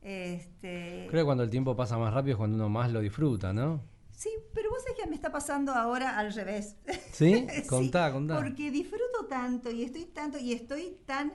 Este... 0.00 1.06
Creo 1.10 1.22
que 1.22 1.26
cuando 1.26 1.42
el 1.42 1.50
tiempo 1.50 1.74
pasa 1.74 1.98
más 1.98 2.14
rápido 2.14 2.34
es 2.34 2.38
cuando 2.38 2.56
uno 2.56 2.68
más 2.68 2.92
lo 2.92 3.00
disfruta, 3.00 3.52
¿no? 3.52 3.82
Sí, 4.12 4.30
pero 4.54 4.70
vos 4.70 4.82
sabés 4.82 4.96
que 5.02 5.08
me 5.08 5.16
está 5.16 5.32
pasando 5.32 5.72
ahora 5.72 6.18
al 6.18 6.32
revés. 6.32 6.76
¿Sí? 7.12 7.46
Contá, 7.68 8.12
contá. 8.12 8.36
Porque 8.36 8.70
disfruto 8.70 9.26
tanto 9.28 9.70
y 9.70 9.82
estoy 9.82 10.04
tanto 10.06 10.38
y 10.38 10.52
estoy 10.52 10.98
tan... 11.04 11.32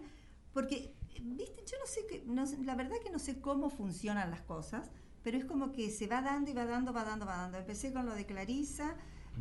Porque, 0.54 0.94
viste, 1.22 1.64
yo 1.66 1.78
no 1.78 1.86
sé, 1.86 2.06
que, 2.08 2.24
no, 2.26 2.46
la 2.66 2.76
verdad 2.76 2.98
que 3.04 3.10
no 3.10 3.20
sé 3.20 3.42
cómo 3.42 3.70
funcionan 3.70 4.32
las 4.32 4.42
cosas 4.42 4.92
pero 5.24 5.38
es 5.38 5.46
como 5.46 5.72
que 5.72 5.90
se 5.90 6.08
va 6.08 6.22
dando 6.22 6.52
y 6.52 6.54
va 6.54 6.66
dando, 6.66 6.94
va 6.94 7.04
dando, 7.04 7.26
va 7.26 7.38
dando. 7.38 7.58
Empecé 7.58 7.94
con 7.94 8.06
lo 8.06 8.14
de 8.14 8.26
Clarisa, 8.26 8.96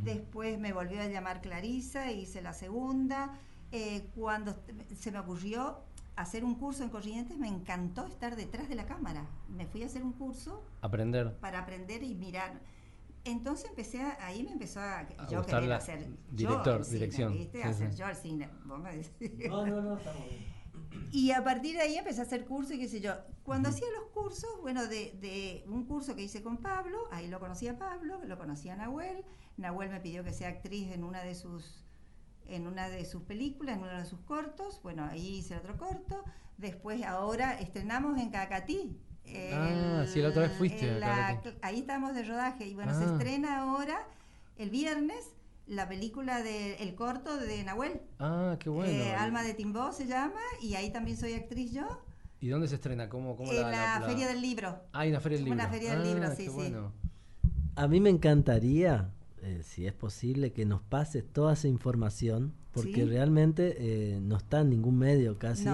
después 0.04 0.58
me 0.58 0.72
volvió 0.72 1.00
a 1.02 1.06
llamar 1.06 1.40
Clarisa, 1.40 2.10
hice 2.10 2.40
la 2.40 2.52
segunda. 2.52 3.38
Eh, 3.72 4.08
cuando 4.14 4.54
se 4.94 5.10
me 5.10 5.18
ocurrió, 5.18 5.78
hacer 6.16 6.44
un 6.44 6.54
curso 6.54 6.84
en 6.84 6.90
Corrientes, 6.90 7.36
me 7.38 7.48
encantó 7.48 8.06
estar 8.06 8.36
detrás 8.36 8.68
de 8.68 8.74
la 8.74 8.86
cámara. 8.86 9.26
Me 9.48 9.66
fui 9.66 9.82
a 9.82 9.86
hacer 9.86 10.02
un 10.02 10.12
curso. 10.12 10.62
Aprender. 10.82 11.36
Para 11.38 11.60
aprender 11.60 12.02
y 12.02 12.14
mirar. 12.14 12.60
Entonces 13.24 13.70
empecé 13.70 14.02
ahí 14.20 14.42
me 14.42 14.50
empezó 14.50 14.80
a, 14.80 15.00
a 15.00 15.28
yo 15.28 15.46
querer 15.46 15.72
hacer 15.72 16.08
director, 16.30 16.84
dirección. 16.86 17.32
¿viste? 17.32 17.62
hacer 17.62 17.94
yo 17.94 18.08
el 18.08 18.16
cine. 18.16 18.48
¿Vos 18.64 18.80
me 18.80 18.96
decís? 18.96 19.48
No, 19.48 19.64
no, 19.64 19.80
no, 19.80 19.96
estamos 19.96 20.28
bien. 20.28 20.61
Y 21.10 21.30
a 21.32 21.44
partir 21.44 21.76
de 21.76 21.82
ahí 21.82 21.96
empecé 21.96 22.20
a 22.20 22.24
hacer 22.24 22.44
cursos 22.44 22.72
y 22.72 22.78
qué 22.78 22.88
sé 22.88 23.00
yo. 23.00 23.14
Cuando 23.42 23.68
hacía 23.68 23.86
los 23.98 24.10
cursos, 24.10 24.50
bueno, 24.62 24.86
de, 24.86 25.16
de, 25.20 25.64
un 25.68 25.84
curso 25.84 26.16
que 26.16 26.22
hice 26.22 26.42
con 26.42 26.58
Pablo, 26.58 27.08
ahí 27.10 27.28
lo 27.28 27.38
conocí 27.40 27.68
a 27.68 27.78
Pablo, 27.78 28.20
lo 28.24 28.38
conocí 28.38 28.68
a 28.68 28.76
Nahuel. 28.76 29.24
Nahuel 29.56 29.90
me 29.90 30.00
pidió 30.00 30.24
que 30.24 30.32
sea 30.32 30.48
actriz 30.48 30.90
en 30.92 31.04
una 31.04 31.22
de 31.22 31.34
sus 31.34 31.84
en 32.46 32.66
una 32.66 32.88
de 32.88 33.04
sus 33.04 33.22
películas, 33.22 33.76
en 33.76 33.82
uno 33.82 33.98
de 33.98 34.04
sus 34.04 34.20
cortos. 34.20 34.80
Bueno, 34.82 35.04
ahí 35.04 35.38
hice 35.38 35.56
otro 35.56 35.76
corto. 35.76 36.24
Después, 36.58 37.02
ahora 37.02 37.58
estrenamos 37.58 38.18
en 38.20 38.30
Cacatí. 38.30 38.98
ah, 39.52 40.04
sí, 40.06 40.20
la 40.20 40.28
otra 40.28 40.42
vez 40.42 40.52
fuiste. 40.52 41.00
ahí 41.62 41.80
estamos 41.80 42.14
de 42.14 42.24
rodaje. 42.24 42.66
Y 42.66 42.74
bueno, 42.74 42.96
se 42.98 43.04
ah. 43.04 43.12
estrena 43.12 43.60
ahora, 43.60 44.06
el 44.56 44.70
viernes, 44.70 45.34
la 45.66 45.88
película 45.88 46.42
del 46.42 46.76
el 46.80 46.94
corto 46.94 47.36
de 47.36 47.64
Nahuel. 47.64 48.00
Ah, 48.18 48.56
qué 48.58 48.68
bueno. 48.68 48.92
Eh, 48.92 49.14
Alma 49.14 49.42
de 49.42 49.54
Timbó 49.54 49.92
se 49.92 50.06
llama, 50.06 50.40
y 50.60 50.74
ahí 50.74 50.90
también 50.90 51.16
soy 51.16 51.34
actriz 51.34 51.72
yo. 51.72 51.86
¿Y 52.40 52.48
dónde 52.48 52.68
se 52.68 52.74
estrena? 52.74 53.08
¿Cómo, 53.08 53.36
cómo 53.36 53.52
en 53.52 53.70
la, 53.70 54.02
Feria 54.04 54.26
del 54.26 54.42
Libro. 54.42 54.80
Ah, 54.92 55.06
en 55.06 55.12
la 55.12 55.20
Feria 55.20 55.38
del 55.38 55.44
Libro. 55.44 55.60
Una 55.60 55.70
Feria 55.70 55.94
del 55.94 56.02
Libro, 56.02 56.26
ah, 56.26 56.34
sí, 56.34 56.48
sí. 56.48 56.74
A 57.76 57.88
mí 57.88 58.00
me 58.00 58.10
encantaría 58.10 59.10
eh, 59.42 59.60
si 59.64 59.86
es 59.86 59.92
posible, 59.92 60.52
que 60.52 60.64
nos 60.64 60.82
pase 60.82 61.20
toda 61.20 61.54
esa 61.54 61.66
información, 61.66 62.54
porque 62.70 63.04
realmente 63.04 63.74
eh, 63.78 64.20
no 64.20 64.36
está 64.36 64.60
en 64.60 64.70
ningún 64.70 64.98
medio 64.98 65.36
casi. 65.36 65.68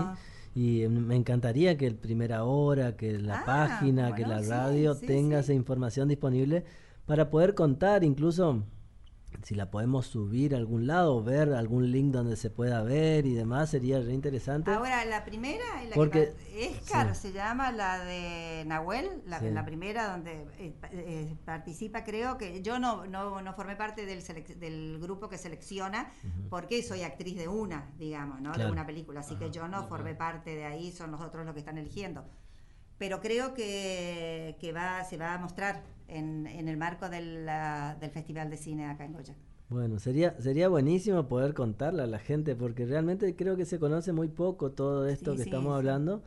Y 0.55 0.83
eh, 0.83 0.89
me 0.89 1.15
encantaría 1.15 1.77
que 1.77 1.87
el 1.87 1.95
Primera 1.95 2.45
Hora, 2.45 2.97
que 2.97 3.19
la 3.19 3.41
ah, 3.41 3.45
página, 3.45 4.15
que 4.15 4.27
la 4.27 4.41
radio 4.41 4.97
tenga 4.97 5.41
esa 5.41 5.53
información 5.53 6.09
disponible 6.09 6.65
para 7.05 7.29
poder 7.29 7.55
contar 7.55 8.05
incluso 8.05 8.65
si 9.43 9.55
la 9.55 9.71
podemos 9.71 10.07
subir 10.07 10.55
a 10.55 10.59
algún 10.59 10.87
lado, 10.87 11.23
ver 11.23 11.53
algún 11.53 11.91
link 11.91 12.13
donde 12.13 12.37
se 12.37 12.51
pueda 12.51 12.83
ver 12.83 13.27
y 13.27 13.35
demás, 13.35 13.71
sería 13.71 14.01
re 14.01 14.13
interesante. 14.13 14.71
Ahora, 14.71 15.05
la 15.05 15.25
primera, 15.25 15.65
la 15.89 15.95
Porque, 15.95 16.35
que 16.53 17.15
se 17.15 17.33
llama 17.33 17.73
la 17.73 18.05
de 18.05 18.65
Nahuel, 18.67 19.23
la, 19.27 19.41
la 19.41 19.65
primera 19.65 20.11
donde 20.11 20.47
eh, 20.59 20.75
eh, 20.93 21.37
participa, 21.45 22.05
creo 22.05 22.37
que 22.37 22.63
yo 22.63 22.79
no, 22.79 23.07
no, 23.07 23.41
no 23.41 23.53
formé 23.55 23.77
parte 23.77 24.07
del, 24.07 24.23
del 24.59 24.99
grupo 25.01 25.29
que 25.29 25.39
selecciona, 25.39 26.11
porque 26.51 26.83
soy 26.83 27.03
actriz 27.03 27.37
de 27.37 27.49
una, 27.49 27.91
digamos, 27.99 28.41
¿no? 28.41 28.53
De 28.53 28.71
una 28.71 28.87
película, 28.87 29.21
así 29.21 29.37
que 29.37 29.51
yo 29.51 29.69
no 29.69 29.87
formé 29.89 30.15
parte 30.15 30.55
de 30.55 30.65
ahí, 30.65 30.93
son 30.93 31.11
los 31.11 31.21
otros 31.21 31.45
los 31.45 31.55
que 31.55 31.61
están 31.61 31.79
eligiendo. 31.79 32.25
Pero 32.99 33.21
creo 33.21 33.55
que, 33.55 34.57
que 34.61 34.73
va, 34.73 35.05
se 35.05 35.17
va 35.17 35.35
a 35.35 35.39
mostrar 35.39 35.83
en, 36.09 36.47
en 36.47 36.69
el 36.69 36.77
marco 36.77 37.09
del, 37.09 37.47
del 38.01 38.11
Festival 38.11 38.51
de 38.51 38.57
Cine 38.57 38.87
acá 38.87 39.05
en 39.05 39.13
Goya. 39.13 39.35
Bueno, 39.69 39.99
sería, 39.99 40.35
sería 40.41 40.69
buenísimo 40.69 41.29
poder 41.29 41.53
contarle 41.55 42.03
a 42.03 42.07
la 42.07 42.19
gente, 42.19 42.57
porque 42.57 42.87
realmente 42.87 43.37
creo 43.37 43.57
que 43.57 43.67
se 43.67 43.79
conoce 43.79 44.13
muy 44.13 44.29
poco 44.29 44.73
todo 44.73 45.07
esto 45.07 45.37
que 45.37 45.43
estamos 45.43 45.77
hablando 45.77 46.23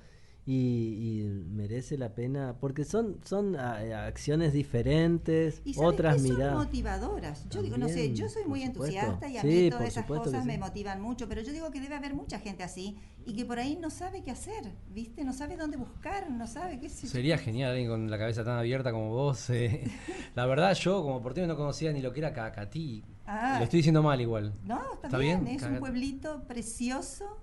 y, 0.45 1.23
merece 1.51 1.97
la 1.97 2.15
pena 2.15 2.55
porque 2.59 2.83
son 2.83 3.19
son 3.23 3.55
acciones 3.55 4.53
diferentes 4.53 5.61
¿Y 5.63 5.75
otras 5.77 6.15
que 6.15 6.23
miradas. 6.23 6.53
son 6.53 6.65
motivadoras. 6.65 7.49
Yo 7.49 7.61
digo 7.61 7.77
no 7.77 7.87
sé 7.87 8.13
yo 8.13 8.27
soy 8.27 8.45
muy 8.45 8.63
entusiasta 8.63 9.27
y 9.27 9.37
a 9.37 9.43
mí 9.43 9.69
todas 9.69 9.89
esas 9.89 10.05
cosas 10.05 10.45
me 10.45 10.57
motivan 10.57 11.01
mucho 11.01 11.27
pero 11.27 11.41
yo 11.41 11.51
digo 11.51 11.69
que 11.71 11.79
debe 11.79 11.95
haber 11.95 12.15
mucha 12.15 12.39
gente 12.39 12.63
así 12.63 12.97
y 13.25 13.35
que 13.35 13.45
por 13.45 13.59
ahí 13.59 13.77
no 13.79 13.89
sabe 13.89 14.23
qué 14.23 14.31
hacer 14.31 14.71
viste 14.89 15.23
no 15.23 15.33
sabe 15.33 15.57
dónde 15.57 15.77
buscar 15.77 16.29
no 16.31 16.47
sabe 16.47 16.79
qué 16.79 16.89
sería 16.89 17.37
genial 17.37 17.71
alguien 17.71 17.89
con 17.89 18.09
la 18.09 18.17
cabeza 18.17 18.43
tan 18.43 18.57
abierta 18.57 18.91
como 18.91 19.09
vos 19.09 19.49
eh. 19.51 19.83
la 20.35 20.45
verdad 20.45 20.73
yo 20.73 21.03
como 21.03 21.21
por 21.21 21.33
ti 21.33 21.41
no 21.41 21.55
conocía 21.55 21.91
ni 21.91 22.01
lo 22.01 22.11
que 22.13 22.19
era 22.19 22.33
Cacatí. 22.33 23.03
Ah. 23.25 23.57
lo 23.59 23.63
estoy 23.63 23.77
diciendo 23.77 24.03
mal 24.03 24.19
igual. 24.19 24.53
No 24.65 24.81
está, 25.01 25.17
bien, 25.17 25.47
es 25.47 25.61
un 25.63 25.77
pueblito 25.77 26.43
precioso 26.47 27.37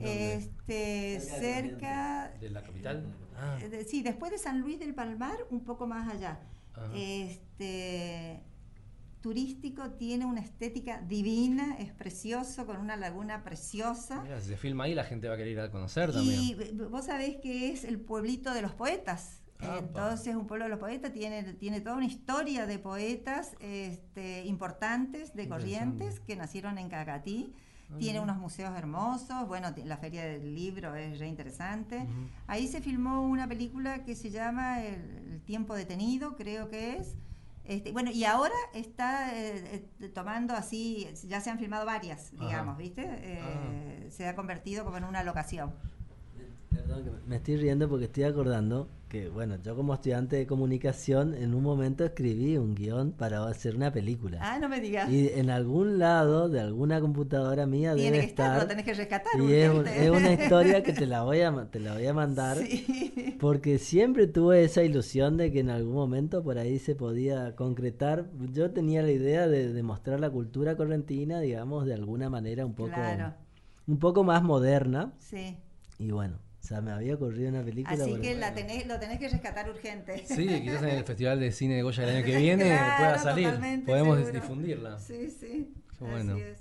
este, 0.00 1.20
cerca. 1.20 2.32
De, 2.40 2.50
la 2.50 2.62
capital? 2.62 3.04
Ah. 3.36 3.58
Eh, 3.60 3.84
sí, 3.88 4.02
después 4.02 4.32
de 4.32 4.38
San 4.38 4.60
Luis 4.60 4.78
del 4.78 4.94
Palmar, 4.94 5.38
un 5.50 5.64
poco 5.64 5.86
más 5.86 6.12
allá. 6.12 6.40
Este 6.94 8.42
turístico, 9.26 9.90
tiene 9.90 10.24
una 10.24 10.40
estética 10.40 11.00
divina, 11.00 11.76
es 11.80 11.90
precioso, 11.90 12.64
con 12.64 12.76
una 12.76 12.96
laguna 12.96 13.42
preciosa. 13.42 14.22
si 14.40 14.50
se 14.50 14.56
filma 14.56 14.84
ahí, 14.84 14.94
la 14.94 15.02
gente 15.02 15.26
va 15.26 15.34
a 15.34 15.36
querer 15.36 15.52
ir 15.52 15.58
a 15.58 15.70
conocer 15.72 16.12
también. 16.12 16.40
Y 16.40 16.54
vos 16.88 17.06
sabés 17.06 17.38
que 17.38 17.72
es 17.72 17.82
el 17.82 17.98
pueblito 17.98 18.54
de 18.54 18.62
los 18.62 18.72
poetas. 18.72 19.42
Entonces, 19.58 20.36
un 20.36 20.46
pueblo 20.46 20.66
de 20.66 20.70
los 20.70 20.78
poetas 20.78 21.12
tiene, 21.12 21.42
tiene 21.54 21.80
toda 21.80 21.96
una 21.96 22.06
historia 22.06 22.66
de 22.66 22.78
poetas 22.78 23.56
este, 23.58 24.44
importantes 24.44 25.34
de 25.34 25.48
Corrientes 25.48 26.20
que 26.20 26.36
nacieron 26.36 26.78
en 26.78 26.88
Cacatí 26.88 27.52
tiene 27.98 28.20
unos 28.20 28.36
museos 28.36 28.76
hermosos, 28.76 29.46
bueno, 29.46 29.68
la 29.84 29.96
feria 29.96 30.24
del 30.24 30.54
libro 30.54 30.94
es 30.94 31.18
re 31.18 31.28
interesante. 31.28 32.06
Ahí 32.46 32.66
se 32.66 32.80
filmó 32.80 33.22
una 33.22 33.48
película 33.48 34.04
que 34.04 34.14
se 34.14 34.30
llama 34.30 34.82
El, 34.82 35.40
tiempo 35.46 35.74
detenido, 35.74 36.36
creo 36.36 36.68
que 36.68 36.96
es. 36.96 37.14
Este, 37.64 37.92
bueno, 37.92 38.10
y 38.10 38.24
ahora 38.24 38.54
está 38.74 39.36
eh, 39.36 39.88
eh, 40.00 40.08
tomando 40.08 40.54
así, 40.54 41.08
ya 41.26 41.40
se 41.40 41.50
han 41.50 41.58
filmado 41.58 41.84
varias, 41.84 42.30
digamos, 42.32 42.76
¿viste? 42.76 43.02
Eh, 43.02 43.40
ah. 43.42 44.10
Se 44.10 44.28
ha 44.28 44.36
convertido 44.36 44.84
como 44.84 44.96
en 44.96 45.04
una 45.04 45.24
locación. 45.24 45.74
Perdón, 46.70 47.20
me 47.26 47.36
estoy 47.36 47.56
riendo 47.56 47.88
porque 47.88 48.06
estoy 48.06 48.24
acordando 48.24 48.88
que, 49.08 49.28
bueno, 49.28 49.56
yo 49.62 49.76
como 49.76 49.94
estudiante 49.94 50.36
de 50.36 50.46
comunicación 50.46 51.34
en 51.34 51.54
un 51.54 51.62
momento 51.62 52.04
escribí 52.04 52.56
un 52.56 52.74
guion 52.74 53.12
para 53.12 53.46
hacer 53.46 53.76
una 53.76 53.92
película. 53.92 54.38
Ah, 54.42 54.58
no 54.58 54.68
me 54.68 54.80
digas. 54.80 55.08
Y 55.10 55.28
en 55.28 55.50
algún 55.50 55.98
lado 55.98 56.48
de 56.48 56.60
alguna 56.60 57.00
computadora 57.00 57.66
mía 57.66 57.94
Tiene 57.94 58.10
debe 58.10 58.24
que 58.24 58.30
estar, 58.30 58.60
lo 58.60 58.66
tenés 58.66 58.84
que 58.84 58.94
rescatar. 58.94 59.40
Y 59.40 59.54
es, 59.54 59.70
una 60.10 60.32
historia 60.32 60.82
que 60.82 60.92
te 60.92 61.06
la 61.06 61.22
voy 61.22 61.40
a, 61.40 61.70
te 61.70 61.78
la 61.78 61.94
voy 61.94 62.06
a 62.06 62.14
mandar 62.14 62.56
sí. 62.58 63.36
porque 63.38 63.78
siempre 63.78 64.26
tuve 64.26 64.64
esa 64.64 64.82
ilusión 64.82 65.36
de 65.36 65.52
que 65.52 65.60
en 65.60 65.70
algún 65.70 65.94
momento 65.94 66.42
por 66.42 66.58
ahí 66.58 66.78
se 66.78 66.96
podía 66.96 67.54
concretar. 67.54 68.28
Yo 68.52 68.72
tenía 68.72 69.02
la 69.02 69.12
idea 69.12 69.46
de 69.46 69.72
demostrar 69.72 70.18
la 70.18 70.30
cultura 70.30 70.76
correntina, 70.76 71.40
digamos, 71.40 71.86
de 71.86 71.94
alguna 71.94 72.28
manera 72.28 72.66
un 72.66 72.74
poco, 72.74 73.00
un 73.86 73.98
poco 73.98 74.24
más 74.24 74.42
moderna. 74.42 75.12
Sí. 75.18 75.56
Y 75.98 76.10
bueno, 76.10 76.38
o 76.66 76.68
sea, 76.68 76.80
me 76.80 76.90
había 76.90 77.14
ocurrido 77.14 77.48
una 77.48 77.62
película. 77.62 77.94
Así 77.94 78.16
que 78.16 78.34
la 78.34 78.52
tenés, 78.52 78.88
lo 78.88 78.98
tenés 78.98 79.20
que 79.20 79.28
rescatar 79.28 79.70
urgente. 79.70 80.24
Sí, 80.26 80.48
quizás 80.62 80.82
en 80.82 80.88
el 80.88 81.04
Festival 81.04 81.38
de 81.38 81.52
Cine 81.52 81.76
de 81.76 81.82
Goya 81.82 82.02
el 82.02 82.16
año 82.16 82.26
que 82.26 82.36
viene 82.38 82.76
pueda 82.98 83.18
salir. 83.20 83.84
Podemos 83.86 84.32
difundirla. 84.32 84.98
Sí, 84.98 85.30
sí. 85.30 85.72
bueno. 86.00 86.32
Así 86.32 86.42
es. 86.42 86.58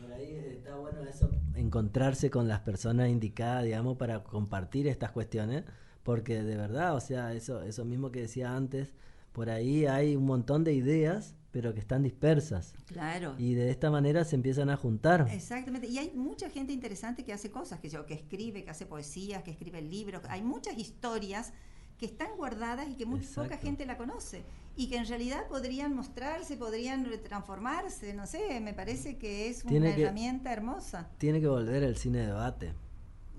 Por 0.00 0.10
ahí 0.10 0.56
está 0.56 0.76
bueno 0.76 1.02
eso, 1.02 1.30
encontrarse 1.54 2.30
con 2.30 2.48
las 2.48 2.60
personas 2.60 3.10
indicadas, 3.10 3.64
digamos, 3.64 3.98
para 3.98 4.24
compartir 4.24 4.88
estas 4.88 5.12
cuestiones, 5.12 5.64
porque 6.02 6.42
de 6.42 6.56
verdad, 6.56 6.94
o 6.94 7.00
sea, 7.00 7.34
eso, 7.34 7.60
eso 7.60 7.84
mismo 7.84 8.10
que 8.10 8.22
decía 8.22 8.56
antes, 8.56 8.94
por 9.32 9.50
ahí 9.50 9.84
hay 9.84 10.16
un 10.16 10.24
montón 10.24 10.64
de 10.64 10.72
ideas 10.72 11.35
pero 11.56 11.72
que 11.72 11.80
están 11.80 12.02
dispersas. 12.02 12.74
Claro. 12.84 13.34
Y 13.38 13.54
de 13.54 13.70
esta 13.70 13.90
manera 13.90 14.26
se 14.26 14.36
empiezan 14.36 14.68
a 14.68 14.76
juntar. 14.76 15.26
Exactamente. 15.32 15.86
Y 15.86 15.96
hay 15.96 16.12
mucha 16.14 16.50
gente 16.50 16.74
interesante 16.74 17.24
que 17.24 17.32
hace 17.32 17.50
cosas, 17.50 17.80
que, 17.80 17.88
que 17.88 18.12
escribe, 18.12 18.62
que 18.62 18.68
hace 18.68 18.84
poesías, 18.84 19.42
que 19.42 19.52
escribe 19.52 19.80
libros. 19.80 20.20
Hay 20.28 20.42
muchas 20.42 20.76
historias 20.76 21.54
que 21.96 22.04
están 22.04 22.36
guardadas 22.36 22.90
y 22.90 22.94
que 22.94 23.06
muy 23.06 23.20
poca 23.20 23.56
gente 23.56 23.86
la 23.86 23.96
conoce 23.96 24.44
y 24.76 24.90
que 24.90 24.98
en 24.98 25.06
realidad 25.06 25.48
podrían 25.48 25.94
mostrarse, 25.94 26.58
podrían 26.58 27.10
transformarse, 27.24 28.12
no 28.12 28.26
sé, 28.26 28.60
me 28.60 28.74
parece 28.74 29.16
que 29.16 29.48
es 29.48 29.64
una 29.64 29.88
herramienta 29.88 30.52
hermosa. 30.52 31.08
Tiene 31.16 31.40
que 31.40 31.48
volver 31.48 31.84
el 31.84 31.96
cine 31.96 32.18
de 32.18 32.26
debate. 32.26 32.74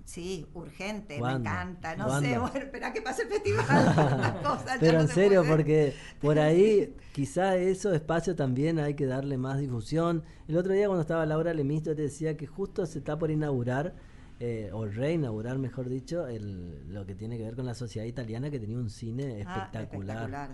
Sí, 0.07 0.47
urgente, 0.53 1.21
me 1.21 1.33
encanta. 1.33 1.97
No 1.97 2.21
sé, 2.21 2.39
bueno, 2.39 2.55
espera 2.55 2.93
que 2.93 3.01
pase 3.01 3.23
el 3.23 3.27
festival. 3.27 3.65
Pero 4.79 5.01
en 5.01 5.09
serio, 5.09 5.43
porque 5.45 5.95
por 6.21 6.39
ahí 6.39 6.95
quizá 7.11 7.57
esos 7.57 7.93
espacios 7.93 8.37
también 8.37 8.79
hay 8.79 8.93
que 8.93 9.05
darle 9.05 9.37
más 9.37 9.59
difusión. 9.59 10.23
El 10.47 10.55
otro 10.55 10.71
día 10.71 10.85
cuando 10.85 11.01
estaba 11.01 11.25
Laura 11.25 11.53
Lemisto 11.53 11.93
te 11.93 12.03
decía 12.03 12.37
que 12.37 12.47
justo 12.47 12.85
se 12.85 12.99
está 12.99 13.19
por 13.19 13.31
inaugurar 13.31 13.95
eh, 14.39 14.69
o 14.71 14.85
reinaugurar, 14.85 15.57
mejor 15.57 15.89
dicho, 15.89 16.27
el, 16.27 16.93
lo 16.93 17.05
que 17.05 17.15
tiene 17.15 17.37
que 17.37 17.43
ver 17.43 17.55
con 17.55 17.65
la 17.65 17.73
sociedad 17.73 18.05
italiana 18.05 18.51
que 18.51 18.59
tenía 18.59 18.77
un 18.77 18.89
cine 18.89 19.43
ah, 19.45 19.69
espectacular. 19.71 20.51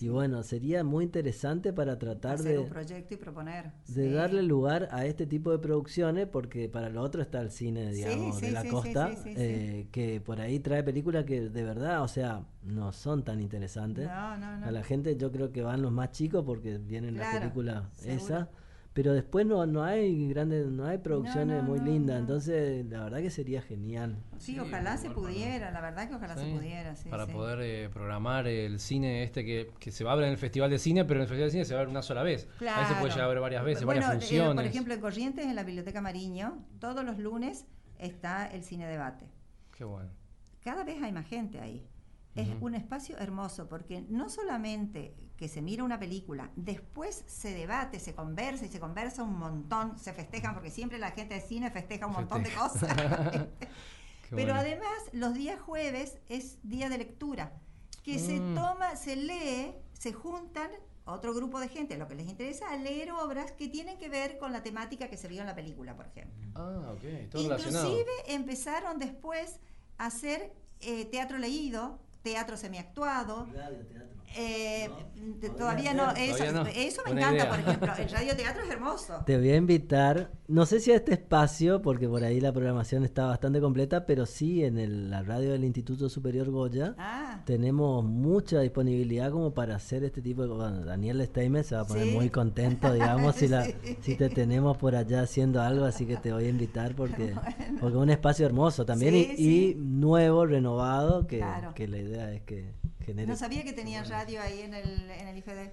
Y 0.00 0.08
bueno, 0.08 0.42
sería 0.42 0.82
muy 0.84 1.04
interesante 1.04 1.72
para 1.72 1.98
tratar 1.98 2.38
de... 2.38 2.58
un 2.58 2.68
proyecto 2.68 3.14
y 3.14 3.16
proponer. 3.18 3.72
De 3.88 4.10
darle 4.10 4.42
lugar 4.42 4.88
a 4.90 5.04
este 5.04 5.26
tipo 5.26 5.50
de 5.50 5.58
producciones, 5.58 6.26
porque 6.26 6.68
para 6.68 6.88
lo 6.88 7.02
otro 7.02 7.20
está 7.20 7.40
el 7.40 7.50
cine, 7.50 7.92
digamos, 7.92 8.40
de 8.40 8.50
la 8.52 8.64
costa, 8.64 9.10
eh, 9.26 9.88
que 9.92 10.20
por 10.20 10.40
ahí 10.40 10.58
trae 10.60 10.82
películas 10.82 11.24
que 11.24 11.50
de 11.50 11.62
verdad, 11.62 12.02
o 12.02 12.08
sea, 12.08 12.46
no 12.62 12.92
son 12.92 13.22
tan 13.22 13.40
interesantes. 13.40 14.06
No, 14.06 14.38
no, 14.38 14.56
no. 14.56 14.66
A 14.66 14.70
la 14.70 14.82
gente 14.82 15.16
yo 15.16 15.30
creo 15.30 15.52
que 15.52 15.62
van 15.62 15.82
los 15.82 15.92
más 15.92 16.10
chicos 16.10 16.42
porque 16.46 16.78
vienen 16.78 17.16
las 17.16 17.36
películas 17.36 17.84
esas 18.02 18.48
pero 18.96 19.12
después 19.12 19.44
no, 19.44 19.66
no 19.66 19.84
hay 19.84 20.26
grandes, 20.30 20.68
no 20.68 20.86
hay 20.86 20.96
producciones 20.96 21.62
muy 21.62 21.78
lindas, 21.80 22.18
entonces 22.18 22.86
la 22.86 23.04
verdad 23.04 23.18
que 23.18 23.28
sería 23.28 23.60
genial. 23.60 24.16
Sí, 24.38 24.58
ojalá 24.58 24.96
se 24.96 25.10
pudiera, 25.10 25.70
la 25.70 25.82
verdad 25.82 26.08
que 26.08 26.14
ojalá 26.14 26.34
se 26.34 26.46
pudiera. 26.46 26.94
para 27.10 27.26
poder 27.26 27.60
eh, 27.60 27.90
programar 27.90 28.46
el 28.46 28.80
cine 28.80 29.22
este 29.22 29.44
que, 29.44 29.70
que, 29.78 29.90
se 29.90 30.02
va 30.02 30.12
a 30.12 30.14
ver 30.14 30.24
en 30.24 30.30
el 30.30 30.38
Festival 30.38 30.70
de 30.70 30.78
Cine, 30.78 31.04
pero 31.04 31.20
en 31.20 31.24
el 31.24 31.28
Festival 31.28 31.48
de 31.48 31.52
Cine 31.52 31.64
se 31.66 31.74
va 31.74 31.80
a 31.80 31.82
ver 31.82 31.90
una 31.90 32.00
sola 32.00 32.22
vez. 32.22 32.48
Claro. 32.56 32.80
Ahí 32.80 32.86
se 32.86 32.98
puede 32.98 33.12
llegar 33.12 33.26
a 33.26 33.28
ver 33.28 33.40
varias 33.40 33.64
veces, 33.66 33.84
varias 33.84 34.10
funciones. 34.10 34.52
Eh, 34.52 34.54
por 34.54 34.64
ejemplo, 34.64 34.94
en 34.94 35.00
Corrientes, 35.02 35.44
en 35.44 35.54
la 35.54 35.64
Biblioteca 35.64 36.00
Mariño, 36.00 36.64
todos 36.78 37.04
los 37.04 37.18
lunes 37.18 37.66
está 37.98 38.46
el 38.46 38.64
cine 38.64 38.86
debate. 38.86 39.26
Qué 39.76 39.84
bueno. 39.84 40.08
Cada 40.64 40.84
vez 40.84 41.02
hay 41.02 41.12
más 41.12 41.26
gente 41.26 41.60
ahí. 41.60 41.86
Es 42.34 42.48
un 42.62 42.74
espacio 42.74 43.18
hermoso 43.18 43.68
porque 43.68 44.06
no 44.08 44.30
solamente 44.30 45.14
que 45.36 45.48
se 45.48 45.60
mira 45.60 45.84
una 45.84 45.98
película, 45.98 46.50
después 46.56 47.24
se 47.26 47.52
debate, 47.52 48.00
se 48.00 48.14
conversa 48.14 48.64
y 48.64 48.68
se 48.68 48.80
conversa 48.80 49.22
un 49.22 49.38
montón, 49.38 49.98
se 49.98 50.12
festejan 50.12 50.54
porque 50.54 50.70
siempre 50.70 50.98
la 50.98 51.10
gente 51.10 51.34
de 51.34 51.40
cine 51.40 51.70
festeja 51.70 52.06
un 52.06 52.14
montón 52.14 52.42
de 52.42 52.52
cosas. 52.52 52.96
Pero 54.30 54.54
además 54.54 54.96
los 55.12 55.34
días 55.34 55.60
jueves 55.60 56.18
es 56.28 56.58
día 56.62 56.88
de 56.88 56.98
lectura, 56.98 57.52
que 58.02 58.18
se 58.18 58.40
mm. 58.40 58.54
toma, 58.54 58.96
se 58.96 59.16
lee, 59.16 59.74
se 59.92 60.12
juntan 60.12 60.70
otro 61.04 61.34
grupo 61.34 61.60
de 61.60 61.68
gente, 61.68 61.96
lo 61.96 62.08
que 62.08 62.16
les 62.16 62.28
interesa, 62.28 62.70
a 62.70 62.76
leer 62.76 63.12
obras 63.12 63.52
que 63.52 63.68
tienen 63.68 63.96
que 63.98 64.08
ver 64.08 64.38
con 64.38 64.52
la 64.52 64.62
temática 64.62 65.08
que 65.08 65.16
se 65.16 65.28
vio 65.28 65.40
en 65.40 65.46
la 65.46 65.54
película, 65.54 65.94
por 65.94 66.06
ejemplo. 66.06 66.50
Ah, 66.54 66.92
ok, 66.92 67.30
todo 67.30 67.42
Inclusive 67.42 68.10
empezaron 68.26 68.98
después 68.98 69.60
a 69.98 70.06
hacer 70.06 70.52
eh, 70.80 71.04
teatro 71.04 71.38
leído, 71.38 72.00
teatro 72.22 72.56
semiactuado. 72.56 73.46
Radio, 73.54 73.86
teatro. 73.86 74.16
Eh, 74.38 74.90
todavía 75.56 75.94
no, 75.94 76.10
eso, 76.12 76.44
eso 76.74 77.02
me 77.06 77.12
encanta, 77.12 77.48
por 77.48 77.58
ejemplo, 77.58 77.92
el 77.98 78.08
radioteatro 78.10 78.62
es 78.64 78.70
hermoso. 78.70 79.22
Te 79.24 79.38
voy 79.38 79.50
a 79.50 79.56
invitar, 79.56 80.30
no 80.46 80.66
sé 80.66 80.80
si 80.80 80.92
a 80.92 80.96
este 80.96 81.14
espacio, 81.14 81.80
porque 81.80 82.08
por 82.08 82.22
ahí 82.22 82.40
la 82.40 82.52
programación 82.52 83.04
está 83.04 83.26
bastante 83.26 83.60
completa, 83.60 84.04
pero 84.04 84.26
sí 84.26 84.62
en 84.64 84.78
el, 84.78 85.10
la 85.10 85.22
radio 85.22 85.52
del 85.52 85.64
Instituto 85.64 86.08
Superior 86.08 86.50
Goya 86.50 86.94
ah. 86.98 87.42
tenemos 87.46 88.04
mucha 88.04 88.60
disponibilidad 88.60 89.30
como 89.30 89.54
para 89.54 89.76
hacer 89.76 90.04
este 90.04 90.20
tipo 90.20 90.42
de 90.42 90.48
cosas. 90.48 90.84
Daniel 90.84 91.24
Steimer 91.24 91.64
se 91.64 91.74
va 91.74 91.82
a 91.82 91.86
poner 91.86 92.06
muy 92.12 92.28
contento, 92.28 92.92
digamos, 92.92 93.36
si, 93.36 93.48
la, 93.48 93.64
si 94.00 94.16
te 94.16 94.28
tenemos 94.28 94.76
por 94.76 94.96
allá 94.96 95.22
haciendo 95.22 95.62
algo, 95.62 95.86
así 95.86 96.06
que 96.06 96.16
te 96.16 96.32
voy 96.32 96.44
a 96.44 96.48
invitar 96.48 96.94
porque, 96.94 97.34
porque 97.80 97.96
es 97.96 98.02
un 98.02 98.10
espacio 98.10 98.44
hermoso 98.44 98.84
también 98.84 99.14
y, 99.14 99.74
nuevo, 99.76 100.44
renovado, 100.44 101.26
que, 101.26 101.44
que 101.74 101.88
la 101.88 101.98
idea 101.98 102.32
es 102.32 102.42
que 102.42 102.74
no 103.14 103.36
sabía 103.36 103.64
que 103.64 103.72
tenían 103.72 104.08
radio 104.08 104.40
ahí 104.40 104.60
en 104.60 104.74
el, 104.74 105.10
en 105.10 105.28
el 105.28 105.38
IFD. 105.38 105.70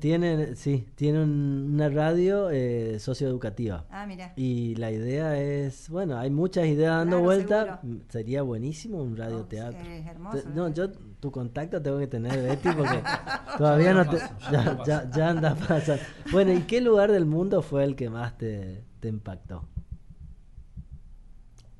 Tienen, 0.00 0.56
sí, 0.56 0.88
tienen 0.96 1.30
una 1.72 1.88
radio 1.88 2.50
eh, 2.50 2.98
socioeducativa. 2.98 3.86
Ah, 3.90 4.06
mira. 4.06 4.32
Y 4.34 4.74
la 4.74 4.90
idea 4.90 5.40
es, 5.40 5.88
bueno, 5.88 6.18
hay 6.18 6.30
muchas 6.30 6.66
ideas 6.66 6.96
dando 6.96 7.20
vuelta. 7.20 7.78
Mm, 7.82 7.98
sería 8.08 8.42
buenísimo 8.42 9.00
un 9.00 9.16
radioteatro. 9.16 9.78
Oh, 9.80 9.88
es 9.88 10.06
hermoso. 10.06 10.48
no, 10.52 10.68
yo 10.68 10.90
tu 10.90 11.30
contacto 11.30 11.80
tengo 11.80 11.98
que 11.98 12.08
tener, 12.08 12.42
Betty, 12.42 12.70
porque 12.76 13.02
todavía 13.58 13.94
no 13.94 14.08
te, 14.10 14.18
ya, 14.50 14.78
ya, 14.84 15.10
ya 15.10 15.28
anda 15.28 15.54
pasando. 15.54 16.02
Bueno, 16.32 16.52
¿y 16.52 16.62
qué 16.62 16.80
lugar 16.80 17.12
del 17.12 17.24
mundo 17.24 17.62
fue 17.62 17.84
el 17.84 17.94
que 17.94 18.10
más 18.10 18.36
te, 18.36 18.84
te 18.98 19.08
impactó? 19.08 19.68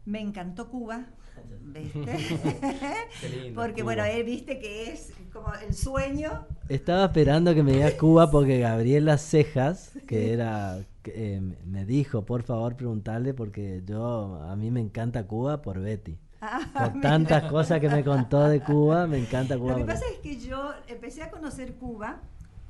Me 0.05 0.21
encantó 0.21 0.69
Cuba. 0.69 1.07
porque 3.55 3.83
bueno, 3.83 4.05
él 4.05 4.25
viste 4.25 4.59
que 4.59 4.93
es 4.93 5.13
como 5.33 5.53
el 5.55 5.75
sueño. 5.75 6.47
Estaba 6.69 7.07
esperando 7.07 7.55
que 7.55 7.63
me 7.63 7.73
diga 7.73 7.97
Cuba 7.99 8.31
porque 8.31 8.59
Gabriela 8.59 9.19
Cejas, 9.19 9.93
que 10.07 10.33
era 10.33 10.79
eh, 11.05 11.41
me 11.65 11.85
dijo, 11.85 12.25
por 12.25 12.43
favor, 12.43 12.77
preguntarle 12.77 13.35
porque 13.35 13.83
yo 13.87 14.41
a 14.43 14.55
mí 14.57 14.71
me 14.71 14.81
encanta 14.81 15.27
Cuba 15.27 15.63
por 15.63 15.81
Betty. 15.81 16.19
Ah, 16.41 16.61
por 16.73 17.01
tantas 17.01 17.45
cosas 17.51 17.81
que 17.81 17.89
me 17.89 18.05
contó 18.05 18.49
de 18.49 18.61
Cuba, 18.61 19.07
me 19.07 19.19
encanta 19.19 19.59
Cuba. 19.59 19.73
Lo 19.73 19.79
que 19.79 19.85
pasa 19.85 20.05
es 20.13 20.19
que 20.19 20.39
yo 20.39 20.73
empecé 20.89 21.23
a 21.23 21.31
conocer 21.31 21.75
Cuba 21.75 22.21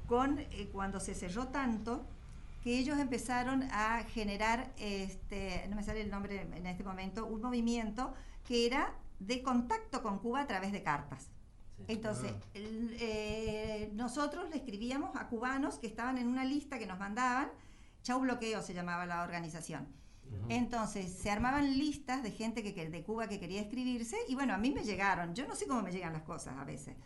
con 0.07 0.39
eh, 0.39 0.68
cuando 0.73 1.01
se 1.01 1.14
cerró 1.14 1.49
tanto 1.49 2.05
que 2.62 2.79
ellos 2.79 2.99
empezaron 2.99 3.64
a 3.73 4.05
generar, 4.05 4.70
este, 4.79 5.66
no 5.68 5.75
me 5.75 5.83
sale 5.83 6.01
el 6.01 6.11
nombre 6.11 6.47
en 6.55 6.66
este 6.66 6.85
momento, 6.85 7.27
un 7.27 7.41
movimiento 7.41 8.14
que 8.45 8.66
era 8.66 8.95
de 9.18 9.43
contacto 9.43 10.03
con 10.03 10.18
Cuba 10.18 10.40
a 10.40 10.47
través 10.47 10.72
de 10.72 10.82
cartas. 10.82 11.30
Entonces, 11.88 12.32
ah. 12.32 12.49
eh, 12.55 13.90
nosotros 13.95 14.49
le 14.51 14.57
escribíamos 14.57 15.16
a 15.16 15.28
cubanos 15.28 15.78
que 15.78 15.86
estaban 15.86 16.18
en 16.18 16.28
una 16.28 16.45
lista 16.45 16.78
que 16.78 16.86
nos 16.86 16.99
mandaban, 16.99 17.51
Chau 18.03 18.20
Bloqueo 18.20 18.62
se 18.62 18.74
llamaba 18.74 19.07
la 19.07 19.22
organización. 19.22 19.88
Entonces, 20.49 21.12
se 21.12 21.30
armaban 21.30 21.78
listas 21.78 22.22
de 22.22 22.30
gente 22.30 22.62
que, 22.62 22.88
de 22.88 23.05
Cuba 23.05 23.28
que 23.28 23.38
quería 23.38 23.61
escribirse 23.61 24.16
y 24.28 24.34
bueno, 24.34 24.55
a 24.55 24.57
mí 24.57 24.70
me 24.70 24.82
llegaron, 24.82 25.34
yo 25.34 25.47
no 25.47 25.55
sé 25.55 25.66
cómo 25.66 25.82
me 25.82 25.93
llegan 25.93 26.14
las 26.14 26.22
cosas 26.22 26.57
a 26.57 26.64
veces. 26.64 26.97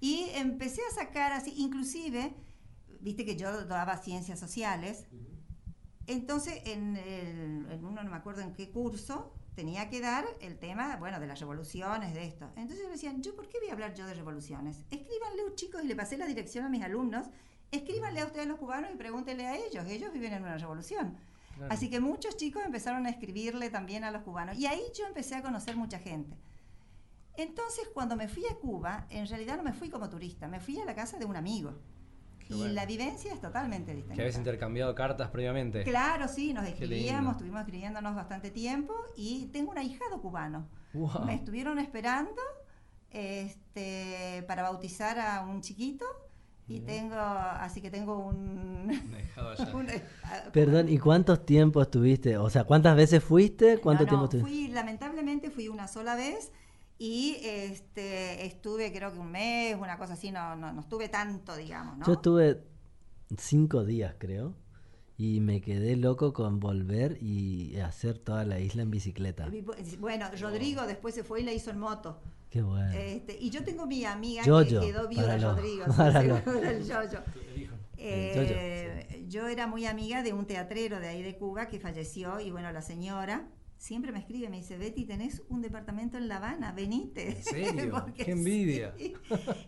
Y 0.00 0.30
empecé 0.32 0.80
a 0.90 0.94
sacar 0.94 1.32
así, 1.32 1.52
inclusive, 1.58 2.34
viste 3.00 3.26
que 3.26 3.36
yo 3.36 3.66
daba 3.66 3.98
ciencias 3.98 4.40
sociales, 4.40 5.04
entonces 6.06 6.62
en, 6.64 6.96
en 6.96 7.84
uno 7.84 8.02
no 8.02 8.10
me 8.10 8.16
acuerdo 8.16 8.40
en 8.40 8.54
qué 8.54 8.70
curso, 8.70 9.34
tenía 9.60 9.90
que 9.90 10.00
dar 10.00 10.24
el 10.40 10.58
tema, 10.58 10.96
bueno, 10.96 11.20
de 11.20 11.26
las 11.26 11.38
revoluciones, 11.38 12.14
de 12.14 12.24
esto. 12.24 12.50
Entonces 12.56 12.86
me 12.86 12.92
decían, 12.92 13.22
¿yo 13.22 13.36
por 13.36 13.46
qué 13.46 13.58
voy 13.60 13.68
a 13.68 13.74
hablar 13.74 13.92
yo 13.92 14.06
de 14.06 14.14
revoluciones? 14.14 14.78
Escríbanle, 14.90 15.54
chicos, 15.54 15.84
y 15.84 15.86
le 15.86 15.94
pasé 15.94 16.16
la 16.16 16.24
dirección 16.24 16.64
a 16.64 16.70
mis 16.70 16.82
alumnos, 16.82 17.26
escríbanle 17.70 18.20
a 18.20 18.24
ustedes 18.24 18.46
los 18.46 18.58
cubanos 18.58 18.90
y 18.90 18.96
pregúntenle 18.96 19.46
a 19.46 19.58
ellos, 19.58 19.84
ellos 19.86 20.14
viven 20.14 20.32
en 20.32 20.44
una 20.44 20.56
revolución. 20.56 21.18
Así 21.68 21.90
que 21.90 22.00
muchos 22.00 22.38
chicos 22.38 22.62
empezaron 22.64 23.04
a 23.04 23.10
escribirle 23.10 23.68
también 23.68 24.02
a 24.02 24.10
los 24.10 24.22
cubanos. 24.22 24.56
Y 24.56 24.64
ahí 24.64 24.80
yo 24.96 25.06
empecé 25.06 25.34
a 25.34 25.42
conocer 25.42 25.76
mucha 25.76 25.98
gente. 25.98 26.38
Entonces, 27.36 27.86
cuando 27.92 28.16
me 28.16 28.28
fui 28.28 28.46
a 28.46 28.54
Cuba, 28.54 29.06
en 29.10 29.26
realidad 29.26 29.58
no 29.58 29.62
me 29.62 29.74
fui 29.74 29.90
como 29.90 30.08
turista, 30.08 30.48
me 30.48 30.60
fui 30.60 30.80
a 30.80 30.86
la 30.86 30.94
casa 30.94 31.18
de 31.18 31.26
un 31.26 31.36
amigo 31.36 31.74
y 32.50 32.68
la 32.68 32.84
vivencia 32.84 33.32
es 33.32 33.40
totalmente 33.40 33.94
distinta. 33.94 34.14
¿Que 34.16 34.22
habéis 34.22 34.36
intercambiado 34.36 34.94
cartas 34.94 35.30
previamente? 35.30 35.84
Claro, 35.84 36.28
sí, 36.28 36.52
nos 36.52 36.66
escribíamos, 36.66 37.32
estuvimos 37.32 37.60
escribiéndonos 37.60 38.14
bastante 38.14 38.50
tiempo 38.50 38.94
y 39.16 39.46
tengo 39.46 39.70
un 39.70 39.78
ahijado 39.78 40.20
cubano. 40.20 40.68
Me 41.24 41.34
estuvieron 41.34 41.78
esperando 41.78 42.42
este, 43.10 44.44
para 44.48 44.62
bautizar 44.62 45.18
a 45.18 45.42
un 45.42 45.60
chiquito 45.60 46.04
y 46.68 46.80
tengo, 46.80 47.16
así 47.16 47.80
que 47.80 47.90
tengo 47.90 48.18
un... 48.18 48.88
Perdón, 50.52 50.88
¿y 50.88 50.98
cuántos 50.98 51.44
tiempos 51.44 51.86
estuviste? 51.86 52.36
O 52.36 52.48
sea, 52.48 52.64
¿cuántas 52.64 52.96
veces 52.96 53.22
fuiste? 53.24 53.78
¿Cuánto 53.78 54.06
tiempo 54.06 54.28
Fui, 54.40 54.68
lamentablemente 54.68 55.50
fui 55.50 55.68
una 55.68 55.88
sola 55.88 56.14
vez 56.14 56.52
y 57.02 57.38
este, 57.42 58.44
estuve 58.44 58.92
creo 58.92 59.10
que 59.10 59.18
un 59.18 59.32
mes, 59.32 59.74
una 59.74 59.96
cosa 59.96 60.12
así, 60.12 60.30
no, 60.30 60.54
no, 60.54 60.70
no 60.70 60.82
estuve 60.82 61.08
tanto, 61.08 61.56
digamos. 61.56 61.96
¿no? 61.96 62.04
Yo 62.04 62.12
estuve 62.12 62.62
cinco 63.38 63.86
días, 63.86 64.16
creo, 64.18 64.54
y 65.16 65.40
me 65.40 65.62
quedé 65.62 65.96
loco 65.96 66.34
con 66.34 66.60
volver 66.60 67.16
y 67.22 67.74
hacer 67.78 68.18
toda 68.18 68.44
la 68.44 68.60
isla 68.60 68.82
en 68.82 68.90
bicicleta. 68.90 69.50
Bueno, 69.98 70.26
Rodrigo 70.38 70.86
después 70.86 71.14
se 71.14 71.24
fue 71.24 71.40
y 71.40 71.44
la 71.44 71.54
hizo 71.54 71.70
en 71.70 71.78
moto. 71.78 72.20
Qué 72.50 72.60
bueno. 72.60 72.92
Este, 72.92 73.34
y 73.40 73.48
yo 73.48 73.64
tengo 73.64 73.86
mi 73.86 74.04
amiga 74.04 74.42
que 74.42 74.66
quedó 74.66 75.08
viuda, 75.08 75.38
Rodrigo. 75.38 75.86
Eh, 78.02 79.26
yo 79.28 79.46
era 79.46 79.66
muy 79.66 79.84
amiga 79.86 80.22
de 80.22 80.32
un 80.32 80.46
teatrero 80.46 81.00
de 81.00 81.08
ahí 81.08 81.22
de 81.22 81.36
Cuba 81.36 81.68
que 81.68 81.78
falleció 81.78 82.40
y 82.40 82.50
bueno, 82.50 82.72
la 82.72 82.80
señora 82.80 83.46
siempre 83.80 84.12
me 84.12 84.18
escribe, 84.18 84.50
me 84.50 84.58
dice, 84.58 84.76
Betty, 84.76 85.06
tenés 85.06 85.42
un 85.48 85.62
departamento 85.62 86.18
en 86.18 86.28
La 86.28 86.36
Habana, 86.36 86.72
venite. 86.72 87.30
¿En 87.30 87.42
serio? 87.42 88.04
¡Qué 88.14 88.32
envidia! 88.32 88.94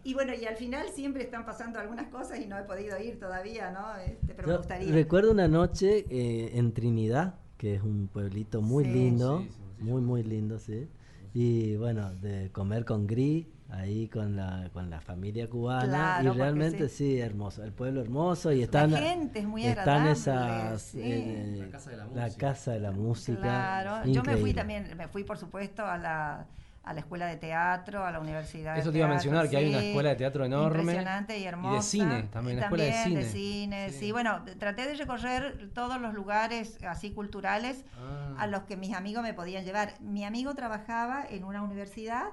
Y 0.04 0.12
bueno, 0.12 0.34
y 0.34 0.44
al 0.44 0.56
final 0.56 0.86
siempre 0.94 1.22
están 1.22 1.46
pasando 1.46 1.80
algunas 1.80 2.08
cosas 2.08 2.38
y 2.38 2.46
no 2.46 2.58
he 2.58 2.62
podido 2.64 3.00
ir 3.00 3.18
todavía, 3.18 3.70
¿no? 3.70 3.96
Este, 3.96 4.34
pero 4.34 4.48
me 4.48 4.56
gustaría. 4.58 4.92
Recuerdo 4.92 5.30
una 5.30 5.48
noche 5.48 6.04
eh, 6.10 6.52
en 6.58 6.74
Trinidad, 6.74 7.36
que 7.56 7.76
es 7.76 7.82
un 7.82 8.06
pueblito 8.06 8.60
muy 8.60 8.84
lindo, 8.84 9.46
muy, 9.78 10.02
muy 10.02 10.22
lindo, 10.22 10.58
sí. 10.58 10.88
Y 11.32 11.76
bueno, 11.76 12.14
de 12.16 12.50
comer 12.52 12.84
con 12.84 13.06
Gris, 13.06 13.46
ahí 13.72 14.08
con 14.08 14.36
la, 14.36 14.68
con 14.72 14.90
la 14.90 15.00
familia 15.00 15.48
cubana 15.48 16.20
y 16.22 16.28
realmente 16.28 16.88
sí. 16.88 17.18
hermoso, 17.18 17.64
el 17.64 17.72
pueblo 17.72 18.00
hermoso 18.00 18.52
y 18.52 18.62
están 18.62 18.90
la 18.90 18.98
gente 18.98 19.40
es 19.40 19.46
muy 19.46 19.64
están 19.64 20.06
esas 20.08 20.94
eh, 20.94 21.56
la, 21.58 21.70
casa 21.70 21.90
de 21.90 21.96
la, 21.96 22.06
la, 22.06 22.30
casa 22.30 22.72
de 22.72 22.80
la 22.80 22.92
música. 22.92 23.40
Claro, 23.40 24.06
yo 24.06 24.22
me 24.22 24.36
fui 24.36 24.52
también, 24.52 24.94
me 24.96 25.08
fui 25.08 25.24
por 25.24 25.38
supuesto 25.38 25.86
a 25.86 25.96
la 25.96 26.46
a 26.84 26.92
la 26.94 27.00
escuela 27.00 27.26
de 27.26 27.36
teatro, 27.36 28.04
a 28.04 28.10
la 28.10 28.18
universidad. 28.18 28.76
Eso 28.76 28.90
te 28.90 28.98
iba 28.98 29.06
a 29.06 29.10
mencionar, 29.10 29.48
que 29.48 29.56
hay 29.56 29.68
una 29.68 29.82
escuela 29.82 30.08
de 30.10 30.16
teatro 30.16 30.44
enorme. 30.44 30.80
Impresionante 30.80 31.38
y 31.38 31.44
hermosa. 31.44 31.74
Y 31.74 31.76
de 31.76 31.82
cine, 31.82 32.22
también, 32.24 32.56
la 32.58 32.64
escuela 32.64 32.84
de 32.84 32.92
cine. 32.92 33.20
de 33.20 33.30
cine, 33.30 33.90
sí. 33.90 34.10
Bueno, 34.10 34.44
traté 34.58 34.88
de 34.88 34.94
recorrer 34.94 35.70
todos 35.74 36.00
los 36.00 36.12
lugares 36.12 36.78
así 36.82 37.12
culturales 37.12 37.84
ah. 37.98 38.34
a 38.36 38.46
los 38.48 38.62
que 38.64 38.76
mis 38.76 38.94
amigos 38.94 39.22
me 39.22 39.32
podían 39.32 39.64
llevar. 39.64 39.94
Mi 40.00 40.24
amigo 40.24 40.54
trabajaba 40.54 41.24
en 41.24 41.44
una 41.44 41.62
universidad 41.62 42.30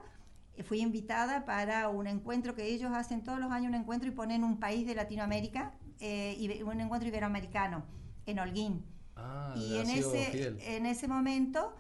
fui 0.63 0.79
invitada 0.81 1.45
para 1.45 1.89
un 1.89 2.07
encuentro 2.07 2.55
que 2.55 2.65
ellos 2.65 2.91
hacen 2.93 3.23
todos 3.23 3.39
los 3.39 3.51
años, 3.51 3.69
un 3.69 3.75
encuentro 3.75 4.07
y 4.07 4.11
ponen 4.11 4.43
un 4.43 4.59
país 4.59 4.85
de 4.85 4.95
Latinoamérica, 4.95 5.71
eh, 5.99 6.63
un 6.65 6.79
encuentro 6.81 7.07
iberoamericano. 7.07 7.83
en 8.25 8.39
Holguín. 8.39 8.85
Ah, 9.15 9.55
y 9.57 9.77
en 9.77 9.89
ese, 9.89 10.75
en 10.75 10.85
ese 10.85 11.07
momento 11.07 11.73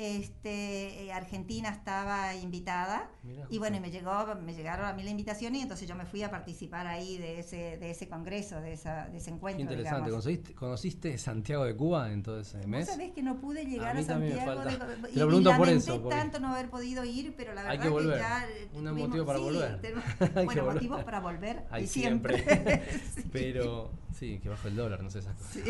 este, 0.00 1.04
eh, 1.04 1.12
Argentina 1.12 1.68
estaba 1.68 2.34
invitada 2.34 3.10
Mirá, 3.22 3.46
y 3.50 3.58
bueno, 3.58 3.76
y 3.76 3.80
me 3.80 3.90
llegó, 3.90 4.34
me 4.42 4.54
llegaron 4.54 4.86
a 4.86 4.92
mí 4.94 5.02
la 5.02 5.10
invitación 5.10 5.54
y 5.56 5.60
entonces 5.60 5.86
yo 5.86 5.94
me 5.94 6.06
fui 6.06 6.22
a 6.22 6.30
participar 6.30 6.86
ahí 6.86 7.18
de 7.18 7.40
ese, 7.40 7.76
de 7.76 7.90
ese 7.90 8.08
congreso, 8.08 8.60
de, 8.60 8.72
esa, 8.72 9.06
de 9.08 9.18
ese 9.18 9.26
Qué 9.30 9.34
encuentro. 9.36 9.62
interesante. 9.62 10.06
digamos. 10.06 10.24
¿Conociste, 10.24 10.54
conociste 10.54 11.18
Santiago 11.18 11.64
de 11.64 11.76
Cuba 11.76 12.10
en 12.12 12.22
todo 12.22 12.40
ese 12.40 12.66
mes? 12.66 12.86
sabés 12.86 13.12
que 13.12 13.22
no 13.22 13.40
pude 13.40 13.60
A 13.60 13.64
llegar 13.64 13.90
a, 13.90 13.94
me 13.94 14.02
Santiago 14.04 14.60
de- 14.64 14.76
Te 15.10 15.10
y, 15.12 15.18
lo 15.18 15.26
pregunto 15.26 15.50
y 15.50 15.54
por 15.54 15.66
lamenté 15.66 15.90
eso, 15.92 16.02
porque- 16.02 16.16
tanto 16.16 16.40
no 16.40 16.48
haber 16.54 16.70
podido 16.70 17.04
ir, 17.04 17.34
pero 17.36 17.52
la 17.54 17.60
Hay 17.62 17.68
verdad 17.76 17.82
que 17.84 17.88
volver. 17.90 18.18
ya 18.18 18.46
eh, 18.48 18.68
Un 18.72 18.84
tuvimos- 18.84 19.08
motivo 19.08 19.26
para 19.26 19.38
sí, 19.38 19.44
volver. 19.44 19.80
tenemos- 19.80 20.04
Hay 20.20 20.28
que 20.28 20.44
bueno, 20.44 20.62
volver. 20.62 20.74
motivos 20.74 21.04
para 21.04 21.20
volver 21.20 21.62
Hay 21.70 21.84
y 21.84 21.86
siempre. 21.86 22.90
Sí. 23.14 23.24
Pero 23.32 23.90
sí, 24.18 24.38
que 24.42 24.48
bajo 24.48 24.68
el 24.68 24.76
dólar, 24.76 25.02
no 25.02 25.10
sé 25.10 25.18
esas 25.20 25.34
cosas. 25.36 25.52
Sí, 25.52 25.62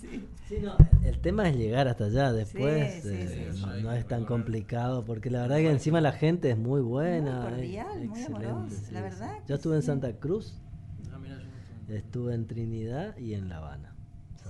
sí. 0.00 0.28
Sí, 0.48 0.56
no, 0.60 0.76
el 1.02 1.20
tema 1.20 1.48
es 1.48 1.56
llegar 1.56 1.88
hasta 1.88 2.04
allá 2.04 2.32
después. 2.32 3.03
Sí, 3.10 3.28
sí, 3.28 3.34
sí. 3.52 3.60
no, 3.60 3.74
Sí, 3.76 3.82
no 3.82 3.90
hay 3.90 3.98
es 3.98 4.08
tan 4.08 4.24
complicado 4.24 5.04
porque 5.04 5.30
la 5.30 5.42
verdad 5.42 5.56
que 5.56 5.70
encima 5.70 6.00
la 6.00 6.12
gente 6.12 6.50
es 6.50 6.58
muy 6.58 6.80
buena. 6.80 7.40
Muy 7.40 7.44
es 7.44 7.50
cordial, 7.50 8.08
muy 8.08 8.22
amorosa, 8.22 8.92
la 8.92 9.00
verdad 9.02 9.32
que 9.38 9.48
Yo 9.48 9.54
estuve 9.56 9.76
en. 9.76 9.82
Santa 9.82 10.12
Cruz, 10.18 10.60
Ah, 11.12 11.18
mirá, 11.18 11.36
yo 11.36 11.44
no 11.88 11.94
estuve. 11.94 12.34
en 12.34 12.46
Trinidad 12.46 13.16
y 13.16 13.34
en 13.34 13.48
La 13.48 13.58
Habana. 13.58 13.94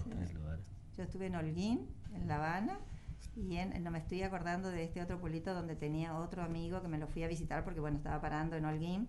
Tres 0.08 0.34
lugares. 0.34 0.64
Yo 0.96 1.02
estuve 1.02 1.26
en 1.26 1.34
Holguín, 1.34 1.88
en 2.14 2.28
La 2.28 2.36
Habana, 2.36 2.78
y 3.36 3.56
en, 3.56 3.82
no 3.82 3.90
me 3.90 3.98
estoy 3.98 4.22
acordando 4.22 4.68
de 4.70 4.84
este 4.84 5.02
otro 5.02 5.18
pueblito 5.18 5.54
donde 5.54 5.74
tenía 5.74 6.16
otro 6.16 6.42
amigo 6.42 6.80
que 6.82 6.88
me 6.88 6.98
lo 6.98 7.08
fui 7.08 7.22
a 7.24 7.28
visitar 7.28 7.64
porque 7.64 7.80
bueno, 7.80 7.96
estaba 7.96 8.20
parando 8.20 8.56
en 8.56 8.64
Holguín. 8.64 9.08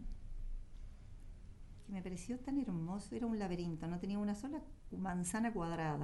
Que 1.86 1.91
me 1.91 2.01
pareció 2.01 2.39
tan 2.39 2.59
hermoso, 2.59 3.13
era 3.15 3.27
un 3.27 3.38
laberinto, 3.38 3.86
no 3.88 3.99
tenía 3.99 4.17
una 4.17 4.33
sola 4.33 4.59
manzana 4.91 5.53
cuadrada. 5.53 5.99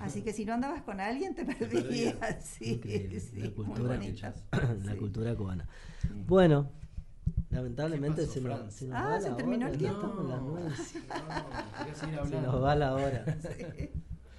Así 0.00 0.22
que 0.22 0.32
si 0.32 0.44
no 0.44 0.54
andabas 0.54 0.82
con 0.82 1.00
alguien 1.00 1.34
te 1.36 1.44
perdías. 1.54 2.16
Sí, 2.44 2.80
sí, 2.84 3.38
la 3.40 3.50
cultura, 3.52 3.96
la 4.84 4.92
Sí. 4.92 4.98
cultura 4.98 5.34
cubana. 5.36 5.68
Sí. 6.02 6.08
Bueno, 6.26 6.68
lamentablemente 7.50 8.22
¿Qué 8.22 8.26
pasó, 8.26 8.40
se, 8.40 8.40
nos, 8.64 8.74
se 8.74 8.86
nos 8.88 8.96
Ah, 8.98 9.08
va 9.10 9.20
se 9.20 9.30
la 9.30 9.36
terminó 9.36 9.66
hora, 9.66 9.72
el 9.72 9.78
tiempo. 9.78 10.26
las. 10.28 10.42
No, 10.42 10.58
Se 12.28 12.40
nos 12.40 12.62
va 12.62 12.74
la 12.74 12.94
hora. 12.94 13.24
Sí. 13.56 13.90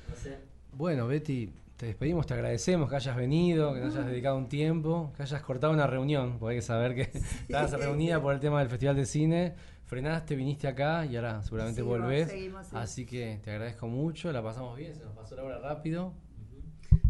No 0.10 0.16
sé. 0.16 0.38
Bueno, 0.74 1.08
Betty, 1.08 1.54
te 1.78 1.86
despedimos, 1.86 2.26
te 2.28 2.34
agradecemos 2.34 2.90
que 2.90 2.96
hayas 2.98 3.16
venido, 3.16 3.74
que 3.74 3.80
nos 3.80 3.96
hayas 3.96 4.08
dedicado 4.08 4.38
un 4.38 4.50
tiempo, 4.50 5.14
que 5.16 5.24
hayas 5.24 5.42
cortado 5.42 5.72
una 5.72 5.88
reunión, 5.88 6.38
porque 6.38 6.56
hay 6.56 6.60
que 6.60 6.66
saber 6.66 6.96
que 6.96 7.02
estabas 7.48 7.72
reunida 7.72 8.22
por 8.22 8.34
el 8.34 8.40
tema 8.42 8.60
del 8.60 8.68
Festival 8.70 8.96
de 8.98 9.06
Cine, 9.06 9.54
frenaste, 9.92 10.38
viniste 10.38 10.70
acá 10.70 11.06
y 11.06 11.18
ahora 11.18 11.44
seguramente 11.44 11.82
Seguimos, 11.82 12.00
volvés. 12.00 12.30
seguimos, 12.30 12.66
sí. 12.66 12.76
Así 12.78 13.06
que 13.06 13.42
te 13.44 13.52
agradezco 13.52 13.88
mucho, 13.88 14.32
la 14.32 14.42
pasamos 14.42 14.78
bien, 14.78 14.96
se 14.96 15.04
nos 15.04 15.14
pasó 15.14 15.36
la 15.36 15.44
hora 15.44 15.60
rápido. 15.60 16.14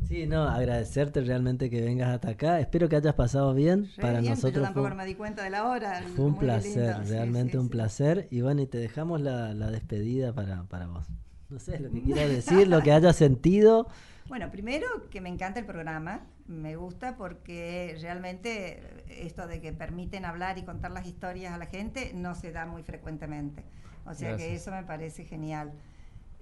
Sí, 0.08 0.26
no, 0.26 0.46
agradecerte 0.46 1.22
realmente 1.22 1.70
que 1.70 1.80
vengas 1.80 2.10
hasta 2.10 2.30
acá. 2.30 2.60
Espero 2.60 2.90
que 2.90 2.96
hayas 2.96 3.14
pasado 3.14 3.54
bien. 3.54 3.88
Re 3.98 4.02
Para 4.02 4.20
bien, 4.20 4.32
nosotros 4.32 4.56
yo 4.56 4.62
tampoco 4.64 4.88
fue, 4.88 4.96
me 4.98 5.06
di 5.06 5.14
cuenta 5.14 5.44
de 5.44 5.52
la 5.52 5.68
hora. 5.70 6.02
fue 6.16 6.26
un 6.26 6.32
muy 6.32 6.40
placer, 6.40 6.96
lindo, 6.96 7.04
sí, 7.06 7.12
realmente 7.12 7.52
sí, 7.52 7.58
un 7.60 7.64
sí. 7.66 7.70
placer. 7.70 8.28
Y 8.32 8.42
bueno, 8.42 8.62
y 8.64 8.66
te 8.68 8.80
dejamos 8.80 9.22
la, 9.22 9.54
la 9.54 9.70
despedida 9.70 10.34
para, 10.34 10.64
para 10.64 10.88
vos. 10.88 11.06
No 11.50 11.60
sé, 11.60 11.80
lo 11.80 11.92
que 11.92 12.02
quieras 12.02 12.30
decir, 12.30 12.68
lo 12.68 12.82
que 12.82 12.92
hayas 12.92 13.16
sentido. 13.16 13.88
Bueno, 14.32 14.50
primero 14.50 14.88
que 15.10 15.20
me 15.20 15.28
encanta 15.28 15.60
el 15.60 15.66
programa, 15.66 16.22
me 16.48 16.78
gusta 16.78 17.18
porque 17.18 17.98
realmente 18.00 19.04
esto 19.10 19.46
de 19.46 19.60
que 19.60 19.74
permiten 19.74 20.24
hablar 20.24 20.58
y 20.58 20.64
contar 20.64 20.92
las 20.92 21.06
historias 21.06 21.52
a 21.52 21.58
la 21.58 21.66
gente 21.66 22.14
no 22.14 22.34
se 22.34 22.54
da 22.54 22.66
muy 22.66 22.82
frecuentemente. 22.82 23.66
O 24.06 24.14
sea 24.14 24.38
que 24.38 24.56
eso 24.56 24.72
me 24.72 24.84
parece 24.84 25.26
genial. 25.26 25.74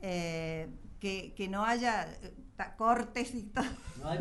Eh, 0.04 0.68
que, 1.00 1.34
que 1.36 1.48
no 1.48 1.66
haya 1.66 2.08
eh, 2.22 2.34
cortes 2.78 3.34
y 3.34 3.44
todo. 3.44 3.66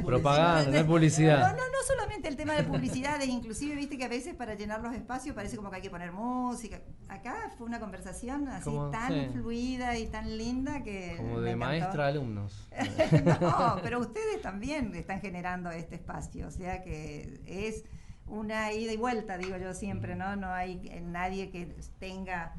Propaganda, 0.04 0.70
no 0.70 0.76
hay 0.76 0.84
publicidad. 0.84 1.40
No, 1.40 1.48
no, 1.48 1.64
no 1.64 1.78
solamente 1.86 2.28
el 2.28 2.36
tema 2.36 2.54
de 2.54 2.64
publicidad, 2.64 3.20
inclusive 3.22 3.74
viste 3.74 3.98
que 3.98 4.04
a 4.04 4.08
veces 4.08 4.34
para 4.34 4.54
llenar 4.54 4.80
los 4.80 4.94
espacios 4.94 5.34
parece 5.34 5.56
como 5.56 5.70
que 5.70 5.76
hay 5.76 5.82
que 5.82 5.90
poner 5.90 6.12
música. 6.12 6.80
Acá 7.08 7.52
fue 7.56 7.66
una 7.66 7.80
conversación 7.80 8.48
así 8.48 8.64
Como, 8.64 8.90
tan 8.90 9.12
sí. 9.12 9.28
fluida 9.32 9.96
y 9.98 10.06
tan 10.06 10.36
linda 10.36 10.82
que... 10.82 11.14
Como 11.16 11.40
de 11.40 11.56
maestra 11.56 12.04
a 12.04 12.08
alumnos. 12.08 12.68
no, 13.40 13.78
pero 13.82 14.00
ustedes 14.00 14.40
también 14.42 14.94
están 14.94 15.20
generando 15.20 15.70
este 15.70 15.96
espacio, 15.96 16.48
o 16.48 16.50
sea 16.50 16.82
que 16.82 17.40
es 17.46 17.84
una 18.26 18.72
ida 18.72 18.92
y 18.92 18.96
vuelta, 18.96 19.38
digo 19.38 19.56
yo 19.56 19.74
siempre, 19.74 20.14
¿no? 20.14 20.36
No 20.36 20.52
hay 20.52 20.82
eh, 20.90 21.00
nadie 21.00 21.50
que 21.50 21.74
tenga 21.98 22.54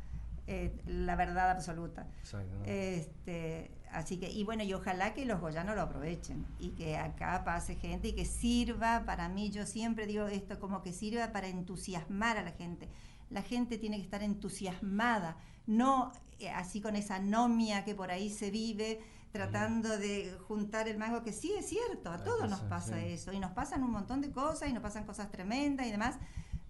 eh, 0.48 0.76
la 0.88 1.16
verdad 1.16 1.52
absoluta. 1.52 2.08
Exacto. 2.22 2.64
Este, 2.66 3.70
así 3.92 4.18
que, 4.18 4.30
y 4.32 4.44
bueno, 4.44 4.64
y 4.64 4.74
ojalá 4.74 5.14
que 5.14 5.26
los 5.26 5.40
goyanos 5.40 5.76
lo 5.76 5.82
aprovechen 5.82 6.46
y 6.60 6.70
que 6.70 6.98
acá 6.98 7.44
pase 7.44 7.76
gente 7.76 8.10
y 8.10 8.14
que 8.14 8.26
sirva 8.26 9.04
para 9.06 9.30
mí, 9.30 9.52
yo 9.52 9.66
siempre 9.66 10.06
digo 10.06 10.28
esto, 10.28 10.60
como 10.60 10.82
que 10.82 10.94
sirva 10.94 11.32
para 11.32 11.48
entusiasmar 11.48 12.38
a 12.38 12.44
la 12.44 12.52
gente. 12.52 12.90
La 13.30 13.42
gente 13.42 13.78
tiene 13.78 13.98
que 13.98 14.04
estar 14.04 14.24
entusiasmada, 14.24 15.38
no 15.68 16.12
eh, 16.40 16.50
así 16.50 16.82
con 16.82 16.96
esa 16.96 17.18
anomia 17.18 17.84
que 17.86 17.96
por 17.96 18.12
ahí 18.12 18.30
se 18.30 18.50
vive 18.50 19.02
tratando 19.32 19.98
de 19.98 20.36
juntar 20.48 20.88
el 20.88 20.98
mango, 20.98 21.22
que 21.22 21.34
sí 21.34 21.54
es 21.58 21.68
cierto, 21.68 22.12
a 22.12 22.24
todos 22.24 22.50
nos 22.50 22.62
pasa 22.62 23.00
sí. 23.00 23.06
eso, 23.08 23.32
y 23.32 23.40
nos 23.40 23.52
pasan 23.52 23.84
un 23.84 23.92
montón 23.92 24.22
de 24.22 24.32
cosas, 24.32 24.70
y 24.70 24.74
nos 24.74 24.82
pasan 24.82 25.06
cosas 25.06 25.30
tremendas 25.30 25.86
y 25.86 25.92
demás, 25.92 26.18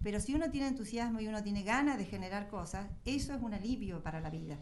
pero 0.02 0.20
si 0.20 0.34
uno 0.34 0.50
tiene 0.50 0.68
entusiasmo 0.68 1.20
y 1.20 1.28
uno 1.28 1.42
tiene 1.42 1.62
ganas 1.62 1.98
de 1.98 2.04
generar 2.04 2.48
cosas, 2.48 2.86
eso 3.04 3.34
es 3.34 3.42
un 3.42 3.54
alivio 3.54 4.02
para 4.02 4.20
la 4.20 4.30
vida. 4.30 4.58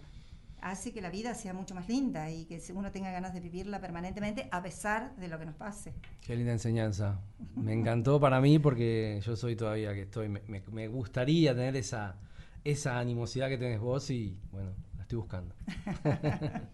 Hace 0.61 0.93
que 0.93 1.01
la 1.01 1.11
vida 1.11 1.35
sea 1.35 1.53
mucho 1.55 1.75
más 1.75 1.89
linda 1.89 2.31
y 2.31 2.45
que 2.47 2.61
uno 2.75 2.91
tenga 2.91 3.11
ganas 3.11 3.33
de 3.33 3.41
vivirla 3.41 3.81
permanentemente 3.81 4.49
a 4.51 4.63
pesar 4.63 5.15
de 5.17 5.29
lo 5.29 5.39
que 5.39 5.47
nos 5.47 5.55
pase. 5.55 5.95
Qué 6.21 6.35
linda 6.37 6.53
enseñanza. 6.53 7.21
Me 7.57 7.73
encantó 7.73 8.19
para 8.21 8.41
mí 8.41 8.59
porque 8.59 9.21
yo 9.25 9.37
soy 9.37 9.55
todavía 9.57 9.95
que 9.95 10.03
estoy. 10.03 10.29
Me, 10.29 10.43
me- 10.49 10.63
me 10.73 10.89
gustaría 10.89 11.55
tener 11.55 11.77
esa, 11.77 12.17
esa 12.65 12.99
animosidad 12.99 13.49
que 13.49 13.59
tenés 13.59 13.81
vos 13.81 14.11
y 14.11 14.37
bueno, 14.53 14.71
la 14.97 15.03
estoy 15.03 15.19
buscando. 15.19 15.55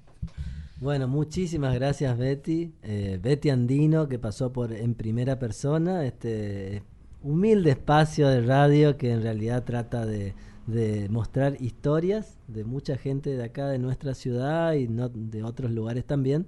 Bueno, 0.80 1.09
muchísimas 1.09 1.74
gracias 1.74 2.18
Betty. 2.18 2.74
Eh, 2.82 3.18
Betty 3.22 3.51
Andino, 3.51 4.09
que 4.09 4.18
pasó 4.18 4.53
por 4.53 4.72
en 4.72 4.95
primera 4.95 5.39
persona, 5.39 6.05
este 6.05 6.82
humilde 7.22 7.70
espacio 7.70 8.28
de 8.28 8.43
radio 8.43 8.99
que 8.99 9.12
en 9.12 9.22
realidad 9.22 9.64
trata 9.64 10.05
de, 10.05 10.35
de 10.67 11.09
mostrar 11.09 11.61
historias 11.61 12.39
de 12.49 12.65
mucha 12.65 12.97
gente 12.97 13.37
de 13.37 13.45
acá, 13.45 13.69
de 13.69 13.79
nuestra 13.79 14.15
ciudad 14.15 14.73
y 14.75 14.89
no, 14.89 15.09
de 15.09 15.43
otros 15.43 15.71
lugares 15.71 16.05
también. 16.05 16.47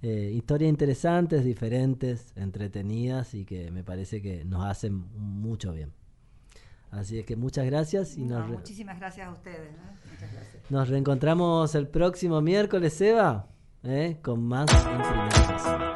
Eh, 0.00 0.32
historias 0.34 0.70
interesantes, 0.70 1.44
diferentes, 1.44 2.32
entretenidas 2.36 3.34
y 3.34 3.44
que 3.44 3.70
me 3.70 3.82
parece 3.82 4.22
que 4.22 4.44
nos 4.44 4.64
hacen 4.64 5.04
mucho 5.16 5.72
bien. 5.72 5.92
Así 6.90 7.18
es 7.18 7.26
que 7.26 7.36
muchas 7.36 7.66
gracias 7.66 8.16
y 8.16 8.24
No, 8.24 8.40
nos, 8.40 8.50
muchísimas 8.50 8.98
gracias 8.98 9.26
a 9.26 9.30
ustedes. 9.30 9.72
¿no? 9.72 10.10
Muchas 10.12 10.32
gracias. 10.32 10.70
nos 10.70 10.88
reencontramos 10.88 11.74
el 11.74 11.88
próximo 11.88 12.40
miércoles, 12.40 12.98
Eva, 13.00 13.48
¿eh? 13.82 14.18
con 14.22 14.46
más 14.46 14.70
en 14.70 14.98
persona. 14.98 15.94